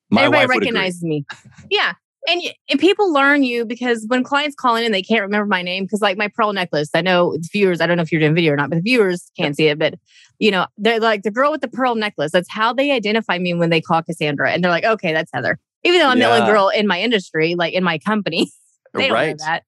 My 0.09 0.23
Everybody 0.23 0.39
wife 0.39 0.47
would 0.47 0.55
agree. 0.57 0.67
recognizes 0.67 1.03
me. 1.03 1.25
Yeah. 1.69 1.93
And, 2.27 2.41
and 2.69 2.79
people 2.79 3.11
learn 3.13 3.43
you 3.43 3.65
because 3.65 4.05
when 4.07 4.23
clients 4.23 4.55
call 4.55 4.75
in 4.75 4.83
and 4.83 4.93
they 4.93 5.01
can't 5.01 5.21
remember 5.21 5.45
my 5.45 5.61
name, 5.61 5.85
because 5.85 6.01
like 6.01 6.17
my 6.17 6.27
pearl 6.27 6.51
necklace, 6.53 6.89
I 6.93 7.01
know 7.01 7.37
viewers, 7.51 7.79
I 7.79 7.87
don't 7.87 7.97
know 7.97 8.03
if 8.03 8.11
you're 8.11 8.19
doing 8.19 8.35
video 8.35 8.53
or 8.53 8.55
not, 8.55 8.69
but 8.69 8.75
the 8.75 8.81
viewers 8.81 9.31
can't 9.37 9.55
see 9.55 9.67
it. 9.67 9.79
But, 9.79 9.95
you 10.37 10.51
know, 10.51 10.67
they're 10.77 10.99
like 10.99 11.23
the 11.23 11.31
girl 11.31 11.51
with 11.51 11.61
the 11.61 11.67
pearl 11.69 11.95
necklace. 11.95 12.31
That's 12.31 12.51
how 12.51 12.73
they 12.73 12.91
identify 12.91 13.39
me 13.39 13.53
when 13.53 13.69
they 13.69 13.81
call 13.81 14.03
Cassandra. 14.03 14.51
And 14.51 14.63
they're 14.63 14.71
like, 14.71 14.83
okay, 14.83 15.13
that's 15.13 15.31
Heather. 15.33 15.59
Even 15.83 15.99
though 15.99 16.07
I'm 16.09 16.19
the 16.19 16.25
Yeah. 16.25 16.35
only 16.35 16.45
girl 16.51 16.69
in 16.69 16.87
my 16.87 16.99
industry, 17.01 17.55
like 17.55 17.73
in 17.73 17.83
my 17.83 17.97
company, 17.99 18.51
they 18.93 19.07
don't 19.07 19.13
right? 19.13 19.37
know 19.37 19.45
that. 19.45 19.63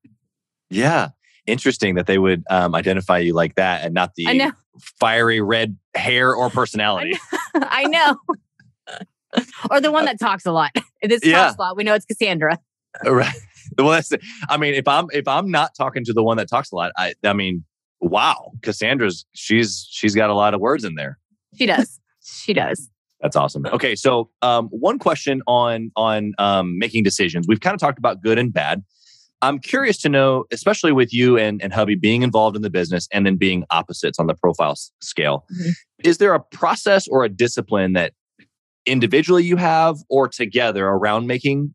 Yeah, 0.69 1.10
interesting 1.45 1.95
that 1.95 2.08
they 2.08 2.17
would 2.17 2.43
um, 2.50 2.76
identify 2.76 3.17
you 3.19 3.34
like 3.34 3.56
that 3.56 3.84
and 3.84 3.93
not 3.93 4.15
the 4.15 4.52
fiery 5.00 5.41
red 5.41 5.78
hair 5.95 6.34
or 6.34 6.50
personality. 6.50 7.17
I 7.56 7.86
know. 7.86 8.17
or 9.69 9.82
the 9.82 9.91
one 9.91 10.06
that 10.06 10.19
talks 10.19 10.45
a 10.45 10.52
lot. 10.52 10.71
If 11.02 11.12
it's 11.12 11.26
Yeah. 11.26 11.45
talks 11.45 11.58
a 11.58 11.62
lot, 11.62 11.78
we 11.78 11.84
know 11.84 11.93
it's 11.93 12.06
Cassandra. 12.06 12.58
right. 13.06 13.34
Well, 13.78 13.89
that's. 13.89 14.12
I 14.50 14.58
mean, 14.58 14.74
if 14.74 14.88
I'm 14.88 15.08
if 15.13 15.28
I'm 15.28 15.50
not 15.50 15.76
talking 15.76 16.04
to 16.06 16.13
the 16.13 16.24
one 16.24 16.38
that 16.38 16.50
talks 16.50 16.71
a 16.71 16.76
lot, 16.76 16.91
I 16.97 17.13
I 17.24 17.32
mean, 17.34 17.63
wow, 18.02 18.52
Cassandra's 18.63 19.26
she's 19.34 19.88
she's 19.89 20.13
got 20.13 20.30
a 20.30 20.34
lot 20.34 20.54
of 20.54 20.60
words 20.60 20.84
in 20.84 20.95
there. 20.95 21.17
She 21.58 21.65
does. 21.65 22.00
she 22.21 22.54
does. 22.54 22.89
That's 23.22 23.36
awesome. 23.36 23.66
Okay, 23.68 23.96
so 23.96 24.30
um, 24.42 24.68
one 24.70 24.98
question 25.00 25.42
on 25.48 25.92
on 25.96 26.34
um, 26.40 26.78
making 26.80 27.04
decisions. 27.04 27.48
We've 27.48 27.60
kind 27.60 27.74
of 27.74 27.80
talked 27.80 28.00
about 28.00 28.22
good 28.22 28.38
and 28.40 28.52
bad. 28.54 28.84
I'm 29.44 29.58
curious 29.60 29.98
to 30.04 30.10
know, 30.10 30.46
especially 30.52 30.92
with 30.92 31.12
you 31.14 31.38
and, 31.38 31.62
and 31.64 31.74
hubby 31.74 31.96
being 31.96 32.22
involved 32.22 32.56
in 32.56 32.62
the 32.62 32.70
business 32.70 33.08
and 33.12 33.26
then 33.26 33.38
being 33.38 33.64
opposites 33.72 34.20
on 34.20 34.28
the 34.28 34.36
profile 34.36 34.72
s- 34.74 34.92
scale, 35.02 35.46
Mhm. 35.52 35.72
is 36.04 36.18
there 36.20 36.34
a 36.36 36.40
process 36.40 37.08
or 37.08 37.24
a 37.24 37.30
discipline 37.30 37.94
that 37.94 38.14
individually 38.86 39.44
you 39.44 39.58
have 39.58 39.98
or 40.10 40.28
together 40.28 40.86
around 40.88 41.28
making 41.28 41.74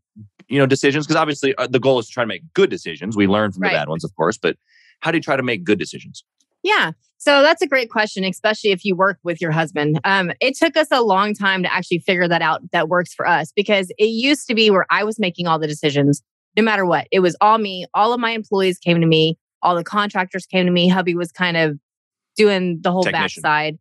you 0.49 0.59
know 0.59 0.67
decisions? 0.67 1.07
Because 1.07 1.17
obviously 1.21 1.55
uh, 1.57 1.67
the 1.67 1.81
goal 1.81 1.99
is 1.99 2.07
to 2.07 2.13
try 2.13 2.23
to 2.23 2.29
make 2.29 2.43
good 2.55 2.71
decisions. 2.71 3.17
We 3.17 3.27
learn 3.27 3.53
from 3.53 3.63
Right. 3.63 3.73
the 3.73 3.79
bad 3.79 3.89
ones, 3.89 4.05
of 4.05 4.15
course, 4.17 4.39
but 4.39 4.57
how 5.01 5.11
do 5.11 5.19
you 5.19 5.23
try 5.23 5.37
to 5.37 5.43
make 5.43 5.65
good 5.65 5.79
decisions? 5.79 6.25
Yeah. 6.63 6.93
So 7.27 7.43
that's 7.43 7.61
a 7.61 7.67
great 7.67 7.91
question, 7.91 8.23
especially 8.23 8.71
if 8.71 8.85
you 8.85 8.95
work 8.95 9.19
with 9.25 9.41
your 9.41 9.51
husband. 9.51 9.99
Um, 10.05 10.31
it 10.41 10.57
took 10.57 10.77
us 10.77 10.87
a 10.93 11.03
long 11.03 11.35
time 11.35 11.65
to 11.65 11.75
actually 11.75 11.99
figure 11.99 12.29
that 12.29 12.41
out 12.41 12.61
that 12.71 12.89
works 12.89 13.13
for 13.13 13.27
us 13.27 13.51
because 13.51 13.91
it 13.99 14.05
used 14.05 14.47
to 14.47 14.55
be 14.55 14.71
where 14.71 14.87
I 14.91 15.03
was 15.03 15.19
making 15.19 15.49
all 15.49 15.59
the 15.59 15.67
decisions, 15.67 16.23
no 16.57 16.63
matter 16.63 16.87
what. 16.87 17.09
It 17.11 17.19
was 17.19 17.37
all 17.41 17.59
me. 17.59 17.85
All 17.95 18.13
of 18.13 18.21
my 18.21 18.31
employees 18.31 18.79
came 18.79 19.01
to 19.01 19.09
me, 19.09 19.37
all 19.61 19.75
the 19.75 19.83
contractors 19.83 20.47
came 20.47 20.67
to 20.67 20.71
me. 20.71 20.87
Hubby 20.87 21.17
was 21.17 21.33
kind 21.33 21.57
of 21.57 21.77
doing 22.37 22.79
the 22.81 22.93
whole 22.93 23.03
Technician. 23.03 23.43
backside, 23.43 23.79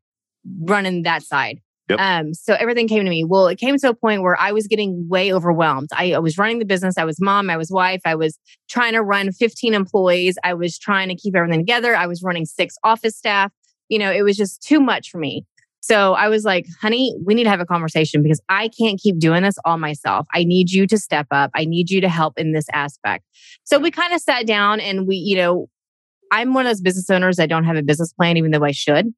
running 0.61 1.03
that 1.03 1.21
side. 1.21 1.61
Yep. 1.89 1.99
Um, 1.99 2.33
so 2.33 2.55
everything 2.55 2.87
came 2.87 3.03
to 3.03 3.09
me. 3.09 3.23
Well, 3.23 3.47
it 3.47 3.57
came 3.57 3.77
to 3.77 3.89
a 3.89 3.93
point 3.93 4.23
where 4.23 4.39
I 4.39 4.51
was 4.51 4.65
getting 4.67 5.07
way 5.07 5.31
overwhelmed. 5.31 5.89
I, 5.93 6.13
I 6.13 6.19
was 6.19 6.37
running 6.37 6.57
the 6.59 6.65
business. 6.65 6.97
I 6.97 7.05
was 7.05 7.21
mom. 7.21 7.49
I 7.49 7.57
was 7.57 7.69
wife. 7.69 8.01
I 8.05 8.15
was 8.15 8.39
trying 8.67 8.93
to 8.93 9.03
run 9.03 9.31
15 9.31 9.73
employees. 9.73 10.37
I 10.43 10.55
was 10.55 10.79
trying 10.79 11.09
to 11.09 11.15
keep 11.15 11.35
everything 11.35 11.59
together. 11.59 11.95
I 11.95 12.07
was 12.07 12.23
running 12.23 12.45
six 12.45 12.75
office 12.83 13.15
staff. 13.15 13.51
You 13.89 13.99
know, 13.99 14.11
it 14.11 14.23
was 14.23 14.35
just 14.35 14.63
too 14.63 14.79
much 14.79 15.11
for 15.11 15.19
me. 15.19 15.45
So 15.81 16.13
I 16.13 16.29
was 16.29 16.43
like, 16.43 16.65
honey, 16.81 17.15
we 17.23 17.35
need 17.35 17.43
to 17.43 17.51
have 17.51 17.59
a 17.59 17.65
conversation 17.65 18.23
because 18.23 18.41
I 18.49 18.69
can't 18.69 18.99
keep 18.99 19.19
doing 19.19 19.43
this 19.43 19.55
all 19.63 19.77
myself. 19.77 20.25
I 20.33 20.43
need 20.43 20.71
you 20.71 20.87
to 20.87 20.97
step 20.97 21.27
up. 21.29 21.51
I 21.53 21.65
need 21.65 21.91
you 21.91 22.01
to 22.01 22.09
help 22.09 22.39
in 22.39 22.53
this 22.53 22.65
aspect. 22.73 23.23
So 23.65 23.77
we 23.77 23.91
kind 23.91 24.11
of 24.11 24.19
sat 24.19 24.47
down 24.47 24.79
and 24.79 25.05
we, 25.05 25.17
you 25.17 25.35
know, 25.35 25.67
I'm 26.31 26.55
one 26.55 26.65
of 26.65 26.71
those 26.71 26.81
business 26.81 27.07
owners 27.11 27.35
that 27.37 27.49
don't 27.49 27.65
have 27.65 27.75
a 27.75 27.83
business 27.83 28.11
plan, 28.13 28.37
even 28.37 28.49
though 28.49 28.63
I 28.63 28.71
should 28.71 29.13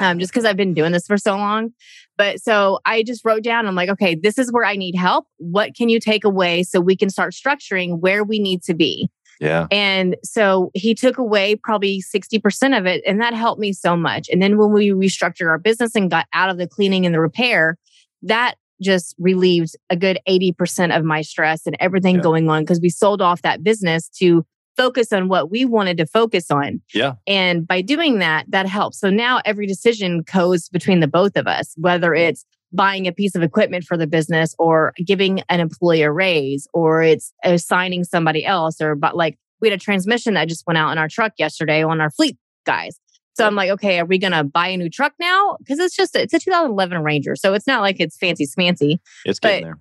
um, 0.00 0.18
just 0.18 0.32
because 0.32 0.44
I've 0.44 0.56
been 0.56 0.74
doing 0.74 0.92
this 0.92 1.06
for 1.06 1.16
so 1.16 1.36
long. 1.36 1.72
But 2.16 2.40
so 2.40 2.80
I 2.84 3.02
just 3.02 3.24
wrote 3.24 3.42
down, 3.42 3.66
I'm 3.66 3.74
like, 3.74 3.88
okay, 3.88 4.14
this 4.14 4.38
is 4.38 4.52
where 4.52 4.64
I 4.64 4.76
need 4.76 4.94
help. 4.94 5.26
What 5.38 5.74
can 5.74 5.88
you 5.88 6.00
take 6.00 6.24
away 6.24 6.62
so 6.62 6.80
we 6.80 6.96
can 6.96 7.08
start 7.08 7.32
structuring 7.32 7.98
where 8.00 8.24
we 8.24 8.38
need 8.38 8.62
to 8.64 8.74
be? 8.74 9.08
Yeah. 9.40 9.66
And 9.70 10.16
so 10.22 10.70
he 10.74 10.94
took 10.94 11.16
away 11.16 11.56
probably 11.56 12.02
60% 12.02 12.76
of 12.76 12.84
it, 12.84 13.02
and 13.06 13.20
that 13.22 13.32
helped 13.32 13.58
me 13.58 13.72
so 13.72 13.96
much. 13.96 14.28
And 14.28 14.42
then 14.42 14.58
when 14.58 14.70
we 14.70 14.90
restructured 14.90 15.48
our 15.48 15.58
business 15.58 15.94
and 15.94 16.10
got 16.10 16.26
out 16.34 16.50
of 16.50 16.58
the 16.58 16.68
cleaning 16.68 17.06
and 17.06 17.14
the 17.14 17.20
repair, 17.20 17.78
that 18.22 18.56
just 18.82 19.14
relieved 19.18 19.76
a 19.88 19.96
good 19.96 20.18
80% 20.28 20.94
of 20.96 21.04
my 21.04 21.22
stress 21.22 21.66
and 21.66 21.76
everything 21.80 22.16
Yeah. 22.16 22.22
going 22.22 22.50
on 22.50 22.62
because 22.62 22.80
we 22.80 22.90
sold 22.90 23.22
off 23.22 23.42
that 23.42 23.62
business 23.62 24.08
to 24.18 24.44
focus 24.80 25.12
on 25.12 25.28
what 25.28 25.50
we 25.50 25.66
wanted 25.66 25.98
to 25.98 26.06
focus 26.06 26.50
on. 26.50 26.80
Yeah. 26.94 27.14
And 27.26 27.68
by 27.68 27.82
doing 27.82 28.18
that, 28.20 28.46
that 28.48 28.66
helps. 28.66 28.98
So 28.98 29.10
now 29.10 29.42
every 29.44 29.66
decision 29.66 30.22
goes 30.22 30.70
between 30.70 31.00
the 31.00 31.06
both 31.06 31.36
of 31.36 31.46
us, 31.46 31.74
whether 31.76 32.14
it's 32.14 32.46
buying 32.72 33.06
a 33.06 33.12
piece 33.12 33.34
of 33.34 33.42
equipment 33.42 33.84
for 33.84 33.98
the 33.98 34.06
business 34.06 34.54
or 34.58 34.94
giving 35.04 35.42
an 35.50 35.60
employee 35.60 36.00
a 36.00 36.10
raise 36.10 36.66
or 36.72 37.02
it's 37.02 37.32
assigning 37.44 38.04
somebody 38.04 38.46
else 38.46 38.80
or 38.80 38.94
but 38.94 39.16
like 39.16 39.36
we 39.60 39.68
had 39.68 39.78
a 39.78 39.82
transmission 39.82 40.32
that 40.34 40.48
just 40.48 40.66
went 40.66 40.78
out 40.78 40.92
in 40.92 40.96
our 40.96 41.08
truck 41.08 41.32
yesterday 41.36 41.82
on 41.82 42.00
our 42.00 42.10
fleet 42.10 42.38
guys. 42.64 42.98
So 43.34 43.46
I'm 43.46 43.54
like, 43.54 43.70
okay, 43.70 43.98
are 43.98 44.06
we 44.06 44.18
going 44.18 44.32
to 44.32 44.44
buy 44.44 44.68
a 44.68 44.76
new 44.76 44.88
truck 44.88 45.12
now? 45.20 45.56
Because 45.58 45.78
it's 45.78 45.94
just, 45.94 46.16
it's 46.16 46.32
a 46.32 46.38
2011 46.38 47.02
Ranger. 47.02 47.36
So 47.36 47.52
it's 47.54 47.66
not 47.66 47.80
like 47.80 48.00
it's 48.00 48.16
fancy 48.16 48.46
smancy. 48.46 48.98
It's 49.24 49.38
getting 49.38 49.64
there. 49.64 49.78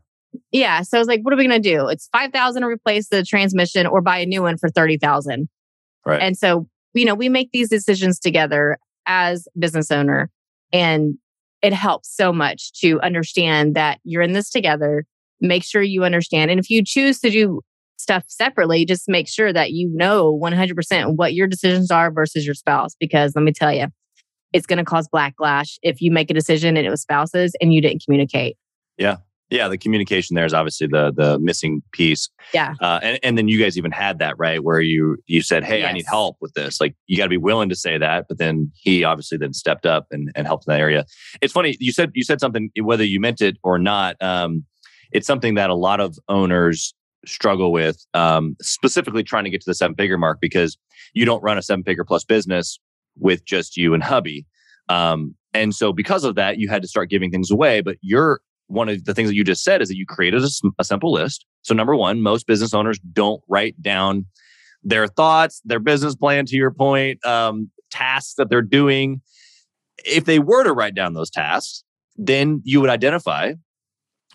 Yeah. 0.52 0.82
So 0.82 0.98
I 0.98 1.00
was 1.00 1.08
like, 1.08 1.22
what 1.22 1.34
are 1.34 1.38
we 1.38 1.48
going 1.48 1.62
to 1.62 1.70
do? 1.70 1.88
It's 1.88 2.10
5,000 2.12 2.62
to 2.62 2.68
replace 2.68 3.10
the 3.10 3.24
transmission 3.24 3.86
or 3.86 4.02
buy 4.02 4.18
a 4.20 4.26
new 4.26 4.42
one 4.42 4.58
for 4.58 4.70
30,000. 4.70 5.48
Right. 6.06 6.22
And 6.22 6.38
so, 6.38 6.68
you 6.94 7.06
know, 7.06 7.16
we 7.16 7.30
make 7.30 7.52
these 7.52 7.70
decisions 7.70 8.20
together 8.20 8.78
as 9.06 9.48
business 9.58 9.92
owner 9.92 10.30
and 10.72 11.16
it 11.62 11.74
helps 11.74 12.16
so 12.16 12.32
much 12.32 12.72
to 12.82 13.00
understand 13.02 13.76
that 13.76 14.00
you're 14.04 14.22
in 14.22 14.34
this 14.34 14.50
together. 14.50 15.06
Make 15.42 15.64
sure 15.64 15.82
you 15.82 16.04
understand. 16.04 16.52
And 16.52 16.60
if 16.60 16.70
you 16.70 16.84
choose 16.84 17.20
to 17.20 17.30
do 17.30 17.62
stuff 17.98 18.24
separately, 18.28 18.86
just 18.86 19.10
make 19.10 19.28
sure 19.28 19.52
that 19.52 19.72
you 19.72 19.90
know 19.94 20.38
100% 20.42 21.16
what 21.16 21.34
your 21.34 21.48
decisions 21.48 21.92
are 21.92 22.12
versus 22.12 22.46
your 22.46 22.56
spouse. 22.56 22.96
Because 23.00 23.34
let 23.36 23.44
me 23.44 23.52
tell 23.52 23.74
you, 23.74 23.88
it's 24.54 24.66
going 24.66 24.78
to 24.78 24.86
cause 24.86 25.08
backlash 25.14 25.78
if 25.84 26.02
you 26.02 26.12
make 26.12 26.32
a 26.32 26.34
decision 26.34 26.78
and 26.78 26.88
it 26.88 26.90
was 26.90 27.02
spouses 27.02 27.54
and 27.62 27.74
you 27.74 27.82
didn't 27.82 28.04
communicate. 28.04 28.58
Yeah, 28.98 29.18
the 29.68 29.78
communication 29.78 30.36
there 30.36 30.46
is 30.46 30.54
obviously 30.54 30.88
the 30.88 31.12
the 31.16 31.40
missing 31.40 31.82
piece. 31.92 32.30
Yeah. 32.54 32.74
Uh, 32.82 33.00
and 33.02 33.20
and 33.24 33.38
then 33.38 33.48
you 33.48 33.60
guys 33.60 33.78
even 33.78 33.92
had 33.92 34.20
that 34.20 34.38
right 34.38 34.64
where 34.64 34.82
you 34.82 35.18
you 35.28 35.42
said, 35.42 35.64
"Hey, 35.64 35.86
I 35.86 35.92
need 35.92 36.06
help 36.08 36.38
with 36.40 36.54
this." 36.54 36.80
Like 36.80 36.96
you 37.08 37.18
got 37.18 37.24
to 37.24 37.30
be 37.30 37.38
willing 37.38 37.70
to 37.70 37.76
say 37.76 37.98
that, 37.98 38.26
but 38.28 38.38
then 38.38 38.72
he 38.76 39.04
obviously 39.04 39.38
then 39.38 39.54
stepped 39.54 39.86
up 39.86 40.08
and 40.12 40.32
and 40.36 40.46
helped 40.46 40.66
in 40.68 40.74
that 40.74 40.80
area. 40.80 41.06
It's 41.42 41.54
funny 41.54 41.76
you 41.80 41.92
said 41.92 42.12
you 42.14 42.24
said 42.24 42.40
something 42.40 42.70
whether 42.82 43.04
you 43.04 43.20
meant 43.20 43.42
it 43.42 43.58
or 43.64 43.80
not. 43.80 44.16
Um, 44.22 44.66
it's 45.12 45.26
something 45.26 45.56
that 45.56 45.70
a 45.70 45.76
lot 45.76 46.00
of 46.00 46.18
owners 46.30 46.94
struggle 47.26 47.72
with, 47.72 48.06
um, 48.14 48.56
specifically 48.62 49.24
trying 49.24 49.44
to 49.44 49.50
get 49.50 49.62
to 49.62 49.70
the 49.70 49.74
seven 49.74 49.96
figure 49.96 50.18
mark 50.18 50.40
because 50.40 50.78
you 51.14 51.26
don't 51.26 51.42
run 51.44 51.58
a 51.58 51.62
seven 51.62 51.84
figure 51.84 52.04
plus 52.04 52.24
business 52.24 52.80
with 53.18 53.44
just 53.46 53.76
you 53.78 53.94
and 53.94 54.04
hubby. 54.04 54.46
Um, 54.88 55.36
and 55.54 55.74
so 55.74 55.92
because 55.92 56.24
of 56.24 56.36
that, 56.36 56.58
you 56.58 56.70
had 56.70 56.82
to 56.82 56.88
start 56.88 57.10
giving 57.10 57.32
things 57.32 57.52
away. 57.52 57.82
But 57.82 57.98
you're 58.02 58.40
one 58.70 58.88
of 58.88 59.04
the 59.04 59.14
things 59.14 59.30
that 59.30 59.36
you 59.36 59.44
just 59.44 59.64
said 59.64 59.82
is 59.82 59.90
that 59.90 59.98
you 59.98 60.06
created 60.06 60.44
a 60.44 60.84
simple 60.84 61.12
list. 61.12 61.46
So 61.64 61.74
number 61.74 61.96
one, 61.96 62.22
most 62.22 62.48
business 62.48 62.74
owners 62.74 63.00
don't 63.14 63.42
write 63.48 63.82
down 63.82 64.26
their 64.84 65.08
thoughts, 65.08 65.62
their 65.66 65.80
business 65.80 66.16
plan. 66.16 66.46
To 66.46 66.56
your 66.56 66.72
point, 66.72 67.24
um, 67.26 67.70
tasks 67.92 68.36
that 68.36 68.50
they're 68.50 68.62
doing. 68.62 69.22
If 70.06 70.26
they 70.26 70.40
were 70.40 70.64
to 70.64 70.72
write 70.72 70.96
down 70.96 71.14
those 71.14 71.30
tasks, 71.30 71.84
then 72.16 72.62
you 72.64 72.80
would 72.80 72.90
identify 72.90 73.54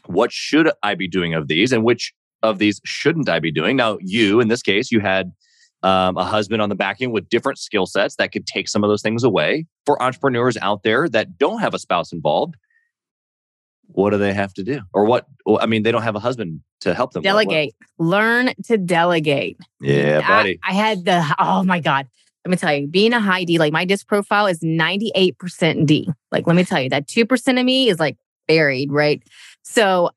what 0.06 0.32
should 0.32 0.70
I 0.82 0.94
be 0.94 1.08
doing 1.08 1.32
of 1.32 1.48
these 1.48 1.72
and 1.72 1.84
which 1.84 2.12
of 2.42 2.58
these 2.58 2.80
shouldn't 2.84 3.28
I 3.28 3.38
be 3.38 3.50
doing. 3.50 3.76
Now, 3.76 3.98
you 4.00 4.40
in 4.40 4.48
this 4.48 4.62
case, 4.62 4.90
you 4.90 5.00
had 5.00 5.32
um, 5.82 6.16
a 6.16 6.24
husband 6.24 6.60
on 6.60 6.68
the 6.70 6.74
back 6.74 7.00
end 7.00 7.12
with 7.12 7.28
different 7.28 7.58
skill 7.58 7.86
sets 7.86 8.16
that 8.16 8.32
could 8.32 8.46
take 8.46 8.68
some 8.68 8.82
of 8.82 8.90
those 8.90 9.02
things 9.02 9.22
away. 9.22 9.66
For 9.86 10.02
entrepreneurs 10.02 10.56
out 10.58 10.82
there 10.82 11.08
that 11.10 11.38
don't 11.38 11.60
have 11.60 11.74
a 11.74 11.78
spouse 11.78 12.12
involved, 12.12 12.56
what 13.88 14.10
do 14.10 14.18
they 14.18 14.32
have 14.32 14.52
to 14.54 14.62
do? 14.62 14.80
Or 14.92 15.04
what? 15.04 15.26
well, 15.46 15.58
I 15.60 15.66
mean, 15.66 15.82
they 15.82 15.92
don't 15.92 16.02
have 16.02 16.16
a 16.16 16.20
husband 16.20 16.60
to 16.80 16.94
help 16.94 17.12
them. 17.12 17.20
What- 17.20 17.24
Delegate. 17.24 17.74
Learn 17.98 18.52
to 18.64 18.76
delegate. 18.76 19.58
Yeah, 19.80 20.20
I- 20.24 20.28
buddy. 20.28 20.60
I, 20.62 20.72
had 20.72 21.04
the, 21.04 21.34
oh 21.38 21.62
my 21.64 21.80
God. 21.80 22.06
Let 22.44 22.50
me 22.50 22.56
tell 22.58 22.74
you, 22.74 22.86
being 22.86 23.14
a 23.14 23.20
high 23.20 23.44
D, 23.44 23.58
like 23.58 23.72
my 23.72 23.86
disc 23.86 24.06
profile 24.06 24.46
is 24.46 24.60
98% 24.60 25.86
D. 25.86 26.10
Like, 26.30 26.46
let 26.46 26.56
me 26.56 26.64
tell 26.64 26.80
you, 26.80 26.90
that 26.90 27.06
2% 27.06 27.58
of 27.58 27.64
me 27.64 27.88
is 27.88 27.98
like 27.98 28.18
buried, 28.46 28.92
right? 28.92 29.22
So 29.62 30.10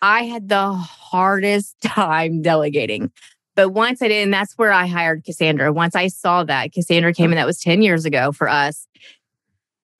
I 0.00 0.24
had 0.24 0.48
the 0.48 0.72
hardest 0.72 1.74
time 1.82 2.42
delegating. 2.42 3.10
But 3.56 3.70
once 3.70 4.02
I 4.02 4.08
did, 4.08 4.22
and 4.22 4.32
that's 4.32 4.52
where 4.58 4.70
I 4.70 4.86
hired 4.86 5.24
Cassandra. 5.24 5.72
Once 5.72 5.96
I 5.96 6.08
saw 6.08 6.44
that, 6.44 6.72
Cassandra 6.72 7.14
came 7.14 7.32
in, 7.32 7.36
that 7.36 7.46
was 7.46 7.58
10 7.60 7.82
years 7.82 8.04
ago 8.04 8.30
for 8.30 8.48
us. 8.48 8.86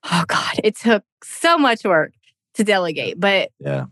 Oh 0.04 0.24
God, 0.28 0.60
it 0.62 0.76
took 0.76 1.02
so 1.24 1.58
much 1.58 1.82
work 1.82 2.12
to 2.56 2.64
delegate. 2.64 3.18
But 3.18 3.50
yeah. 3.58 3.86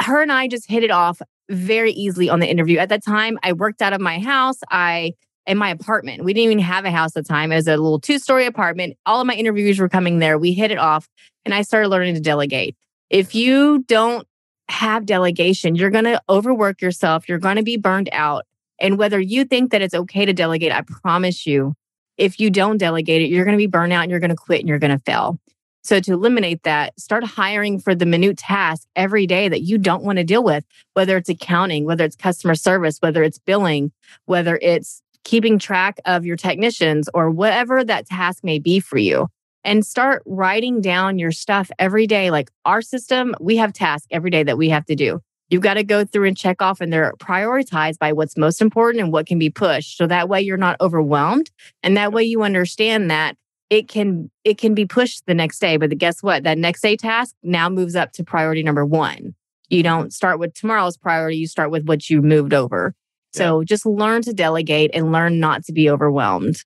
her 0.00 0.22
and 0.22 0.32
I 0.32 0.48
just 0.48 0.68
hit 0.68 0.82
it 0.82 0.90
off 0.90 1.20
very 1.48 1.92
easily 1.92 2.28
on 2.28 2.40
the 2.40 2.48
interview. 2.48 2.78
At 2.78 2.88
that 2.90 3.04
time, 3.04 3.38
I 3.42 3.52
worked 3.52 3.82
out 3.82 3.92
of 3.92 4.00
my 4.00 4.18
house. 4.18 4.58
I 4.70 5.14
in 5.46 5.56
my 5.56 5.70
apartment. 5.70 6.22
We 6.24 6.34
didn't 6.34 6.52
even 6.52 6.58
have 6.58 6.84
a 6.84 6.90
house 6.90 7.16
at 7.16 7.24
the 7.24 7.28
time. 7.28 7.50
It 7.50 7.56
was 7.56 7.66
a 7.66 7.70
little 7.70 7.98
two-story 7.98 8.44
apartment. 8.44 8.98
All 9.06 9.20
of 9.20 9.26
my 9.26 9.32
interviews 9.32 9.78
were 9.78 9.88
coming 9.88 10.18
there. 10.18 10.38
We 10.38 10.52
hit 10.52 10.70
it 10.70 10.76
off 10.76 11.08
and 11.46 11.54
I 11.54 11.62
started 11.62 11.88
learning 11.88 12.14
to 12.16 12.20
delegate. 12.20 12.76
If 13.08 13.34
you 13.34 13.82
don't 13.88 14.28
have 14.68 15.06
delegation, 15.06 15.74
you're 15.74 15.88
going 15.88 16.04
to 16.04 16.20
overwork 16.28 16.82
yourself. 16.82 17.28
You're 17.30 17.38
going 17.38 17.56
to 17.56 17.62
be 17.62 17.78
burned 17.78 18.10
out. 18.12 18.44
And 18.78 18.98
whether 18.98 19.18
you 19.18 19.46
think 19.46 19.72
that 19.72 19.80
it's 19.80 19.94
okay 19.94 20.26
to 20.26 20.34
delegate, 20.34 20.70
I 20.70 20.82
promise 20.82 21.46
you, 21.46 21.72
if 22.18 22.38
you 22.38 22.50
don't 22.50 22.76
delegate 22.76 23.22
it, 23.22 23.30
you're 23.30 23.46
going 23.46 23.56
to 23.56 23.62
be 23.62 23.66
burned 23.66 23.94
out 23.94 24.02
and 24.02 24.10
you're 24.10 24.20
going 24.20 24.28
to 24.28 24.36
quit 24.36 24.60
and 24.60 24.68
you're 24.68 24.78
going 24.78 24.96
to 24.96 25.02
fail. 25.04 25.40
So 25.88 26.00
to 26.00 26.12
eliminate 26.12 26.64
that, 26.64 27.00
start 27.00 27.24
hiring 27.24 27.80
for 27.80 27.94
the 27.94 28.04
minute 28.04 28.36
task 28.36 28.86
every 28.94 29.26
day 29.26 29.48
that 29.48 29.62
you 29.62 29.78
don't 29.78 30.04
want 30.04 30.18
to 30.18 30.22
deal 30.22 30.44
with, 30.44 30.62
whether 30.92 31.16
it's 31.16 31.30
accounting, 31.30 31.86
whether 31.86 32.04
it's 32.04 32.14
customer 32.14 32.54
service, 32.56 32.98
whether 33.00 33.22
it's 33.22 33.38
billing, 33.38 33.90
whether 34.26 34.58
it's 34.60 35.02
keeping 35.24 35.58
track 35.58 35.98
of 36.04 36.26
your 36.26 36.36
technicians 36.36 37.08
or 37.14 37.30
whatever 37.30 37.82
that 37.82 38.06
task 38.06 38.44
may 38.44 38.58
be 38.58 38.80
for 38.80 38.98
you. 38.98 39.28
And 39.64 39.82
start 39.82 40.22
writing 40.26 40.82
down 40.82 41.18
your 41.18 41.32
stuff 41.32 41.70
every 41.78 42.06
day. 42.06 42.30
Like 42.30 42.50
our 42.66 42.82
system, 42.82 43.34
we 43.40 43.56
have 43.56 43.72
tasks 43.72 44.08
every 44.10 44.28
day 44.28 44.42
that 44.42 44.58
we 44.58 44.68
have 44.68 44.84
to 44.84 44.94
do. 44.94 45.22
You've 45.48 45.62
got 45.62 45.74
to 45.74 45.84
go 45.84 46.04
through 46.04 46.28
and 46.28 46.36
check 46.36 46.60
off, 46.60 46.82
and 46.82 46.92
they're 46.92 47.14
prioritized 47.18 47.98
by 47.98 48.12
what's 48.12 48.36
most 48.36 48.60
important 48.60 49.02
and 49.02 49.10
what 49.10 49.24
can 49.24 49.38
be 49.38 49.48
pushed. 49.48 49.96
So 49.96 50.06
that 50.06 50.28
way 50.28 50.42
you're 50.42 50.58
not 50.58 50.76
overwhelmed. 50.82 51.50
And 51.82 51.96
that 51.96 52.12
way 52.12 52.24
you 52.24 52.42
understand 52.42 53.10
that 53.10 53.38
it 53.70 53.88
can 53.88 54.30
it 54.44 54.58
can 54.58 54.74
be 54.74 54.86
pushed 54.86 55.24
the 55.26 55.34
next 55.34 55.58
day 55.58 55.76
but 55.76 55.96
guess 55.98 56.22
what 56.22 56.42
that 56.44 56.58
next 56.58 56.80
day 56.80 56.96
task 56.96 57.34
now 57.42 57.68
moves 57.68 57.94
up 57.94 58.12
to 58.12 58.24
priority 58.24 58.62
number 58.62 58.84
one 58.84 59.34
you 59.68 59.82
don't 59.82 60.12
start 60.12 60.38
with 60.38 60.54
tomorrow's 60.54 60.96
priority 60.96 61.36
you 61.36 61.46
start 61.46 61.70
with 61.70 61.84
what 61.86 62.08
you 62.08 62.22
moved 62.22 62.54
over 62.54 62.94
So 63.32 63.64
just 63.64 63.86
learn 63.86 64.22
to 64.22 64.32
delegate 64.32 64.90
and 64.94 65.12
learn 65.12 65.40
not 65.40 65.64
to 65.64 65.72
be 65.72 65.90
overwhelmed. 65.90 66.64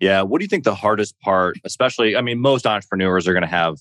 Yeah. 0.00 0.22
What 0.22 0.38
do 0.38 0.44
you 0.44 0.48
think 0.48 0.64
the 0.64 0.74
hardest 0.74 1.18
part, 1.20 1.58
especially, 1.64 2.16
I 2.16 2.22
mean, 2.22 2.40
most 2.40 2.66
entrepreneurs 2.66 3.28
are 3.28 3.32
going 3.32 3.42
to 3.42 3.48
have 3.48 3.76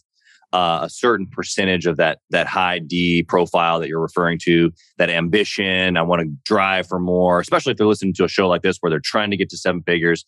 uh, 0.52 0.80
a 0.84 0.90
certain 0.90 1.28
percentage 1.28 1.86
of 1.86 1.98
that 1.98 2.20
that 2.32 2.48
high 2.48 2.80
D 2.80 3.24
profile 3.24 3.80
that 3.80 3.88
you're 3.88 4.02
referring 4.02 4.40
to, 4.40 4.72
that 4.98 5.10
ambition. 5.10 5.96
I 5.96 6.02
want 6.02 6.24
to 6.24 6.36
drive 6.44 6.88
for 6.88 7.00
more, 7.00 7.40
especially 7.40 7.72
if 7.72 7.78
they're 7.78 7.88
listening 7.88 8.16
to 8.16 8.26
a 8.26 8.28
show 8.28 8.48
like 8.48 8.64
this 8.64 8.78
where 8.80 8.90
they're 8.90 9.00
trying 9.00 9.30
to 9.30 9.38
get 9.38 9.50
to 9.52 9.58
seven 9.58 9.84
figures. 9.84 10.26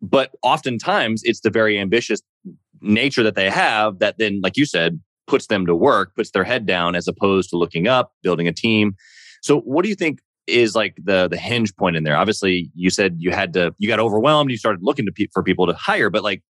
But 0.00 0.30
oftentimes, 0.42 1.22
it's 1.24 1.40
the 1.40 1.50
very 1.50 1.78
ambitious 1.78 2.20
nature 2.80 3.22
that 3.22 3.34
they 3.34 3.50
have 3.50 3.98
that 3.98 4.18
then, 4.18 4.40
like 4.42 4.56
you 4.56 4.64
said, 4.64 5.00
puts 5.26 5.46
them 5.46 5.66
to 5.66 5.74
work, 5.74 6.14
puts 6.14 6.30
their 6.30 6.44
head 6.44 6.66
down 6.66 6.94
as 6.94 7.08
opposed 7.08 7.50
to 7.50 7.56
looking 7.56 7.88
up, 7.88 8.12
building 8.22 8.48
a 8.48 8.52
team. 8.52 8.94
So, 9.42 9.60
what 9.60 9.82
do 9.82 9.88
you 9.88 9.94
think 9.94 10.20
is 10.46 10.74
like 10.74 10.96
the 11.02 11.28
the 11.28 11.36
hinge 11.36 11.74
point 11.76 11.96
in 11.96 12.04
there? 12.04 12.16
Obviously, 12.16 12.70
you 12.74 12.90
said 12.90 13.16
you 13.18 13.30
had 13.30 13.52
to, 13.54 13.74
you 13.78 13.88
got 13.88 14.00
overwhelmed, 14.00 14.50
you 14.50 14.56
started 14.56 14.80
looking 14.82 15.06
to 15.06 15.12
pe- 15.12 15.28
for 15.32 15.42
people 15.42 15.66
to 15.66 15.74
hire, 15.74 16.10
but 16.10 16.22
like 16.22 16.42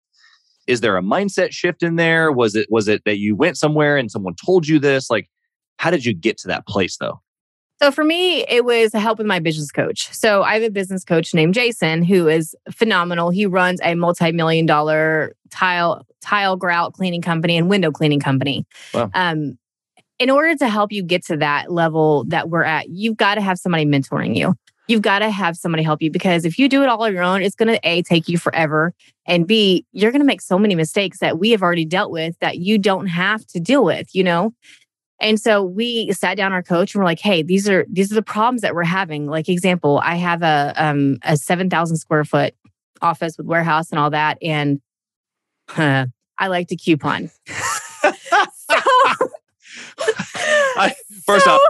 is 0.66 0.80
there 0.80 0.96
a 0.96 1.02
mindset 1.02 1.52
shift 1.52 1.82
in 1.82 1.96
there 1.96 2.32
was 2.32 2.54
it 2.54 2.66
was 2.70 2.88
it 2.88 3.02
that 3.04 3.18
you 3.18 3.36
went 3.36 3.56
somewhere 3.56 3.96
and 3.96 4.10
someone 4.10 4.34
told 4.44 4.66
you 4.66 4.78
this 4.78 5.10
like 5.10 5.28
how 5.78 5.90
did 5.90 6.04
you 6.04 6.14
get 6.14 6.36
to 6.38 6.48
that 6.48 6.66
place 6.66 6.96
though 6.98 7.20
so 7.80 7.90
for 7.90 8.04
me 8.04 8.42
it 8.48 8.64
was 8.64 8.92
help 8.92 9.18
with 9.18 9.26
my 9.26 9.38
business 9.38 9.70
coach 9.70 10.12
so 10.12 10.42
i 10.42 10.54
have 10.54 10.62
a 10.62 10.70
business 10.70 11.04
coach 11.04 11.34
named 11.34 11.54
jason 11.54 12.02
who 12.02 12.28
is 12.28 12.54
phenomenal 12.70 13.30
he 13.30 13.46
runs 13.46 13.80
a 13.82 13.94
multi-million 13.94 14.66
dollar 14.66 15.34
tile 15.50 16.06
tile 16.20 16.56
grout 16.56 16.92
cleaning 16.92 17.22
company 17.22 17.56
and 17.56 17.68
window 17.68 17.90
cleaning 17.90 18.20
company 18.20 18.66
wow. 18.94 19.10
um, 19.14 19.58
in 20.18 20.30
order 20.30 20.56
to 20.56 20.68
help 20.68 20.92
you 20.92 21.02
get 21.02 21.24
to 21.24 21.36
that 21.36 21.70
level 21.70 22.24
that 22.24 22.48
we're 22.48 22.64
at 22.64 22.88
you've 22.88 23.16
got 23.16 23.36
to 23.36 23.40
have 23.40 23.58
somebody 23.58 23.84
mentoring 23.84 24.36
you 24.36 24.54
you've 24.88 25.02
got 25.02 25.20
to 25.20 25.30
have 25.30 25.56
somebody 25.56 25.82
help 25.82 26.02
you 26.02 26.10
because 26.10 26.44
if 26.44 26.58
you 26.58 26.68
do 26.68 26.82
it 26.82 26.88
all 26.88 27.02
on 27.02 27.12
your 27.12 27.22
own, 27.22 27.42
it's 27.42 27.56
going 27.56 27.68
to 27.68 27.80
A, 27.88 28.02
take 28.02 28.28
you 28.28 28.38
forever. 28.38 28.92
And 29.26 29.46
B, 29.46 29.84
you're 29.92 30.12
going 30.12 30.20
to 30.20 30.26
make 30.26 30.40
so 30.40 30.58
many 30.58 30.74
mistakes 30.74 31.18
that 31.18 31.38
we 31.38 31.50
have 31.50 31.62
already 31.62 31.84
dealt 31.84 32.12
with 32.12 32.38
that 32.40 32.58
you 32.58 32.78
don't 32.78 33.06
have 33.06 33.46
to 33.48 33.60
deal 33.60 33.84
with, 33.84 34.14
you 34.14 34.24
know? 34.24 34.54
And 35.20 35.40
so 35.40 35.62
we 35.62 36.12
sat 36.12 36.36
down 36.36 36.52
our 36.52 36.62
coach 36.62 36.94
and 36.94 37.00
we're 37.00 37.06
like, 37.06 37.20
hey, 37.20 37.42
these 37.42 37.68
are 37.68 37.86
these 37.90 38.12
are 38.12 38.14
the 38.14 38.22
problems 38.22 38.60
that 38.62 38.74
we're 38.74 38.84
having. 38.84 39.26
Like 39.26 39.48
example, 39.48 40.00
I 40.04 40.16
have 40.16 40.42
a 40.42 40.74
um 40.76 41.18
a 41.22 41.36
7,000 41.36 41.96
square 41.96 42.24
foot 42.24 42.54
office 43.00 43.38
with 43.38 43.46
warehouse 43.46 43.90
and 43.90 43.98
all 43.98 44.10
that. 44.10 44.38
And 44.42 44.80
uh, 45.76 46.06
I 46.38 46.48
like 46.48 46.68
to 46.68 46.76
coupon. 46.76 47.30
so, 47.46 48.12
I, 50.76 50.94
first 51.24 51.44
so, 51.44 51.52
off, 51.52 51.60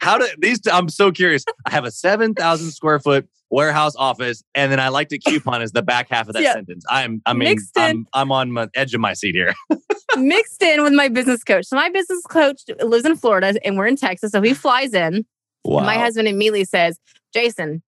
how 0.00 0.18
do 0.18 0.26
these? 0.38 0.60
I'm 0.70 0.88
so 0.88 1.12
curious. 1.12 1.44
I 1.66 1.70
have 1.70 1.84
a 1.84 1.90
seven 1.90 2.34
thousand 2.34 2.70
square 2.72 2.98
foot 2.98 3.28
warehouse 3.50 3.94
office, 3.96 4.42
and 4.54 4.72
then 4.72 4.80
I 4.80 4.88
like 4.88 5.08
to 5.10 5.18
coupon 5.18 5.62
as 5.62 5.72
the 5.72 5.82
back 5.82 6.08
half 6.10 6.28
of 6.28 6.34
that 6.34 6.42
yeah. 6.42 6.54
sentence. 6.54 6.84
I'm, 6.88 7.22
I 7.26 7.34
mean, 7.34 7.58
I'm, 7.76 8.06
I'm 8.12 8.32
on 8.32 8.54
the 8.54 8.70
edge 8.74 8.94
of 8.94 9.00
my 9.00 9.12
seat 9.12 9.34
here. 9.34 9.54
mixed 10.16 10.62
in 10.62 10.82
with 10.82 10.92
my 10.92 11.08
business 11.08 11.44
coach. 11.44 11.66
So 11.66 11.76
my 11.76 11.88
business 11.88 12.22
coach 12.26 12.62
lives 12.82 13.04
in 13.04 13.16
Florida, 13.16 13.54
and 13.64 13.76
we're 13.76 13.86
in 13.86 13.96
Texas. 13.96 14.32
So 14.32 14.42
he 14.42 14.54
flies 14.54 14.94
in. 14.94 15.24
Wow. 15.64 15.84
My 15.84 15.96
husband 15.96 16.28
immediately 16.28 16.64
says, 16.64 16.98
"Jason, 17.32 17.82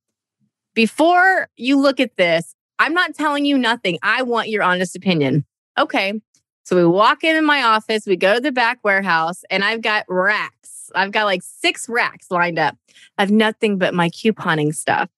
before 0.75 1.49
you 1.57 1.81
look 1.81 2.01
at 2.01 2.16
this, 2.16 2.55
I'm 2.79 2.95
not 2.95 3.14
telling 3.14 3.45
you 3.45 3.59
nothing. 3.59 3.99
I 4.03 4.22
want 4.22 4.49
your 4.49 4.62
honest 4.62 4.97
opinion." 4.97 5.45
Okay. 5.79 6.20
So 6.64 6.77
we 6.77 6.87
walk 6.87 7.25
in 7.25 7.45
my 7.45 7.62
office, 7.62 8.07
we 8.07 8.16
go 8.16 8.37
to 8.37 8.41
the 8.41 8.51
back 8.51 8.79
warehouse, 8.83 9.43
and 9.51 9.62
I've 9.62 9.83
got 9.83 10.07
racks 10.09 10.75
I've 10.95 11.12
got 11.12 11.25
like 11.25 11.43
six 11.43 11.89
racks 11.89 12.31
lined 12.31 12.59
up 12.59 12.77
of 13.18 13.31
nothing 13.31 13.79
but 13.79 13.95
my 13.95 14.09
couponing 14.11 14.75
stuff. 14.75 15.09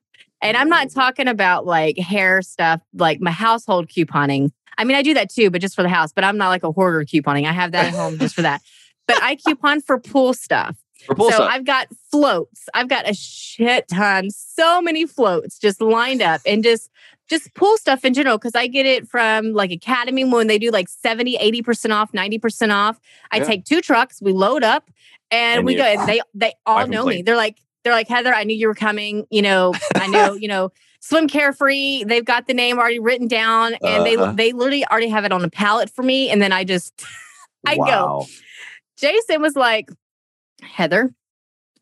And 0.42 0.57
I'm 0.57 0.68
not 0.68 0.90
talking 0.90 1.28
about 1.28 1.64
like 1.64 1.98
hair 1.98 2.42
stuff, 2.42 2.80
like 2.94 3.20
my 3.20 3.30
household 3.30 3.88
couponing. 3.88 4.50
I 4.79 4.85
mean, 4.85 4.97
I 4.97 5.03
do 5.03 5.14
that 5.14 5.31
too, 5.31 5.51
but 5.51 5.61
just 5.61 5.74
for 5.74 5.83
the 5.83 5.89
house. 5.89 6.12
But 6.12 6.24
I'm 6.24 6.37
not 6.37 6.49
like 6.49 6.62
a 6.62 6.72
hoarder 6.72 7.05
couponing. 7.05 7.47
I 7.47 7.53
have 7.53 7.72
that 7.72 7.87
at 7.87 7.95
home 7.95 8.18
just 8.18 8.35
for 8.35 8.43
that. 8.43 8.62
But 9.07 9.22
I 9.22 9.37
coupon 9.37 9.81
for 9.81 9.99
pool 9.99 10.35
stuff. 10.35 10.77
For 11.07 11.14
pool 11.14 11.31
so 11.31 11.37
stuff. 11.37 11.51
I've 11.51 11.64
got 11.64 11.89
floats. 12.11 12.68
I've 12.74 12.89
got 12.89 13.09
a 13.09 13.14
shit 13.14 13.89
ton, 13.89 14.31
so 14.31 14.81
many 14.81 15.07
floats 15.07 15.59
just 15.59 15.81
lined 15.81 16.22
up 16.22 16.41
and 16.47 16.64
just 16.64 16.91
just 17.29 17.53
pool 17.55 17.77
stuff 17.77 18.05
in 18.05 18.14
general 18.14 18.39
because 18.39 18.55
I 18.55 18.66
get 18.66 18.87
it 18.87 19.09
from 19.09 19.53
like 19.53 19.72
Academy 19.72 20.24
when 20.24 20.47
they 20.47 20.59
do 20.59 20.70
like 20.70 20.89
70, 20.89 21.37
80% 21.39 21.93
off, 21.93 22.12
90% 22.12 22.72
off. 22.72 23.01
I 23.33 23.39
yeah. 23.39 23.45
take 23.45 23.64
two 23.64 23.81
trucks, 23.81 24.22
we 24.22 24.33
load 24.33 24.62
up 24.62 24.91
and, 25.31 25.59
and 25.59 25.66
we 25.66 25.74
go 25.74 25.83
and 25.83 26.09
they 26.09 26.20
they 26.35 26.55
all 26.64 26.87
know 26.87 27.05
me. 27.05 27.22
They're 27.22 27.37
like, 27.37 27.59
they're 27.83 27.93
like, 27.93 28.09
Heather, 28.09 28.35
I 28.35 28.45
knew 28.45 28.57
you 28.57 28.68
were 28.68 28.74
coming. 28.74 29.27
You 29.31 29.43
know, 29.43 29.72
I 29.95 30.07
know, 30.09 30.35
you 30.35 30.49
know, 30.49 30.72
swim 31.07 31.28
carefree. 31.28 32.04
They've 32.04 32.24
got 32.24 32.46
the 32.46 32.54
name 32.54 32.78
already 32.78 32.98
written 32.98 33.28
down 33.28 33.74
and 33.74 34.02
uh, 34.02 34.04
they 34.04 34.16
they 34.34 34.52
literally 34.52 34.86
already 34.86 35.09
have 35.09 35.24
it 35.24 35.32
on 35.32 35.44
a 35.44 35.50
pallet 35.50 35.90
for 35.90 36.02
me. 36.02 36.30
And 36.30 36.40
then 36.40 36.52
I 36.52 36.64
just 36.64 37.04
I 37.66 37.76
wow. 37.76 37.86
go. 37.86 38.26
Jason 38.98 39.42
was 39.42 39.57
like, 39.57 39.90
Heather, 40.62 41.11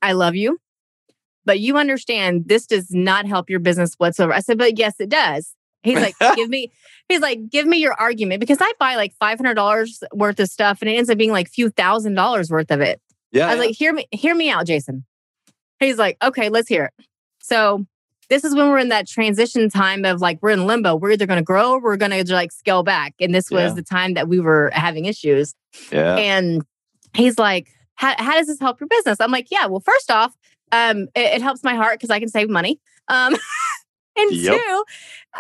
I 0.03 0.13
love 0.13 0.35
you 0.35 0.59
but 1.45 1.61
you 1.61 1.77
understand 1.77 2.49
this 2.49 2.67
does 2.67 2.91
not 2.91 3.27
help 3.27 3.51
your 3.51 3.61
business 3.61 3.95
whatsoever. 3.95 4.33
I 4.33 4.41
said, 4.41 4.59
but 4.59 4.79
yes, 4.79 4.95
it 4.99 5.09
does. 5.09 5.55
He's 5.83 6.01
like, 6.01 6.15
give 6.37 6.49
me, 6.49 6.73
he's 7.09 7.21
like, 7.21 7.49
give 7.51 7.67
me 7.67 7.79
your 7.79 7.95
argument 7.95 8.41
because 8.41 8.59
I 8.61 8.73
buy 8.79 8.97
like 8.97 9.15
$500 9.21 10.03
worth 10.13 10.41
of 10.41 10.49
stuff 10.49 10.81
and 10.81 10.91
it 10.91 10.95
ends 10.95 11.11
up 11.11 11.19
being 11.19 11.33
like 11.33 11.49
a 11.49 11.51
few 11.51 11.71
thousand 11.71 12.15
dollars 12.15 12.51
worth 12.51 12.71
of 12.71 12.81
it. 12.81 13.01
Yeah. 13.33 13.47
I 13.47 13.55
was 13.55 13.57
yeah. 13.57 13.67
like, 13.67 13.77
hear 13.77 13.93
me, 13.93 14.07
hear 14.13 14.35
me 14.35 14.51
out, 14.51 14.67
Jason. 14.67 15.05
He's 15.81 15.99
like, 15.99 16.17
okay, 16.23 16.49
let's 16.49 16.69
hear 16.69 16.87
it. 16.87 17.07
So 17.41 17.85
this 18.29 18.45
is 18.45 18.55
when 18.55 18.69
we're 18.69 18.79
in 18.79 18.89
that 18.89 19.07
transition 19.07 19.69
time 19.69 20.05
of 20.05 20.21
like, 20.21 20.39
we're 20.43 20.51
in 20.51 20.67
limbo. 20.67 20.97
We're 20.97 21.13
either 21.13 21.27
going 21.27 21.39
to 21.39 21.45
grow 21.45 21.73
or 21.73 21.81
we're 21.83 21.97
going 21.97 22.13
to 22.13 22.33
like 22.33 22.53
scale 22.53 22.83
back. 22.83 23.15
And 23.21 23.35
this 23.35 23.51
was 23.51 23.71
yeah. 23.71 23.75
the 23.75 23.83
time 23.83 24.15
that 24.15 24.29
we 24.29 24.41
were 24.41 24.71
having 24.73 25.05
issues. 25.05 25.55
Yeah. 25.91 26.17
And 26.17 26.63
he's 27.15 27.39
like, 27.39 27.69
how, 27.97 28.15
how 28.19 28.33
does 28.33 28.47
this 28.47 28.61
help 28.61 28.81
your 28.81 28.89
business? 28.89 29.21
I'm 29.21 29.31
like, 29.31 29.49
yeah, 29.51 29.67
well, 29.67 29.81
first 29.81 30.11
off, 30.11 30.35
um, 30.73 31.03
it, 31.15 31.37
it 31.37 31.43
helps 31.43 31.63
my 31.63 31.75
heart 31.75 31.99
because 31.99 32.11
I 32.11 32.19
can 32.19 32.29
save 32.29 32.49
money. 32.49 32.81
Um, 33.09 33.37
and 34.17 34.33
yep. 34.33 34.61
two, 34.61 34.85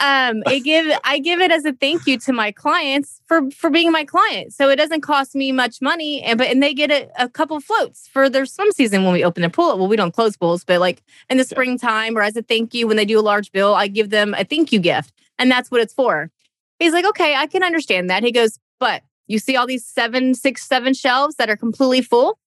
um, 0.00 0.42
it 0.46 0.60
give 0.64 0.86
I 1.04 1.18
give 1.18 1.40
it 1.40 1.50
as 1.50 1.64
a 1.64 1.72
thank 1.72 2.06
you 2.06 2.18
to 2.20 2.32
my 2.32 2.52
clients 2.52 3.20
for 3.26 3.50
for 3.50 3.70
being 3.70 3.92
my 3.92 4.04
client. 4.04 4.52
So 4.52 4.68
it 4.68 4.76
doesn't 4.76 5.02
cost 5.02 5.34
me 5.34 5.52
much 5.52 5.80
money, 5.80 6.22
and 6.22 6.38
but 6.38 6.48
and 6.48 6.62
they 6.62 6.74
get 6.74 6.90
a, 6.90 7.08
a 7.18 7.28
couple 7.28 7.60
floats 7.60 8.08
for 8.08 8.28
their 8.28 8.46
swim 8.46 8.72
season 8.72 9.04
when 9.04 9.12
we 9.12 9.24
open 9.24 9.42
their 9.42 9.50
pool. 9.50 9.78
Well, 9.78 9.88
we 9.88 9.96
don't 9.96 10.14
close 10.14 10.36
pools, 10.36 10.64
but 10.64 10.80
like 10.80 11.02
in 11.28 11.36
the 11.36 11.44
yeah. 11.44 11.48
springtime 11.48 12.16
or 12.16 12.22
as 12.22 12.36
a 12.36 12.42
thank 12.42 12.74
you 12.74 12.86
when 12.86 12.96
they 12.96 13.04
do 13.04 13.18
a 13.18 13.22
large 13.22 13.52
bill, 13.52 13.74
I 13.74 13.88
give 13.88 14.10
them 14.10 14.34
a 14.34 14.44
thank 14.44 14.72
you 14.72 14.80
gift, 14.80 15.12
and 15.38 15.50
that's 15.50 15.70
what 15.70 15.80
it's 15.80 15.94
for. 15.94 16.30
He's 16.78 16.92
like, 16.92 17.06
okay, 17.06 17.36
I 17.36 17.46
can 17.46 17.62
understand 17.62 18.10
that. 18.10 18.24
He 18.24 18.32
goes, 18.32 18.58
but 18.80 19.02
you 19.26 19.38
see 19.38 19.56
all 19.56 19.66
these 19.66 19.86
seven, 19.86 20.34
six, 20.34 20.66
seven 20.66 20.92
shelves 20.92 21.36
that 21.36 21.48
are 21.48 21.56
completely 21.56 22.02
full. 22.02 22.38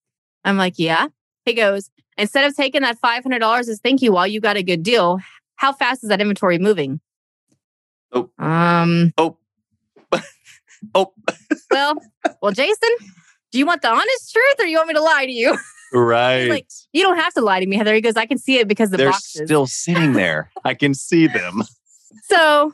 I'm 0.43 0.57
like, 0.57 0.73
yeah. 0.77 1.07
He 1.45 1.53
goes, 1.53 1.89
Instead 2.17 2.45
of 2.45 2.55
taking 2.55 2.81
that 2.81 2.99
$500 2.99 3.59
as 3.59 3.79
thank 3.79 4.01
you 4.01 4.11
while 4.11 4.25
you 4.25 4.41
got 4.41 4.57
a 4.57 4.63
good 4.63 4.81
deal, 4.81 5.19
how 5.57 5.73
fast 5.73 6.03
is 6.03 6.09
that 6.09 6.21
inventory 6.21 6.57
moving? 6.57 7.01
Oh. 8.11 8.29
Um. 8.39 9.13
Oh. 9.17 9.37
oh. 10.95 11.13
well, 11.69 11.95
well, 12.41 12.51
Jason, 12.51 12.89
do 13.51 13.59
you 13.59 13.65
want 13.65 13.81
the 13.81 13.89
honest 13.89 14.31
truth 14.31 14.55
or 14.59 14.65
you 14.65 14.77
want 14.77 14.87
me 14.87 14.93
to 14.93 15.01
lie 15.01 15.25
to 15.25 15.31
you? 15.31 15.57
Right. 15.93 16.49
like, 16.49 16.67
you 16.91 17.01
don't 17.01 17.15
have 17.15 17.33
to 17.35 17.41
lie 17.41 17.61
to 17.61 17.65
me, 17.65 17.77
Heather. 17.77 17.95
He 17.95 18.01
goes, 18.01 18.17
I 18.17 18.25
can 18.25 18.37
see 18.37 18.57
it 18.57 18.67
because 18.67 18.89
the 18.89 18.97
They're 18.97 19.09
boxes. 19.09 19.47
still 19.47 19.67
sitting 19.67 20.11
there. 20.11 20.51
I 20.65 20.73
can 20.73 20.93
see 20.93 21.27
them. 21.27 21.63
So 22.23 22.73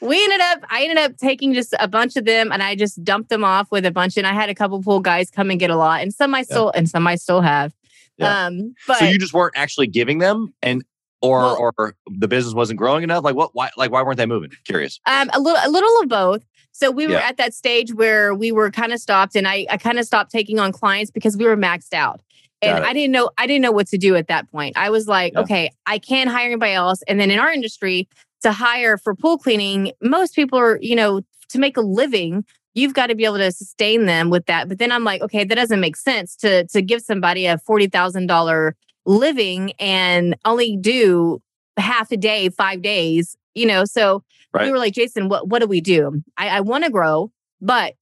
we 0.00 0.20
ended 0.24 0.40
up, 0.40 0.64
I 0.68 0.82
ended 0.82 0.98
up 0.98 1.16
taking 1.16 1.54
just 1.54 1.74
a 1.78 1.86
bunch 1.86 2.16
of 2.16 2.24
them 2.24 2.50
and 2.50 2.60
I 2.60 2.74
just 2.74 3.04
dumped 3.04 3.28
them 3.28 3.44
off 3.44 3.70
with 3.70 3.86
a 3.86 3.92
bunch. 3.92 4.16
And 4.16 4.26
I 4.26 4.32
had 4.32 4.48
a 4.48 4.54
couple 4.54 4.82
pool 4.82 4.98
guys 4.98 5.30
come 5.30 5.48
and 5.48 5.60
get 5.60 5.70
a 5.70 5.76
lot. 5.76 6.00
And 6.00 6.12
some 6.12 6.34
I 6.34 6.42
still, 6.42 6.72
yeah. 6.74 6.78
and 6.78 6.88
some 6.88 7.06
I 7.06 7.14
still 7.14 7.40
have. 7.40 7.72
Yeah. 8.20 8.46
Um, 8.46 8.74
but 8.86 8.98
so 8.98 9.06
you 9.06 9.18
just 9.18 9.32
weren't 9.32 9.56
actually 9.56 9.86
giving 9.86 10.18
them, 10.18 10.52
and 10.62 10.84
or 11.22 11.40
well, 11.40 11.72
or 11.78 11.94
the 12.06 12.28
business 12.28 12.54
wasn't 12.54 12.78
growing 12.78 13.02
enough. 13.02 13.24
Like 13.24 13.34
what? 13.34 13.50
Why? 13.54 13.70
Like 13.76 13.90
why 13.90 14.02
weren't 14.02 14.18
they 14.18 14.26
moving? 14.26 14.50
Curious. 14.64 15.00
Um, 15.06 15.30
a 15.32 15.40
little, 15.40 15.60
a 15.64 15.70
little 15.70 16.00
of 16.00 16.08
both. 16.08 16.44
So 16.72 16.90
we 16.90 17.06
were 17.06 17.14
yeah. 17.14 17.28
at 17.28 17.36
that 17.36 17.52
stage 17.52 17.92
where 17.92 18.34
we 18.34 18.52
were 18.52 18.70
kind 18.70 18.92
of 18.92 19.00
stopped, 19.00 19.36
and 19.36 19.46
I, 19.46 19.66
I 19.70 19.76
kind 19.76 19.98
of 19.98 20.06
stopped 20.06 20.30
taking 20.30 20.58
on 20.58 20.72
clients 20.72 21.10
because 21.10 21.36
we 21.36 21.44
were 21.44 21.56
maxed 21.56 21.92
out. 21.92 22.20
And 22.62 22.84
I 22.84 22.92
didn't 22.92 23.12
know 23.12 23.30
I 23.38 23.46
didn't 23.46 23.62
know 23.62 23.72
what 23.72 23.86
to 23.88 23.98
do 23.98 24.16
at 24.16 24.28
that 24.28 24.50
point. 24.50 24.76
I 24.76 24.90
was 24.90 25.08
like, 25.08 25.32
yeah. 25.32 25.40
okay, 25.40 25.70
I 25.86 25.98
can't 25.98 26.28
hire 26.28 26.46
anybody 26.46 26.72
else. 26.72 27.02
And 27.08 27.18
then 27.18 27.30
in 27.30 27.38
our 27.38 27.50
industry, 27.50 28.06
to 28.42 28.52
hire 28.52 28.98
for 28.98 29.14
pool 29.14 29.38
cleaning, 29.38 29.92
most 30.02 30.34
people 30.34 30.58
are, 30.58 30.78
you 30.80 30.94
know, 30.94 31.22
to 31.48 31.58
make 31.58 31.76
a 31.76 31.80
living, 31.80 32.44
you've 32.74 32.94
got 32.94 33.06
to 33.06 33.14
be 33.14 33.24
able 33.24 33.38
to 33.38 33.50
sustain 33.50 34.06
them 34.06 34.30
with 34.30 34.46
that. 34.46 34.68
But 34.68 34.78
then 34.78 34.92
I'm 34.92 35.04
like, 35.04 35.22
okay, 35.22 35.44
that 35.44 35.54
doesn't 35.54 35.80
make 35.80 35.96
sense 35.96 36.36
to 36.36 36.66
to 36.68 36.82
give 36.82 37.00
somebody 37.00 37.46
a 37.46 37.58
forty 37.58 37.86
thousand 37.86 38.26
dollar 38.26 38.76
living 39.10 39.72
and 39.78 40.36
only 40.44 40.76
do 40.76 41.42
half 41.76 42.12
a 42.12 42.16
day, 42.16 42.48
five 42.48 42.82
days. 42.82 43.36
You 43.54 43.66
know, 43.66 43.84
so 43.84 44.22
right. 44.54 44.66
we 44.66 44.72
were 44.72 44.78
like, 44.78 44.94
Jason, 44.94 45.28
what 45.28 45.48
what 45.48 45.60
do 45.60 45.66
we 45.66 45.80
do? 45.80 46.22
I, 46.36 46.48
I 46.48 46.60
want 46.60 46.84
to 46.84 46.90
grow, 46.90 47.32
but 47.60 47.94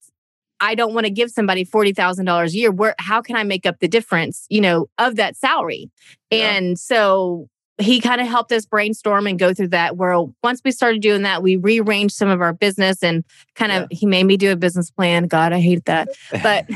I 0.59 0.75
don't 0.75 0.93
want 0.93 1.05
to 1.05 1.11
give 1.11 1.31
somebody 1.31 1.63
forty 1.63 1.91
thousand 1.91 2.25
dollars 2.25 2.53
a 2.53 2.57
year. 2.57 2.71
Where 2.71 2.95
how 2.99 3.21
can 3.21 3.35
I 3.35 3.43
make 3.43 3.65
up 3.65 3.79
the 3.79 3.87
difference? 3.87 4.45
You 4.49 4.61
know, 4.61 4.87
of 4.97 5.15
that 5.15 5.35
salary? 5.35 5.89
Yeah. 6.29 6.51
And 6.51 6.79
so 6.79 7.49
he 7.79 8.01
kind 8.01 8.19
of 8.19 8.27
helped 8.27 8.51
us 8.51 8.65
brainstorm 8.65 9.25
and 9.25 9.39
go 9.39 9.53
through 9.53 9.69
that. 9.69 9.95
Where 9.95 10.19
once 10.43 10.61
we 10.63 10.71
started 10.71 11.01
doing 11.01 11.21
that, 11.23 11.41
we 11.41 11.55
rearranged 11.55 12.13
some 12.15 12.29
of 12.29 12.41
our 12.41 12.53
business 12.53 13.01
and 13.01 13.23
kind 13.55 13.71
of 13.71 13.87
he 13.89 14.05
made 14.05 14.25
me 14.25 14.37
do 14.37 14.51
a 14.51 14.55
business 14.55 14.91
plan. 14.91 15.27
God, 15.27 15.53
I 15.53 15.59
hate 15.59 15.85
that. 15.85 16.09
But 16.43 16.67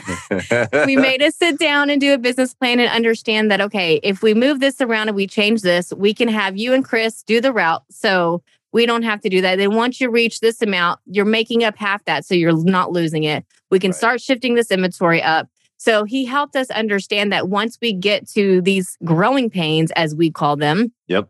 we 0.85 0.95
made 0.95 1.21
us 1.21 1.35
sit 1.35 1.59
down 1.59 1.89
and 1.89 1.99
do 1.99 2.13
a 2.13 2.17
business 2.17 2.53
plan 2.53 2.79
and 2.79 2.89
understand 2.89 3.51
that 3.51 3.59
okay, 3.61 3.99
if 4.03 4.23
we 4.23 4.33
move 4.33 4.59
this 4.59 4.79
around 4.79 5.09
and 5.09 5.15
we 5.15 5.27
change 5.27 5.61
this, 5.61 5.91
we 5.93 6.13
can 6.13 6.29
have 6.29 6.57
you 6.57 6.73
and 6.73 6.85
Chris 6.85 7.21
do 7.23 7.41
the 7.41 7.51
route. 7.51 7.83
So 7.89 8.41
we 8.71 8.85
don't 8.85 9.03
have 9.03 9.21
to 9.21 9.29
do 9.29 9.41
that. 9.41 9.57
Then 9.57 9.75
once 9.75 10.01
you 10.01 10.09
reach 10.09 10.39
this 10.39 10.61
amount, 10.61 10.99
you're 11.05 11.25
making 11.25 11.63
up 11.63 11.77
half 11.77 12.03
that. 12.05 12.25
So 12.25 12.33
you're 12.33 12.63
not 12.63 12.91
losing 12.91 13.23
it. 13.23 13.45
We 13.69 13.79
can 13.79 13.91
Right. 13.91 13.97
start 13.97 14.21
shifting 14.21 14.55
this 14.55 14.71
inventory 14.71 15.21
up. 15.21 15.47
So 15.83 16.05
he 16.05 16.23
helped 16.23 16.55
us 16.55 16.69
understand 16.69 17.33
that 17.33 17.49
once 17.49 17.77
we 17.81 17.91
get 17.91 18.25
to 18.29 18.61
these 18.61 18.97
growing 19.03 19.49
pains, 19.49 19.91
as 19.97 20.15
we 20.15 20.31
call 20.31 20.55
them, 20.55 20.93
Yep. 21.09 21.29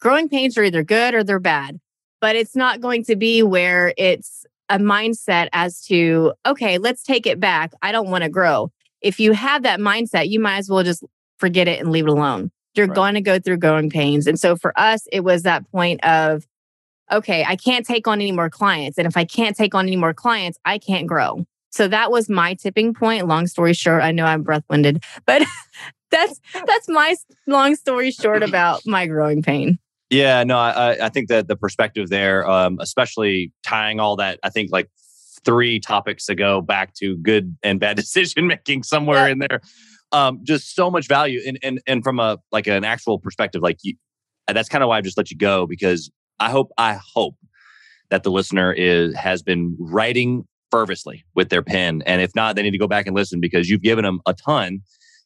growing 0.00 0.30
pains 0.30 0.56
are 0.56 0.64
either 0.64 0.82
good 0.82 1.12
or 1.12 1.22
they're 1.22 1.38
bad, 1.38 1.78
but 2.18 2.34
it's 2.34 2.56
not 2.56 2.80
going 2.80 3.04
to 3.04 3.16
be 3.16 3.42
where 3.42 3.92
it's 3.98 4.46
a 4.70 4.78
mindset 4.78 5.50
as 5.52 5.82
to, 5.88 6.32
okay, 6.46 6.78
let's 6.78 7.02
take 7.02 7.26
it 7.26 7.38
back. 7.38 7.74
I 7.82 7.92
don't 7.92 8.08
want 8.08 8.24
to 8.24 8.30
grow. 8.30 8.70
If 9.02 9.20
you 9.20 9.32
have 9.32 9.62
that 9.64 9.78
mindset, 9.78 10.30
you 10.30 10.40
might 10.40 10.56
as 10.56 10.70
well 10.70 10.82
just 10.82 11.04
forget 11.36 11.68
it 11.68 11.78
and 11.78 11.90
leave 11.92 12.06
it 12.06 12.10
alone. 12.10 12.50
You're 12.74 12.86
Right. 12.86 12.94
going 12.94 13.14
to 13.16 13.20
go 13.20 13.38
through 13.38 13.58
growing 13.58 13.90
pains. 13.90 14.26
And 14.26 14.40
so 14.40 14.56
for 14.56 14.72
us, 14.80 15.06
it 15.12 15.20
was 15.20 15.42
that 15.42 15.70
point 15.70 16.02
of, 16.02 16.46
okay, 17.12 17.44
I 17.46 17.56
can't 17.56 17.84
take 17.84 18.08
on 18.08 18.22
any 18.22 18.32
more 18.32 18.48
clients. 18.48 18.96
And 18.96 19.06
if 19.06 19.18
I 19.18 19.26
can't 19.26 19.54
take 19.54 19.74
on 19.74 19.86
any 19.86 19.96
more 19.96 20.14
clients, 20.14 20.58
I 20.64 20.78
can't 20.78 21.06
grow. 21.06 21.44
So 21.72 21.88
that 21.88 22.10
was 22.10 22.28
my 22.28 22.54
tipping 22.54 22.94
point. 22.94 23.26
Long 23.26 23.46
story 23.46 23.72
short, 23.72 24.02
I 24.02 24.12
know 24.12 24.24
I'm 24.24 24.42
breath 24.42 24.64
winded, 24.70 25.02
but 25.26 25.42
that's 26.10 26.40
that's 26.66 26.88
my 26.88 27.16
long 27.46 27.74
story 27.76 28.10
short 28.10 28.42
about 28.48 28.82
my 28.86 29.06
growing 29.06 29.42
pain. 29.42 29.78
Yeah, 30.10 30.44
no, 30.44 30.58
I, 30.58 30.70
I- 30.92 31.06
I 31.06 31.08
think 31.08 31.28
that 31.28 31.48
the 31.48 31.56
perspective 31.56 32.10
there, 32.10 32.48
um, 32.48 32.76
especially 32.80 33.52
tying 33.62 33.98
all 33.98 34.16
that, 34.16 34.38
I 34.42 34.50
think 34.50 34.70
like 34.70 34.90
three 35.44 35.80
topics 35.80 36.28
ago 36.28 36.60
back 36.60 36.94
to 36.94 37.16
good 37.16 37.56
and 37.62 37.80
bad 37.80 37.96
decision 38.04 38.46
making 38.46 38.82
somewhere 38.82 39.26
Yeah. 39.26 39.32
in 39.32 39.38
there, 39.38 39.60
um, 40.12 40.40
just 40.42 40.74
so 40.74 40.90
much 40.90 41.08
value. 41.08 41.40
And 41.46 41.58
and 41.62 41.80
and 41.86 42.04
from 42.04 42.20
a 42.20 42.38
like 42.52 42.66
an 42.66 42.84
actual 42.84 43.18
perspective, 43.18 43.62
like 43.62 43.78
you, 43.82 43.94
that's 44.46 44.68
kind 44.68 44.84
of 44.84 44.88
why 44.88 44.98
I've 44.98 45.04
just 45.04 45.16
let 45.16 45.30
you 45.30 45.38
go 45.38 45.66
because 45.66 46.10
I 46.38 46.50
hope 46.50 46.70
I 46.76 46.98
hope 47.14 47.36
that 48.10 48.22
the 48.24 48.30
listener 48.30 48.70
is 48.74 49.16
has 49.16 49.42
been 49.42 49.74
writing 49.80 50.44
fervently 50.72 51.24
with 51.36 51.50
their 51.50 51.62
pen, 51.62 52.02
and 52.06 52.20
if 52.20 52.34
not, 52.34 52.56
they 52.56 52.62
need 52.62 52.72
to 52.72 52.78
go 52.78 52.88
back 52.88 53.06
and 53.06 53.14
listen 53.14 53.40
because 53.40 53.70
you've 53.70 53.82
given 53.82 54.04
them 54.04 54.20
a 54.26 54.34
ton. 54.34 54.80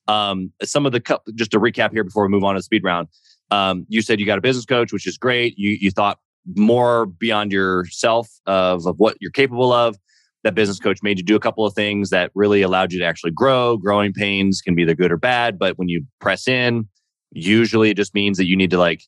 Um, 0.09 0.53
some 0.63 0.85
of 0.85 0.93
the 0.93 1.01
cou- 1.01 1.21
just 1.35 1.51
to 1.53 1.59
recap 1.59 1.93
here 1.93 2.05
before 2.05 2.25
we 2.25 2.29
move 2.29 2.45
on 2.45 2.55
to 2.55 2.59
the 2.59 2.63
speed 2.63 2.85
round. 2.85 3.09
Um, 3.51 3.87
you 3.89 4.03
said 4.03 4.21
you 4.21 4.27
got 4.27 4.39
a 4.39 4.43
business 4.43 4.67
coach, 4.67 4.93
which 4.93 5.07
is 5.07 5.17
great. 5.17 5.55
You 5.57 5.79
you 5.81 5.91
thought 5.91 6.19
more 6.55 7.07
beyond 7.07 7.53
yourself 7.53 8.29
of, 8.47 8.87
of 8.87 8.99
what 8.99 9.17
you're 9.21 9.31
capable 9.31 9.73
of. 9.73 9.97
That 10.45 10.55
business 10.55 10.79
coach 10.79 11.03
made 11.03 11.19
you 11.19 11.25
do 11.25 11.35
a 11.35 11.41
couple 11.41 11.67
of 11.67 11.75
things 11.75 12.11
that 12.11 12.31
really 12.35 12.63
allowed 12.63 12.93
you 12.93 13.01
to 13.01 13.05
actually 13.05 13.33
grow. 13.33 13.77
Growing 13.79 14.13
pains 14.13 14.61
can 14.61 14.77
be 14.77 14.83
either 14.83 14.95
good 14.95 15.11
or 15.11 15.17
bad, 15.17 15.59
but 15.59 15.77
when 15.77 15.89
you 15.89 16.05
press 16.21 16.47
in, 16.47 16.89
usually 17.33 17.91
it 17.91 17.97
just 17.97 18.15
means 18.15 18.39
that 18.39 18.47
you 18.47 18.57
need 18.57 18.71
to 18.71 18.79
like 18.79 19.03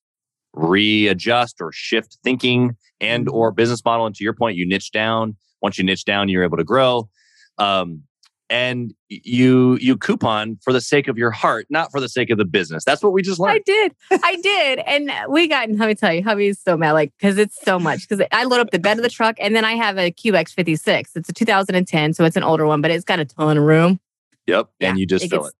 readjust 0.58 1.56
or 1.60 1.72
shift 1.72 2.18
thinking 2.24 2.76
and 3.00 3.28
or 3.28 3.52
business 3.52 3.84
model. 3.84 4.06
And 4.06 4.14
to 4.16 4.24
your 4.24 4.34
point, 4.34 4.56
you 4.56 4.66
niche 4.66 4.90
down. 4.90 5.36
Once 5.62 5.78
you 5.78 5.84
niche 5.84 6.04
down, 6.04 6.28
you're 6.28 6.44
able 6.44 6.56
to 6.56 6.64
grow. 6.64 7.08
Um, 7.58 8.02
and 8.50 8.94
you 9.10 9.76
you 9.78 9.96
coupon 9.98 10.58
for 10.62 10.72
the 10.72 10.80
sake 10.80 11.06
of 11.06 11.18
your 11.18 11.30
heart, 11.30 11.66
not 11.68 11.90
for 11.90 12.00
the 12.00 12.08
sake 12.08 12.30
of 12.30 12.38
the 12.38 12.46
business. 12.46 12.82
That's 12.84 13.02
what 13.02 13.12
we 13.12 13.20
just 13.20 13.38
learned. 13.38 13.56
I 13.56 13.58
did. 13.58 13.94
I 14.24 14.36
did. 14.36 14.78
And 14.80 15.12
we 15.28 15.48
got, 15.48 15.68
let 15.70 15.86
me 15.86 15.94
tell 15.94 16.12
you, 16.14 16.22
hubby 16.24 16.46
is 16.46 16.58
so 16.58 16.74
mad, 16.76 16.92
like, 16.92 17.12
because 17.18 17.36
it's 17.36 17.60
so 17.62 17.78
much. 17.78 18.08
Because 18.08 18.24
I 18.32 18.44
load 18.44 18.60
up 18.60 18.70
the 18.70 18.78
bed 18.78 18.96
of 18.96 19.02
the 19.02 19.10
truck 19.10 19.36
and 19.38 19.54
then 19.54 19.66
I 19.66 19.74
have 19.74 19.98
a 19.98 20.10
QX56. 20.10 21.10
It's 21.14 21.28
a 21.28 21.32
2010, 21.32 22.14
so 22.14 22.24
it's 22.24 22.36
an 22.36 22.42
older 22.42 22.66
one, 22.66 22.80
but 22.80 22.90
it's 22.90 23.04
got 23.04 23.18
a 23.18 23.26
ton 23.26 23.58
of 23.58 23.64
room. 23.64 24.00
Yep. 24.46 24.70
Yeah, 24.80 24.88
and 24.88 24.98
you 24.98 25.04
just 25.06 25.26
it 25.26 25.30
fill 25.30 25.40
gets- 25.40 25.50
it. 25.50 25.54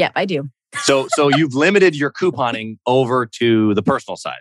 Yep, 0.00 0.12
I 0.16 0.24
do. 0.24 0.50
So 0.84 1.06
so 1.12 1.28
you've 1.28 1.54
limited 1.54 1.94
your 1.94 2.10
couponing 2.10 2.78
over 2.86 3.26
to 3.26 3.74
the 3.74 3.82
personal 3.82 4.16
side. 4.16 4.40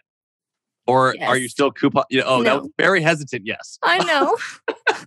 Or 0.87 1.15
are 1.21 1.37
you 1.37 1.47
still 1.47 1.71
coupon? 1.71 2.03
You 2.09 2.21
know, 2.21 2.25
oh, 2.27 2.43
that 2.43 2.49
No. 2.49 2.59
was 2.59 2.69
very 2.77 3.01
hesitant. 3.01 3.43
Yes. 3.45 3.77
I 3.83 4.03
know. 4.03 4.37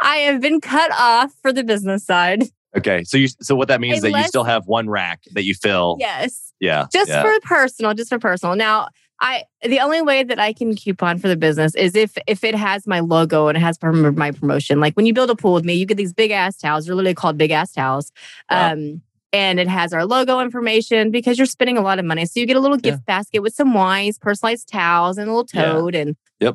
I 0.00 0.16
have 0.18 0.40
been 0.40 0.60
cut 0.60 0.90
off 0.92 1.32
for 1.42 1.52
the 1.52 1.62
business 1.62 2.04
side. 2.04 2.44
Okay. 2.76 3.04
So 3.04 3.16
you 3.16 3.28
so 3.40 3.54
what 3.54 3.68
that 3.68 3.80
means 3.80 3.98
is 3.98 4.02
that 4.02 4.12
you 4.12 4.24
still 4.24 4.44
have 4.44 4.66
one 4.66 4.88
rack 4.88 5.22
that 5.32 5.44
you 5.44 5.54
fill. 5.54 5.96
Yes. 5.98 6.52
Yeah. 6.60 6.86
Just 6.92 7.10
yeah. 7.10 7.22
for 7.22 7.32
personal, 7.42 7.94
just 7.94 8.08
for 8.08 8.18
personal. 8.18 8.56
Now, 8.56 8.88
I 9.20 9.44
the 9.62 9.80
only 9.80 10.02
way 10.02 10.22
that 10.24 10.38
I 10.38 10.52
can 10.52 10.74
coupon 10.74 11.18
for 11.18 11.28
the 11.28 11.36
business 11.36 11.74
is 11.74 11.94
if 11.94 12.16
if 12.26 12.44
it 12.44 12.54
has 12.54 12.86
my 12.86 13.00
logo 13.00 13.48
and 13.48 13.56
it 13.56 13.60
has 13.60 13.78
my 13.82 14.30
promotion. 14.30 14.80
Like 14.80 14.94
when 14.94 15.06
you 15.06 15.14
build 15.14 15.30
a 15.30 15.36
pool 15.36 15.54
with 15.54 15.64
me, 15.64 15.74
you 15.74 15.86
get 15.86 15.96
these 15.96 16.12
big 16.12 16.30
ass 16.30 16.56
towels. 16.58 16.86
They're 16.86 16.94
literally 16.94 17.14
called 17.14 17.38
big 17.38 17.50
ass 17.50 17.72
towels. 17.72 18.12
Wow. 18.50 18.72
Um, 18.72 19.02
and 19.36 19.60
it 19.60 19.68
has 19.68 19.92
our 19.92 20.06
logo 20.06 20.40
information 20.40 21.10
because 21.10 21.38
you're 21.38 21.46
spending 21.46 21.76
a 21.76 21.82
lot 21.82 21.98
of 21.98 22.04
money. 22.06 22.24
So 22.24 22.40
you 22.40 22.46
get 22.46 22.56
a 22.56 22.60
little 22.60 22.78
Yeah. 22.78 22.92
gift 22.92 23.04
basket 23.06 23.40
with 23.42 23.54
some 23.54 23.74
wines, 23.74 24.18
personalized 24.18 24.68
towels, 24.68 25.18
and 25.18 25.28
a 25.28 25.32
little 25.34 25.46
Yeah. 25.52 25.72
toad. 25.72 25.94
And 25.94 26.16
Yep. 26.40 26.54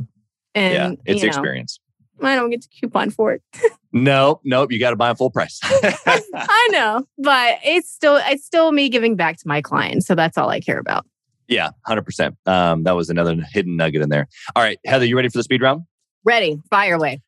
And 0.55 0.73
yeah. 0.73 0.91
It's 1.05 1.21
you 1.21 1.27
know, 1.27 1.29
experience. 1.29 1.79
I 2.23 2.35
don't 2.35 2.49
get 2.49 2.61
to 2.63 2.69
coupon 2.69 3.09
for 3.11 3.33
it. 3.33 3.41
Nope. 3.93 4.39
Nope. 4.45 4.71
You 4.71 4.79
got 4.79 4.91
to 4.91 4.95
buy 4.95 5.07
them 5.09 5.17
full 5.17 5.29
price. 5.31 5.59
I 5.63 6.67
know, 6.71 7.03
but 7.17 7.57
it's 7.65 7.91
still 7.91 8.15
it's 8.23 8.45
still 8.45 8.71
me 8.71 8.87
giving 8.87 9.17
back 9.17 9.35
to 9.37 9.47
my 9.47 9.61
clients. 9.61 10.07
So 10.07 10.15
that's 10.15 10.37
all 10.37 10.49
I 10.49 10.61
care 10.61 10.79
about. 10.79 11.05
yeah. 11.49 11.71
Hundred 11.85 12.03
percent. 12.03 12.37
Um, 12.45 12.83
that 12.83 12.95
was 12.95 13.09
another 13.09 13.35
hidden 13.51 13.75
nugget 13.75 14.01
in 14.01 14.07
there. 14.09 14.27
All 14.55 14.63
right, 14.63 14.77
Heather, 14.85 15.05
you 15.05 15.17
ready 15.17 15.27
for 15.27 15.37
the 15.39 15.43
speed 15.43 15.61
round? 15.61 15.81
Ready, 16.23 16.57
fire 16.69 16.95
away. 16.95 17.21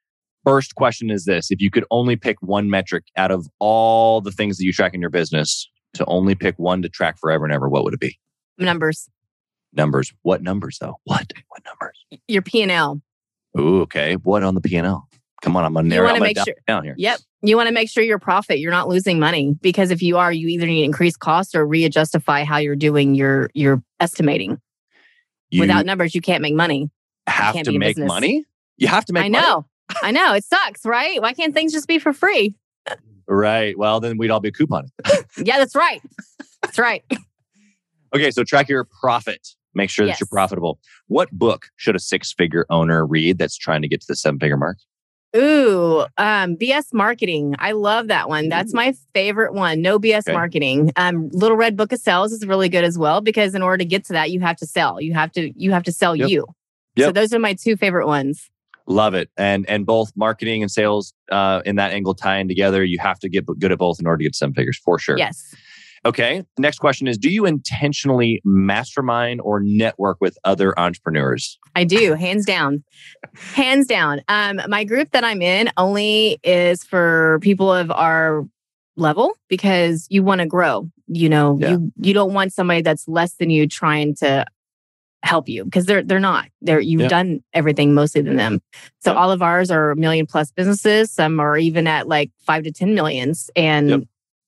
First 0.44 0.76
question 0.76 1.10
is 1.10 1.26
this: 1.26 1.52
If 1.52 1.62
you 1.62 1.70
could 1.72 1.86
only 1.92 2.16
pick 2.16 2.38
one 2.42 2.70
metric 2.70 3.06
out 3.18 3.32
of 3.32 3.48
all 3.60 4.22
the 4.22 4.32
things 4.32 4.58
that 4.58 4.66
you 4.66 4.74
track 4.74 4.94
in 4.94 5.02
your 5.02 5.10
business, 5.10 5.70
to 5.94 6.06
only 6.06 6.36
pick 6.36 6.56
one 6.58 6.82
to 6.82 6.90
track 6.90 7.18
forever 7.20 7.46
and 7.46 7.54
ever, 7.54 7.70
what 7.70 7.84
would 7.84 7.94
it 7.94 8.00
be? 8.00 8.18
Numbers, 8.58 9.10
Numbers. 9.74 10.14
What 10.22 10.42
numbers 10.44 10.78
though? 10.80 10.96
What? 11.06 11.32
What 11.48 11.62
numbers? 11.66 11.98
your 12.28 12.42
P 12.42 12.62
and 12.62 12.72
L. 12.72 13.02
Ooh, 13.60 13.82
okay. 13.82 14.16
What 14.16 14.44
on 14.44 14.56
the 14.56 14.62
P 14.62 14.76
and 14.76 14.86
L? 14.88 15.08
Come 15.42 15.58
on, 15.58 15.66
I'm 15.66 15.74
gonna 15.74 15.86
You 15.86 15.90
narrow 15.90 16.16
it 16.16 16.20
make 16.22 16.36
down, 16.36 16.46
sure- 16.46 16.56
down 16.68 16.84
here. 16.84 16.96
Yep. 16.98 17.20
You 17.42 17.58
want 17.58 17.68
to 17.68 17.74
make 17.74 17.90
sure 17.90 18.02
your 18.04 18.20
profit, 18.20 18.60
you're 18.60 18.72
not 18.72 18.88
losing 18.88 19.20
money 19.20 19.54
because 19.62 19.92
if 19.92 20.02
you 20.02 20.18
are, 20.18 20.32
you 20.32 20.48
either 20.48 20.66
need 20.66 20.80
to 20.80 20.86
increase 20.86 21.18
costs 21.18 21.54
or 21.54 21.68
readjustify 21.68 22.46
how 22.46 22.58
you're 22.58 22.76
doing 22.78 23.16
your 23.16 23.50
your 23.54 23.84
estimating. 24.00 24.60
You 25.50 25.60
Without 25.62 25.86
numbers, 25.86 26.16
you 26.16 26.22
can't 26.22 26.42
make 26.42 26.56
money. 26.56 26.90
have 27.28 27.54
can't 27.54 27.66
to 27.66 27.78
make 27.78 27.96
business. 27.96 28.08
money. 28.08 28.46
You 28.78 28.88
have 28.88 29.06
to 29.06 29.14
make 29.14 29.26
I 29.26 29.30
money. 29.30 29.64
I 30.02 30.12
know. 30.12 30.34
It 30.34 30.44
sucks, 30.44 30.86
right? 30.86 31.22
Why 31.22 31.34
can't 31.34 31.54
things 31.54 31.72
just 31.74 31.88
be 31.88 32.00
for 32.00 32.14
free? 32.14 32.56
Right. 33.28 33.78
Well, 33.78 34.00
then 34.00 34.18
we'd 34.18 34.32
all 34.32 34.40
be 34.40 34.52
couponing. 34.52 34.90
Yeah, 35.38 35.58
that's 35.58 35.76
right. 35.76 36.02
That's 36.62 36.78
right. 36.80 37.04
Okay, 38.16 38.32
so 38.32 38.44
track 38.44 38.70
your 38.70 38.86
profit. 39.02 39.48
Make 39.74 39.90
sure 39.90 40.06
that 40.06 40.20
you're 40.20 40.28
profitable. 40.28 40.78
What 41.08 41.32
book 41.32 41.68
should 41.78 41.96
a 41.96 42.00
six-figure 42.00 42.66
owner 42.70 43.06
read 43.06 43.38
that's 43.40 43.58
trying 43.58 43.82
to 43.82 43.88
get 43.88 44.02
to 44.02 44.08
the 44.08 44.16
seven-figure 44.16 44.58
mark? 44.58 44.78
Ooh, 45.36 46.02
um, 46.20 46.56
BS 46.56 46.94
marketing. 46.94 47.56
I 47.58 47.72
love 47.72 48.08
that 48.10 48.30
one. 48.30 48.50
That's 48.50 48.72
my 48.72 48.94
favorite 49.16 49.56
one. 49.56 49.82
No 49.82 49.98
BS 49.98 50.28
Okay. 50.28 50.34
marketing. 50.34 50.92
Um, 50.96 51.30
Little 51.30 51.58
Red 51.58 51.76
Book 51.76 51.92
of 51.92 52.00
Sales 52.00 52.32
is 52.32 52.46
really 52.46 52.70
good 52.70 52.84
as 52.84 53.00
well 53.00 53.20
because 53.20 53.56
in 53.56 53.64
order 53.64 53.78
to 53.80 53.86
get 53.86 54.06
to 54.06 54.14
that, 54.14 54.30
you 54.30 54.42
have 54.42 54.58
to 54.58 54.68
sell. 54.68 55.02
You 55.02 55.14
have 55.16 55.32
to 55.32 55.52
you 55.60 55.72
have 55.72 55.82
to 55.86 55.92
sell 55.92 56.16
Yep. 56.16 56.30
you. 56.30 56.46
So 57.00 57.12
those 57.12 57.34
are 57.34 57.40
my 57.40 57.56
two 57.56 57.76
favorite 57.76 58.06
ones. 58.06 58.48
Love 58.88 59.14
it. 59.14 59.30
And 59.38 59.68
and 59.70 59.86
both 59.86 60.12
marketing 60.16 60.62
and 60.62 60.70
sales 60.72 61.14
uh, 61.32 61.62
in 61.66 61.78
that 61.78 61.92
angle 61.94 62.14
tying 62.14 62.48
together. 62.48 62.84
You 62.84 63.00
have 63.00 63.20
to 63.20 63.30
get 63.30 63.46
good 63.46 63.72
at 63.72 63.78
both 63.78 64.00
in 64.00 64.06
order 64.08 64.18
to 64.18 64.24
get 64.26 64.36
seven 64.36 64.54
figures 64.54 64.78
for 64.78 65.00
sure. 65.00 65.18
Yes. 65.18 65.56
Okay. 66.06 66.44
Next 66.58 66.80
question 66.80 67.08
is: 67.08 67.18
Do 67.18 67.30
you 67.30 67.46
intentionally 67.46 68.42
mastermind 68.44 69.40
or 69.42 69.62
network 69.62 70.18
with 70.20 70.38
other 70.44 70.78
entrepreneurs? 70.78 71.58
I 71.76 71.86
do, 71.86 72.14
hands 72.14 72.46
down. 72.46 72.84
Hands 73.54 73.88
down. 73.88 74.22
Um, 74.28 74.60
my 74.68 74.84
group 74.84 75.12
that 75.12 75.24
I'm 75.24 75.42
in 75.42 75.70
only 75.78 76.40
is 76.44 76.84
for 76.84 77.40
people 77.42 77.72
of 77.72 77.90
our 77.90 78.44
level 78.98 79.34
because 79.48 80.06
you 80.10 80.24
want 80.24 80.40
to 80.42 80.46
grow. 80.46 80.90
You 81.08 81.30
know, 81.30 81.58
Yeah. 81.60 81.70
you 81.72 81.92
you 82.02 82.14
don't 82.14 82.34
want 82.34 82.52
somebody 82.52 82.82
that's 82.82 83.08
less 83.08 83.36
than 83.36 83.50
you 83.50 83.66
trying 83.68 84.14
to 84.16 84.46
help 85.24 85.48
you 85.50 85.64
because 85.64 85.86
they're 85.86 86.04
they're 86.04 86.20
not. 86.20 86.50
They're 86.62 86.80
you've 86.82 87.02
Yeah. 87.02 87.08
done 87.08 87.44
everything 87.54 87.94
mostly 87.94 88.22
than 88.22 88.36
them. 88.36 88.62
So 89.00 89.12
Yeah. 89.14 89.18
all 89.20 89.32
of 89.32 89.42
ours 89.42 89.72
are 89.72 89.96
million 89.96 90.26
plus 90.26 90.52
businesses. 90.52 91.12
Some 91.12 91.40
are 91.40 91.58
even 91.58 91.88
at 91.88 92.08
like 92.08 92.30
five 92.46 92.64
to 92.66 92.72
ten 92.72 92.94
millions. 92.94 93.50
And 93.56 93.90
Yep. 93.90 94.02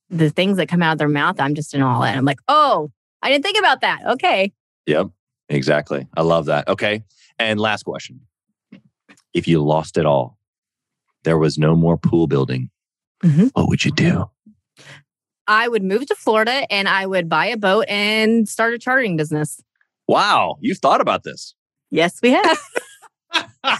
the 0.10 0.30
things 0.30 0.58
that 0.58 0.68
come 0.68 0.82
out 0.84 0.92
of 0.92 0.98
their 0.98 1.08
mouth, 1.10 1.40
I'm 1.40 1.56
just 1.56 1.74
in 1.74 1.82
all 1.82 2.04
in. 2.04 2.16
I'm 2.18 2.26
like, 2.26 2.40
oh, 2.48 2.92
I 3.22 3.30
didn't 3.30 3.44
think 3.46 3.58
about 3.58 3.82
that. 3.82 4.02
Okay. 4.06 4.52
Yep. 4.86 5.08
Exactly. 5.50 6.08
I 6.18 6.22
love 6.22 6.46
that. 6.46 6.68
Okay. 6.68 7.04
And 7.40 7.60
last 7.60 7.84
question: 7.84 8.22
If 9.34 9.48
you 9.48 9.64
lost 9.64 9.98
it 9.98 10.06
all, 10.06 10.38
there 11.24 11.38
was 11.38 11.58
no 11.58 11.76
more 11.76 11.98
pool 11.98 12.28
building. 12.28 12.70
Mhm. 13.24 13.52
What 13.54 13.70
would 13.70 13.86
you 13.86 13.92
do? 13.92 14.30
I 15.48 15.68
would 15.68 15.84
move 15.84 16.08
to 16.08 16.16
Florida 16.16 16.66
and 16.72 16.90
I 16.90 17.06
would 17.06 17.30
buy 17.30 17.46
a 17.48 17.58
boat 17.58 17.86
and 17.88 18.50
start 18.50 18.74
a 18.74 18.80
chartering 18.80 19.16
business. 19.16 19.62
Wow, 20.08 20.58
you've 20.62 20.78
thought 20.78 21.02
about 21.02 21.24
this. 21.24 21.56
Yes, 21.92 22.20
we 22.22 22.32
have. 22.32 22.60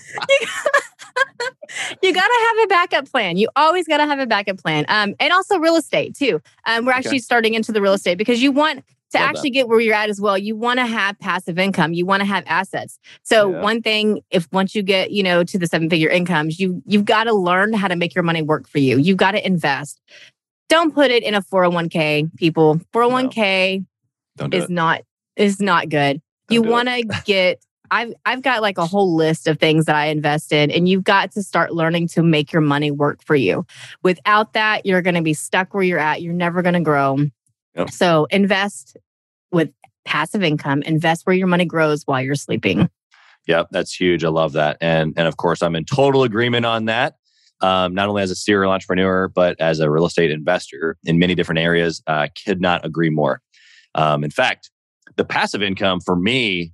you 2.02 2.14
got 2.14 2.28
to 2.28 2.48
have 2.48 2.64
a 2.64 2.68
backup 2.68 3.10
plan. 3.12 3.38
You 3.38 3.50
always 3.56 3.88
got 3.88 3.98
to 3.98 4.06
have 4.06 4.20
a 4.20 4.26
backup 4.26 4.58
plan. 4.58 4.86
Um, 4.88 5.16
and 5.20 5.32
also 5.34 5.60
real 5.60 5.76
estate 5.76 6.16
too. 6.16 6.42
Um, 6.66 6.86
we're 6.86 6.94
actually 6.94 7.12
okay. 7.12 7.20
starting 7.20 7.54
into 7.54 7.72
the 7.72 7.82
real 7.82 7.94
estate 7.94 8.18
because 8.18 8.42
you 8.42 8.52
want 8.52 8.84
to 9.12 9.20
Love 9.20 9.30
actually 9.30 9.52
that. 9.52 9.54
get 9.54 9.68
where 9.68 9.80
you're 9.80 9.94
at 9.94 10.10
as 10.10 10.20
well. 10.20 10.38
You 10.38 10.56
want 10.56 10.80
to 10.80 10.86
have 10.86 11.18
passive 11.20 11.60
income. 11.60 11.94
You 11.94 12.06
want 12.06 12.22
to 12.22 12.26
have 12.26 12.44
assets. 12.48 13.00
So 13.24 13.52
yeah. 13.52 13.62
one 13.62 13.82
thing, 13.82 14.22
if 14.32 14.52
once 14.52 14.76
you 14.76 14.84
get 14.84 15.12
you 15.12 15.24
know 15.24 15.44
to 15.44 15.58
the 15.58 15.68
seven 15.68 15.90
figure 15.90 16.10
incomes, 16.10 16.60
you 16.60 16.82
you've 16.86 17.06
got 17.06 17.26
to 17.26 17.34
learn 17.34 17.74
how 17.74 17.88
to 17.88 17.96
make 17.96 18.16
your 18.16 18.24
money 18.24 18.42
work 18.42 18.68
for 18.68 18.80
you. 18.80 18.98
You've 18.98 19.18
got 19.18 19.32
to 19.32 19.46
invest. 19.46 20.02
Don't 20.68 20.94
put 20.94 21.12
it 21.12 21.22
in 21.22 21.36
a 21.36 21.42
401k, 21.44 22.36
people. 22.38 22.78
401k 22.92 23.86
no. 24.40 24.50
is 24.52 24.64
it. 24.64 24.70
not 24.72 25.02
is 25.36 25.60
not 25.60 25.90
good. 25.90 26.22
Don't 26.48 26.54
you 26.54 26.62
want 26.62 26.88
to 26.90 27.04
get 27.26 27.64
I've 27.92 28.14
I've 28.26 28.42
got 28.42 28.62
like 28.62 28.78
a 28.78 28.86
whole 28.86 29.16
list 29.16 29.48
of 29.48 29.60
things 29.60 29.86
that 29.86 29.96
I 29.96 30.08
invest 30.08 30.52
in 30.52 30.72
and 30.72 30.90
you've 30.90 31.04
got 31.04 31.32
to 31.34 31.44
start 31.44 31.74
learning 31.74 32.08
to 32.10 32.24
make 32.24 32.52
your 32.52 32.62
money 32.62 32.92
work 32.92 33.24
for 33.24 33.36
you. 33.36 33.66
Without 34.04 34.54
that, 34.54 34.86
you're 34.86 35.02
going 35.02 35.16
to 35.16 35.22
be 35.22 35.34
stuck 35.34 35.74
where 35.74 35.84
you're 35.84 36.00
at. 36.00 36.22
You're 36.22 36.34
never 36.34 36.62
going 36.62 36.74
to 36.74 36.82
grow. 36.82 37.18
Yep. 37.76 37.92
So 37.92 38.26
invest 38.32 38.98
with 39.52 39.72
passive 40.06 40.44
income, 40.44 40.82
invest 40.84 41.26
where 41.26 41.36
your 41.36 41.48
money 41.48 41.66
grows 41.66 42.04
while 42.06 42.22
you're 42.22 42.36
sleeping. 42.36 42.90
Yep, 43.48 43.68
that's 43.72 43.94
huge. 43.94 44.24
I 44.24 44.30
love 44.30 44.54
that. 44.54 44.78
And 44.82 45.14
and 45.18 45.28
of 45.28 45.38
course, 45.38 45.62
I'm 45.62 45.76
in 45.76 45.86
total 45.86 46.24
agreement 46.24 46.66
on 46.66 46.86
that. 46.86 47.16
Um, 47.62 47.94
not 47.94 48.10
only 48.10 48.22
as 48.22 48.32
a 48.32 48.36
serial 48.36 48.72
entrepreneur, 48.72 49.30
but 49.30 49.56
as 49.62 49.80
a 49.80 49.90
real 49.90 50.06
estate 50.06 50.32
investor 50.32 50.98
in 51.04 51.20
many 51.20 51.36
different 51.36 51.60
areas. 51.60 52.02
I 52.06 52.30
could 52.46 52.60
not 52.60 52.86
agree 52.86 53.10
more. 53.10 53.42
Um, 53.94 54.24
in 54.24 54.32
fact, 54.32 54.70
the 55.16 55.26
passive 55.26 55.62
income 55.62 56.00
for 56.00 56.16
me 56.16 56.72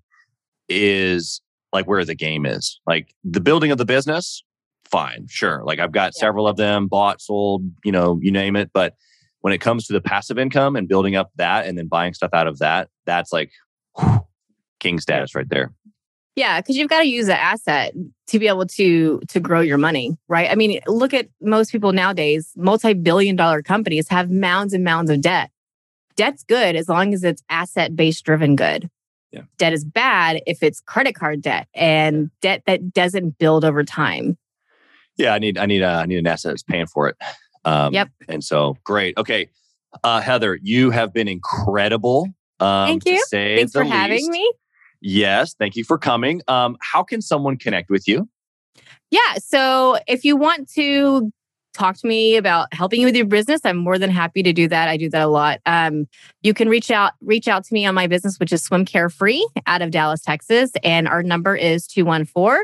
is 0.70 1.42
like 1.74 1.88
where 1.88 2.06
the 2.06 2.16
game 2.16 2.46
is. 2.46 2.80
Like 2.86 3.14
the 3.24 3.40
building 3.40 3.72
of 3.72 3.78
the 3.78 3.86
business, 3.86 4.44
fine, 4.86 5.28
sure. 5.30 5.64
Like 5.66 5.80
I've 5.80 5.92
got 5.92 6.14
yeah. 6.16 6.20
several 6.20 6.48
of 6.48 6.58
them 6.58 6.88
bought, 6.88 7.22
sold, 7.22 7.64
you 7.84 7.92
know, 7.92 8.20
you 8.22 8.32
name 8.32 8.56
it. 8.56 8.72
But 8.74 8.96
when 9.42 9.54
it 9.54 9.60
comes 9.60 9.88
to 9.88 9.94
the 9.94 10.02
passive 10.02 10.38
income 10.38 10.76
and 10.76 10.88
building 10.88 11.16
up 11.16 11.32
that 11.38 11.66
and 11.66 11.78
then 11.78 11.88
buying 11.88 12.14
stuff 12.14 12.32
out 12.34 12.48
of 12.48 12.60
that, 12.60 12.90
that's 13.06 13.34
like 13.34 13.52
whew, 13.98 14.26
king 14.80 15.00
status 15.00 15.36
right 15.36 15.50
there. 15.50 15.74
Yeah, 16.36 16.62
because 16.62 16.78
you've 16.78 16.90
got 16.90 17.02
to 17.02 17.08
use 17.08 17.26
the 17.26 17.40
asset 17.40 17.94
to 18.28 18.40
be 18.40 18.48
able 18.48 18.66
to 18.66 19.22
to 19.28 19.40
grow 19.40 19.60
your 19.60 19.78
money, 19.78 20.18
right? 20.30 20.50
I 20.50 20.56
mean, 20.56 20.80
look 20.88 21.14
at 21.14 21.28
most 21.42 21.72
people 21.72 21.92
nowadays. 21.92 22.54
Multi-billion 22.56 23.36
dollar 23.36 23.62
companies 23.62 24.08
have 24.08 24.32
mounds 24.32 24.74
and 24.74 24.84
mounds 24.84 25.12
of 25.12 25.22
debt. 25.22 25.52
Debt's 26.16 26.44
good 26.44 26.76
as 26.76 26.90
long 26.90 27.14
as 27.14 27.24
it's 27.24 27.44
asset 27.50 27.96
based 27.96 28.24
driven 28.24 28.56
good. 28.56 28.90
Yeah. 29.32 29.44
Debt 29.58 29.74
is 29.74 29.86
bad 29.86 30.42
if 30.46 30.62
it's 30.62 30.82
credit 30.82 31.16
card 31.16 31.42
debt 31.42 31.68
and 31.74 32.30
debt 32.42 32.64
that 32.66 32.94
doesn't 32.94 33.38
build 33.38 33.64
over 33.64 33.84
time. 33.84 34.38
Yeah, 35.18 35.34
I 35.34 35.40
need 35.40 35.58
I 35.58 35.66
need 35.66 35.82
a, 35.82 35.88
I 35.88 36.06
need 36.06 36.18
an 36.18 36.28
asset 36.28 36.52
that's 36.52 36.64
paying 36.64 36.88
for 36.88 37.08
it. 37.08 37.16
Um, 37.64 37.94
yep. 37.94 38.10
And 38.28 38.44
so 38.44 38.78
great. 38.84 39.18
Okay, 39.18 39.50
uh, 40.04 40.22
Heather, 40.22 40.60
you 40.62 40.90
have 40.90 41.14
been 41.14 41.28
incredible. 41.28 42.28
Um, 42.60 42.88
thank 42.88 43.06
you. 43.06 43.24
Thanks 43.30 43.72
for 43.72 43.84
least. 43.84 43.94
having 43.94 44.30
me. 44.30 44.52
Yes, 45.02 45.56
thank 45.56 45.76
you 45.76 45.84
for 45.84 45.98
coming. 45.98 46.42
Um, 46.48 46.78
how 46.82 47.04
can 47.04 47.22
someone 47.22 47.58
connect 47.58 47.90
with 47.90 48.08
you? 48.08 48.30
Yeah, 49.10 49.20
so 49.38 49.98
if 50.08 50.24
you 50.24 50.38
want 50.38 50.70
to 50.74 51.32
talk 51.74 51.98
to 51.98 52.08
me 52.08 52.36
about 52.36 52.74
helping 52.74 53.02
you 53.02 53.08
with 53.08 53.16
your 53.16 53.26
business, 53.26 53.62
I'm 53.64 53.78
more 53.78 53.98
than 53.98 54.10
happy 54.10 54.44
to 54.44 54.54
do 54.54 54.68
that. 54.68 54.90
I 54.90 54.98
do 54.98 55.10
that 55.10 55.22
a 55.22 55.28
lot. 55.28 55.60
Um, 55.66 56.08
you 56.42 56.54
can 56.54 56.70
reach 56.70 56.92
out 56.92 57.14
reach 57.22 57.48
out 57.48 57.64
to 57.66 57.74
me 57.74 57.86
on 57.86 57.96
my 57.96 58.08
business, 58.08 58.40
which 58.40 58.54
is 58.54 58.64
Swim 58.64 58.86
Carefree 58.86 59.44
out 59.68 59.82
of 59.82 59.92
Dallas, 59.92 60.22
Texas, 60.22 60.72
and 60.84 61.08
our 61.08 61.24
number 61.24 61.56
is 61.56 61.88
214 61.88 62.64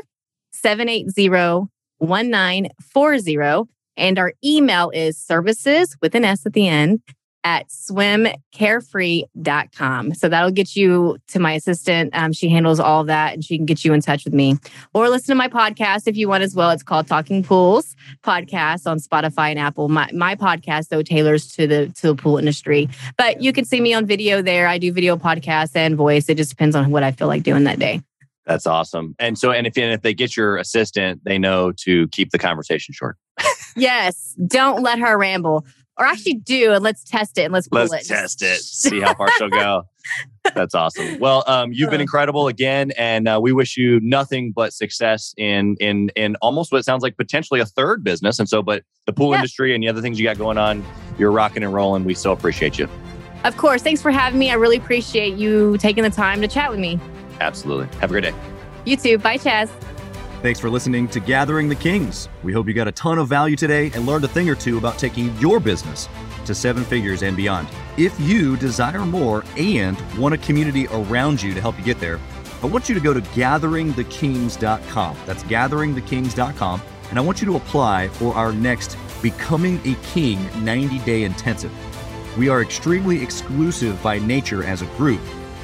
780 0.52 1.68
1940. 1.98 3.70
And 3.96 4.16
our 4.18 4.32
email 4.44 4.90
is 4.90 5.18
services 5.18 5.96
with 6.00 6.14
an 6.14 6.24
S 6.24 6.46
at 6.46 6.52
the 6.52 6.68
end 6.68 7.00
at 7.48 7.68
swimcarefree.com. 7.68 10.14
So 10.14 10.28
that'll 10.28 10.50
get 10.50 10.76
you 10.76 11.16
to 11.28 11.38
my 11.38 11.52
assistant. 11.52 12.10
Um, 12.12 12.34
she 12.34 12.50
handles 12.50 12.78
all 12.78 13.04
that 13.04 13.32
and 13.32 13.42
she 13.42 13.56
can 13.56 13.64
get 13.64 13.86
you 13.86 13.94
in 13.94 14.02
touch 14.02 14.26
with 14.26 14.34
me. 14.34 14.58
Or 14.92 15.08
listen 15.08 15.28
to 15.28 15.34
my 15.34 15.48
podcast 15.48 16.02
if 16.06 16.14
you 16.14 16.28
want 16.28 16.42
as 16.42 16.54
well. 16.54 16.68
It's 16.70 16.82
called 16.82 17.06
Talking 17.06 17.42
Pools 17.42 17.96
Podcast 18.22 18.86
on 18.86 18.98
Spotify 18.98 19.48
and 19.48 19.58
Apple. 19.58 19.88
My, 19.88 20.10
my 20.12 20.34
podcast, 20.34 20.88
though, 20.88 21.00
tailors 21.00 21.50
to 21.54 21.66
the 21.66 21.86
to 21.96 22.08
the 22.08 22.14
pool 22.14 22.36
industry. 22.36 22.90
But 23.16 23.40
you 23.40 23.54
can 23.54 23.64
see 23.64 23.80
me 23.80 23.94
on 23.94 24.04
video 24.04 24.42
there. 24.42 24.68
I 24.68 24.76
do 24.76 24.92
video 24.92 25.16
podcasts 25.16 25.74
and 25.74 25.96
voice. 25.96 26.28
It 26.28 26.36
just 26.36 26.50
depends 26.50 26.76
on 26.76 26.90
what 26.90 27.02
I 27.02 27.12
feel 27.12 27.28
like 27.28 27.44
doing 27.44 27.64
that 27.64 27.78
day. 27.78 28.02
That's 28.44 28.66
awesome. 28.66 29.16
And 29.18 29.38
so, 29.38 29.52
and 29.52 29.66
if, 29.66 29.74
and 29.76 29.92
if 29.92 30.00
they 30.02 30.12
get 30.14 30.36
your 30.36 30.58
assistant, 30.58 31.22
they 31.24 31.38
know 31.38 31.72
to 31.84 32.08
keep 32.08 32.30
the 32.30 32.38
conversation 32.38 32.94
short. 32.94 33.16
yes. 33.76 34.34
Don't 34.46 34.82
let 34.82 34.98
her 34.98 35.18
ramble 35.18 35.64
or 35.98 36.06
actually 36.06 36.34
do 36.34 36.72
and 36.72 36.82
let's 36.82 37.02
test 37.02 37.38
it 37.38 37.42
and 37.42 37.52
let's 37.52 37.68
pull 37.68 37.80
it. 37.80 37.90
let's 37.90 38.10
it. 38.10 38.14
test 38.14 38.42
it. 38.42 38.60
See 38.60 39.00
how 39.00 39.14
far 39.14 39.28
she'll 39.36 39.48
go. 39.48 39.82
That's 40.54 40.74
awesome. 40.74 41.18
Well 41.18 41.44
um, 41.46 41.72
you've 41.72 41.90
been 41.90 42.00
incredible 42.00 42.48
again 42.48 42.92
and 42.96 43.28
uh, 43.28 43.38
we 43.42 43.52
wish 43.52 43.76
you 43.76 44.00
nothing 44.00 44.52
but 44.52 44.72
success 44.72 45.34
in 45.36 45.76
in 45.80 46.10
in 46.16 46.36
almost 46.36 46.72
what 46.72 46.84
sounds 46.84 47.02
like 47.02 47.16
potentially 47.16 47.60
a 47.60 47.66
third 47.66 48.04
business 48.04 48.38
and 48.38 48.48
so 48.48 48.62
but 48.62 48.84
the 49.06 49.12
pool 49.12 49.34
industry 49.34 49.74
and 49.74 49.82
the 49.82 49.88
other 49.88 50.00
things 50.00 50.18
you 50.18 50.24
got 50.24 50.38
going 50.38 50.58
on 50.58 50.84
you're 51.18 51.32
rocking 51.32 51.64
and 51.64 51.74
rolling. 51.74 52.04
We 52.04 52.14
so 52.14 52.32
appreciate 52.32 52.78
you. 52.78 52.88
Of 53.44 53.56
course. 53.56 53.82
Thanks 53.82 54.02
for 54.02 54.10
having 54.10 54.38
me. 54.38 54.50
I 54.50 54.54
really 54.54 54.76
appreciate 54.76 55.36
you 55.36 55.76
taking 55.78 56.04
the 56.04 56.10
time 56.10 56.40
to 56.42 56.48
chat 56.48 56.70
with 56.70 56.80
me. 56.80 56.98
Absolutely. 57.40 57.86
Have 57.98 58.10
a 58.10 58.12
great 58.12 58.22
day. 58.24 58.34
You 58.84 58.96
too. 58.96 59.18
Bye 59.18 59.38
chaz 59.38 59.70
Thanks 60.40 60.60
for 60.60 60.70
listening 60.70 61.08
to 61.08 61.18
Gathering 61.18 61.68
the 61.68 61.74
Kings. 61.74 62.28
We 62.44 62.52
hope 62.52 62.68
you 62.68 62.72
got 62.74 62.86
a 62.86 62.92
ton 62.92 63.18
of 63.18 63.26
value 63.26 63.56
today 63.56 63.90
and 63.92 64.06
learned 64.06 64.24
a 64.24 64.28
thing 64.28 64.48
or 64.48 64.54
two 64.54 64.78
about 64.78 64.96
taking 64.96 65.36
your 65.38 65.58
business 65.58 66.08
to 66.44 66.54
seven 66.54 66.84
figures 66.84 67.24
and 67.24 67.36
beyond. 67.36 67.66
If 67.96 68.18
you 68.20 68.56
desire 68.56 69.04
more 69.04 69.44
and 69.56 70.00
want 70.16 70.36
a 70.36 70.38
community 70.38 70.86
around 70.92 71.42
you 71.42 71.54
to 71.54 71.60
help 71.60 71.76
you 71.76 71.84
get 71.84 71.98
there, 71.98 72.20
I 72.62 72.66
want 72.66 72.88
you 72.88 72.94
to 72.94 73.00
go 73.00 73.12
to 73.12 73.20
gatheringthekings.com. 73.20 75.16
That's 75.26 75.42
gatheringthekings.com. 75.42 76.82
And 77.10 77.18
I 77.18 77.22
want 77.22 77.40
you 77.40 77.46
to 77.48 77.56
apply 77.56 78.06
for 78.06 78.32
our 78.34 78.52
next 78.52 78.96
Becoming 79.20 79.80
a 79.84 79.96
King 80.12 80.38
90 80.64 81.00
day 81.00 81.24
intensive. 81.24 81.72
We 82.38 82.48
are 82.48 82.62
extremely 82.62 83.20
exclusive 83.20 84.00
by 84.04 84.20
nature 84.20 84.62
as 84.62 84.82
a 84.82 84.86
group 84.96 85.20